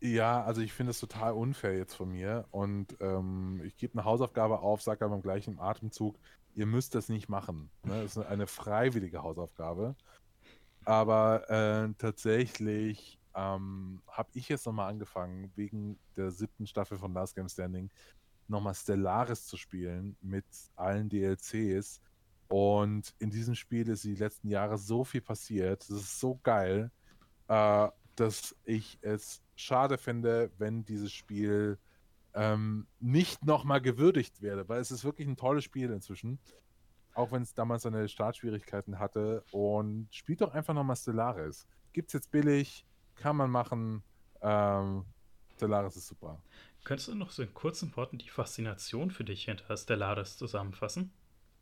Ja, 0.00 0.44
also 0.44 0.60
ich 0.60 0.72
finde 0.74 0.90
es 0.90 1.00
total 1.00 1.32
unfair 1.32 1.76
jetzt 1.78 1.94
von 1.94 2.10
mir 2.10 2.46
und 2.50 2.94
ähm, 3.00 3.62
ich 3.64 3.76
gebe 3.78 3.94
eine 3.94 4.04
Hausaufgabe 4.04 4.58
auf, 4.58 4.82
sage 4.82 5.02
aber 5.02 5.14
im 5.14 5.22
gleichen 5.22 5.58
Atemzug, 5.58 6.18
ihr 6.54 6.66
müsst 6.66 6.94
das 6.94 7.08
nicht 7.08 7.28
machen. 7.28 7.70
Ne? 7.82 8.02
Das 8.02 8.16
ist 8.16 8.24
eine 8.24 8.46
freiwillige 8.46 9.22
Hausaufgabe. 9.22 9.96
Aber 10.84 11.48
äh, 11.50 11.92
tatsächlich 11.98 13.18
ähm, 13.34 14.02
habe 14.06 14.28
ich 14.34 14.48
jetzt 14.48 14.66
nochmal 14.66 14.90
angefangen, 14.90 15.50
wegen 15.56 15.98
der 16.16 16.30
siebten 16.30 16.66
Staffel 16.66 16.98
von 16.98 17.12
Last 17.14 17.34
Game 17.34 17.48
Standing 17.48 17.90
nochmal 18.48 18.74
Stellaris 18.74 19.46
zu 19.46 19.56
spielen 19.56 20.16
mit 20.20 20.44
allen 20.76 21.08
DLCs 21.08 22.00
und 22.48 23.14
in 23.18 23.30
diesem 23.30 23.54
Spiel 23.54 23.88
ist 23.88 24.04
die 24.04 24.14
letzten 24.14 24.48
Jahre 24.48 24.78
so 24.78 25.04
viel 25.04 25.22
passiert. 25.22 25.82
Das 25.88 25.96
ist 25.96 26.20
so 26.20 26.38
geil, 26.42 26.90
äh, 27.48 27.88
dass 28.16 28.54
ich 28.64 28.98
es 29.00 29.42
schade 29.56 29.98
finde, 29.98 30.50
wenn 30.58 30.84
dieses 30.84 31.12
Spiel 31.12 31.78
ähm, 32.34 32.86
nicht 33.00 33.44
nochmal 33.44 33.80
gewürdigt 33.80 34.42
werde, 34.42 34.68
weil 34.68 34.80
es 34.80 34.90
ist 34.90 35.04
wirklich 35.04 35.28
ein 35.28 35.36
tolles 35.36 35.64
Spiel 35.64 35.90
inzwischen. 35.90 36.38
Auch 37.14 37.30
wenn 37.30 37.42
es 37.42 37.54
damals 37.54 37.84
seine 37.84 38.08
Startschwierigkeiten 38.08 38.98
hatte. 38.98 39.44
Und 39.52 40.08
spielt 40.10 40.40
doch 40.40 40.52
einfach 40.52 40.74
nochmal 40.74 40.96
Stellaris. 40.96 41.66
Gibt 41.92 42.08
es 42.08 42.12
jetzt 42.12 42.32
billig, 42.32 42.84
kann 43.14 43.36
man 43.36 43.50
machen. 43.50 44.02
Ähm, 44.42 45.04
Stellaris 45.56 45.96
ist 45.96 46.08
super. 46.08 46.42
Könntest 46.82 47.08
du 47.08 47.14
noch 47.14 47.30
so 47.30 47.42
in 47.42 47.54
kurzen 47.54 47.96
Worten 47.96 48.18
die 48.18 48.28
Faszination 48.28 49.10
für 49.10 49.24
dich 49.24 49.44
hinter 49.44 49.76
Stellaris 49.76 50.36
zusammenfassen? 50.36 51.12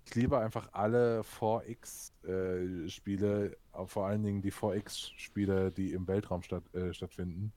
Ich 0.07 0.15
liebe 0.17 0.39
einfach 0.39 0.71
alle 0.73 1.21
4X-Spiele, 1.21 3.57
äh, 3.73 3.87
vor 3.87 4.07
allen 4.07 4.25
Dingen 4.25 4.43
die 4.43 4.53
4X-Spiele, 4.53 5.71
die 5.71 5.93
im 5.93 6.09
Weltraum 6.09 6.43
statt, 6.43 6.65
äh, 6.75 6.93
stattfinden. 6.93 7.53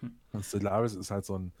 Hm. 0.00 0.14
Und 0.32 0.44
Stellaris 0.44 0.94
ist 0.94 1.10
halt 1.10 1.24
so 1.24 1.38
ein, 1.38 1.52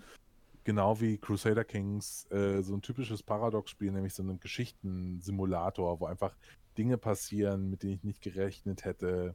genau 0.64 1.00
wie 1.00 1.18
Crusader 1.18 1.64
Kings, 1.64 2.26
äh, 2.30 2.62
so 2.62 2.74
ein 2.74 2.82
typisches 2.82 3.22
Paradox-Spiel, 3.22 3.92
nämlich 3.92 4.14
so 4.14 4.22
ein 4.22 4.40
Geschichtensimulator, 4.40 6.00
wo 6.00 6.06
einfach 6.06 6.36
Dinge 6.76 6.98
passieren, 6.98 7.70
mit 7.70 7.82
denen 7.82 7.94
ich 7.94 8.04
nicht 8.04 8.22
gerechnet 8.22 8.84
hätte, 8.84 9.34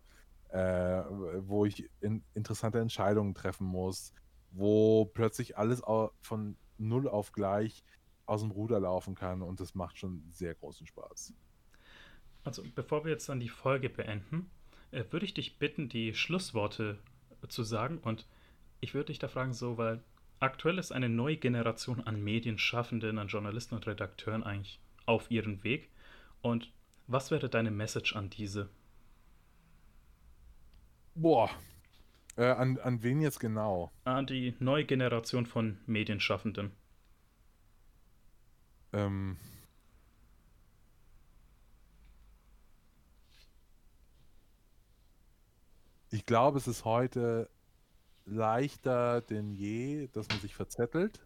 äh, 0.50 1.04
wo 1.40 1.66
ich 1.66 1.90
in, 2.02 2.24
interessante 2.34 2.80
Entscheidungen 2.80 3.34
treffen 3.34 3.68
muss, 3.68 4.14
wo 4.52 5.06
plötzlich 5.06 5.58
alles 5.58 5.82
von 6.22 6.56
null 6.78 7.08
auf 7.08 7.32
gleich 7.32 7.84
aus 8.26 8.42
dem 8.42 8.52
Ruder 8.52 8.80
laufen 8.80 9.16
kann 9.16 9.42
und 9.42 9.60
das 9.60 9.76
macht 9.76 9.98
schon 9.98 10.24
sehr 10.32 10.56
großen 10.56 10.88
Spaß. 10.88 11.34
Also 12.44 12.64
bevor 12.74 13.04
wir 13.04 13.12
jetzt 13.12 13.28
dann 13.30 13.40
die 13.40 13.50
Folge 13.50 13.90
beenden, 13.90 14.50
äh, 14.92 15.04
würde 15.10 15.26
ich 15.26 15.34
dich 15.34 15.60
bitten, 15.60 15.90
die 15.90 16.14
Schlussworte 16.14 17.00
zu 17.50 17.64
sagen 17.64 17.98
und 18.00 18.26
ich 18.80 18.94
würde 18.94 19.08
dich 19.08 19.20
da 19.20 19.28
fragen, 19.28 19.54
so, 19.54 19.78
weil 19.78 20.04
aktuell 20.40 20.78
ist 20.78 20.92
eine 20.92 21.10
neue 21.10 21.38
Generation 21.38 22.02
an 22.02 22.24
Medienschaffenden, 22.24 23.18
an 23.18 23.28
Journalisten 23.28 23.76
und 23.76 23.88
Redakteuren 23.88 24.44
eigentlich 24.44 24.80
auf 25.06 25.30
ihrem 25.32 25.64
Weg 25.64 25.90
und 26.42 26.72
was 27.08 27.32
wäre 27.32 27.50
deine 27.50 27.72
Message 27.72 28.16
an 28.16 28.30
diese? 28.30 28.70
Boah, 31.14 31.50
äh, 32.38 32.46
an, 32.46 32.78
an 32.80 33.02
wen 33.04 33.22
jetzt 33.22 33.40
genau? 33.40 33.92
An 34.04 34.26
die 34.26 34.56
neue 34.60 34.86
Generation 34.86 35.46
von 35.46 35.78
Medienschaffenden. 35.86 36.72
Ähm, 38.92 39.38
ich 46.12 46.26
glaube, 46.26 46.58
es 46.58 46.68
ist 46.68 46.84
heute 46.84 47.50
leichter 48.26 49.22
denn 49.22 49.52
je, 49.52 50.08
dass 50.08 50.28
man 50.30 50.40
sich 50.40 50.56
verzettelt, 50.56 51.26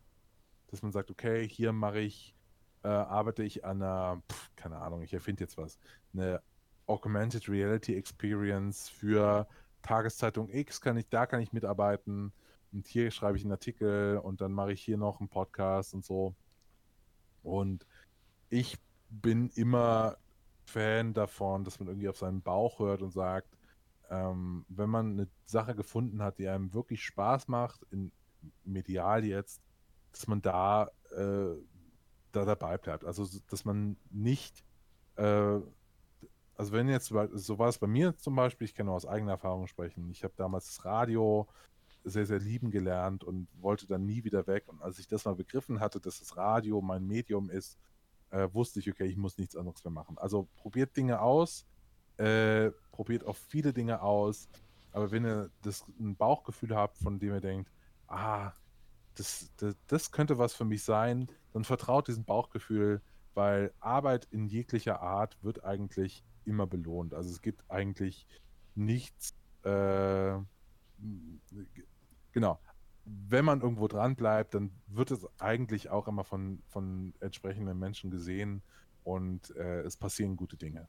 dass 0.68 0.82
man 0.82 0.92
sagt, 0.92 1.10
okay, 1.12 1.48
hier 1.48 1.72
mache 1.72 2.00
ich, 2.00 2.36
äh, 2.84 2.88
arbeite 2.88 3.44
ich 3.44 3.66
an 3.66 3.82
einer, 3.82 4.22
pf, 4.32 4.52
keine 4.56 4.78
Ahnung, 4.78 5.02
ich 5.02 5.14
erfinde 5.14 5.44
jetzt 5.44 5.58
was, 5.58 5.80
eine 6.14 6.42
Augmented 6.86 7.48
Reality 7.48 7.96
Experience 7.96 8.90
für 8.90 9.48
Tageszeitung 9.82 10.50
X, 10.50 10.82
kann 10.82 10.98
ich, 10.98 11.08
da 11.10 11.26
kann 11.26 11.42
ich 11.42 11.54
mitarbeiten 11.54 12.34
und 12.72 12.88
hier 12.88 13.12
schreibe 13.12 13.38
ich 13.38 13.44
einen 13.44 13.54
Artikel 13.54 14.18
und 14.18 14.42
dann 14.42 14.52
mache 14.52 14.74
ich 14.74 14.82
hier 14.82 14.98
noch 14.98 15.20
einen 15.20 15.30
Podcast 15.30 15.94
und 15.94 16.06
so. 16.06 16.36
Und 17.42 17.86
ich 18.50 18.78
bin 19.10 19.50
immer 19.56 20.18
Fan 20.66 21.14
davon, 21.14 21.64
dass 21.64 21.80
man 21.80 21.88
irgendwie 21.88 22.10
auf 22.10 22.18
seinen 22.18 22.42
Bauch 22.42 22.80
hört 22.80 23.02
und 23.02 23.12
sagt, 23.12 23.58
ähm, 24.10 24.66
wenn 24.70 24.90
man 24.90 25.12
eine 25.14 25.28
Sache 25.46 25.76
gefunden 25.76 26.22
hat, 26.22 26.40
die 26.40 26.48
einem 26.48 26.74
wirklich 26.74 27.04
Spaß 27.04 27.48
macht, 27.48 27.86
in 27.92 28.12
medial 28.64 29.24
jetzt, 29.24 29.62
dass 30.12 30.28
man 30.28 30.42
da, 30.42 30.90
äh, 31.12 31.56
da 32.32 32.46
dabei 32.46 32.78
bleibt. 32.78 33.06
Also, 33.06 33.28
dass 33.50 33.66
man 33.66 33.98
nicht, 34.10 34.64
äh, 35.16 35.60
also 36.56 36.72
wenn 36.72 36.90
jetzt, 36.90 37.08
so 37.08 37.60
war 37.60 37.70
es 37.70 37.78
bei 37.78 37.88
mir 37.88 38.18
zum 38.18 38.36
Beispiel, 38.36 38.66
ich 38.66 38.76
kann 38.76 38.88
nur 38.88 38.96
aus 38.96 39.06
eigener 39.06 39.34
Erfahrung 39.34 39.68
sprechen, 39.68 40.10
ich 40.10 40.24
habe 40.24 40.34
damals 40.36 40.66
das 40.66 40.86
Radio 40.86 41.48
sehr, 42.04 42.26
sehr 42.26 42.40
lieben 42.40 42.72
gelernt 42.72 43.24
und 43.24 43.48
wollte 43.62 43.88
dann 43.88 44.06
nie 44.06 44.24
wieder 44.24 44.48
weg. 44.48 44.68
Und 44.68 44.82
als 44.82 45.00
ich 45.00 45.08
das 45.08 45.26
mal 45.26 45.36
begriffen 45.36 45.80
hatte, 45.80 46.00
dass 46.00 46.20
das 46.20 46.38
Radio 46.38 46.82
mein 46.82 47.06
Medium 47.06 47.50
ist, 47.50 47.78
äh, 48.32 48.48
wusste 48.54 48.80
ich, 48.80 48.90
okay, 48.90 49.06
ich 49.06 49.18
muss 49.18 49.38
nichts 49.38 49.56
anderes 49.56 49.84
mehr 49.84 49.92
machen. 49.92 50.18
Also 50.18 50.48
probiert 50.56 50.96
Dinge 50.96 51.22
aus, 51.22 51.66
äh, 52.20 52.72
probiert 52.92 53.26
auch 53.26 53.36
viele 53.36 53.72
Dinge 53.74 54.02
aus, 54.02 54.50
aber 54.92 55.12
wenn 55.12 55.26
ihr 55.26 55.50
das 55.62 55.86
ein 56.00 56.16
Bauchgefühl 56.16 56.76
habt, 56.76 56.98
von 56.98 57.18
dem 57.20 57.34
ihr 57.34 57.42
denkt, 57.42 57.72
ah, 58.08 58.52
das, 59.16 59.52
das, 59.58 59.76
das 59.88 60.12
könnte 60.12 60.38
was 60.38 60.54
für 60.54 60.66
mich 60.66 60.84
sein, 60.84 61.28
dann 61.54 61.64
vertraut 61.64 62.08
diesem 62.08 62.26
Bauchgefühl, 62.26 63.02
weil 63.36 63.74
Arbeit 63.80 64.28
in 64.32 64.48
jeglicher 64.48 65.02
Art 65.02 65.38
wird 65.42 65.64
eigentlich 65.64 66.24
immer 66.46 66.68
belohnt. 66.68 67.14
Also 67.14 67.30
es 67.30 67.42
gibt 67.42 67.64
eigentlich 67.70 68.28
nichts, 68.76 69.34
äh, 69.64 70.38
genau. 72.32 72.60
Wenn 73.06 73.46
man 73.46 73.62
irgendwo 73.62 73.88
dran 73.88 74.16
bleibt, 74.16 74.54
dann 74.54 74.72
wird 74.88 75.12
es 75.12 75.26
eigentlich 75.40 75.90
auch 75.90 76.08
immer 76.08 76.24
von, 76.24 76.62
von 76.68 77.14
entsprechenden 77.22 77.80
Menschen 77.80 78.12
gesehen 78.12 78.62
und 79.04 79.56
äh, 79.56 79.82
es 79.82 79.98
passieren 79.98 80.36
gute 80.36 80.58
Dinge. 80.58 80.88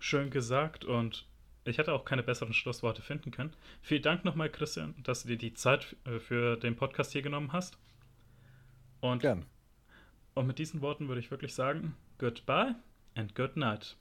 Schön 0.00 0.30
gesagt 0.30 0.84
und 0.84 1.26
ich 1.64 1.78
hätte 1.78 1.92
auch 1.92 2.04
keine 2.04 2.22
besseren 2.22 2.54
Schlussworte 2.54 3.02
finden 3.02 3.30
können. 3.30 3.54
Vielen 3.82 4.02
Dank 4.02 4.24
nochmal, 4.24 4.50
Christian, 4.50 4.94
dass 5.02 5.22
du 5.22 5.28
dir 5.28 5.36
die 5.38 5.54
Zeit 5.54 5.94
äh, 6.04 6.18
für 6.18 6.56
den 6.56 6.74
Podcast 6.74 7.12
hier 7.12 7.22
genommen 7.22 7.52
hast. 7.52 7.78
Und, 9.00 9.20
Gern. 9.20 9.46
und 10.34 10.46
mit 10.46 10.58
diesen 10.58 10.80
Worten 10.80 11.08
würde 11.08 11.20
ich 11.20 11.30
wirklich 11.30 11.54
sagen, 11.54 11.94
goodbye 12.18 12.74
and 13.14 13.34
good 13.34 13.56
night. 13.56 13.96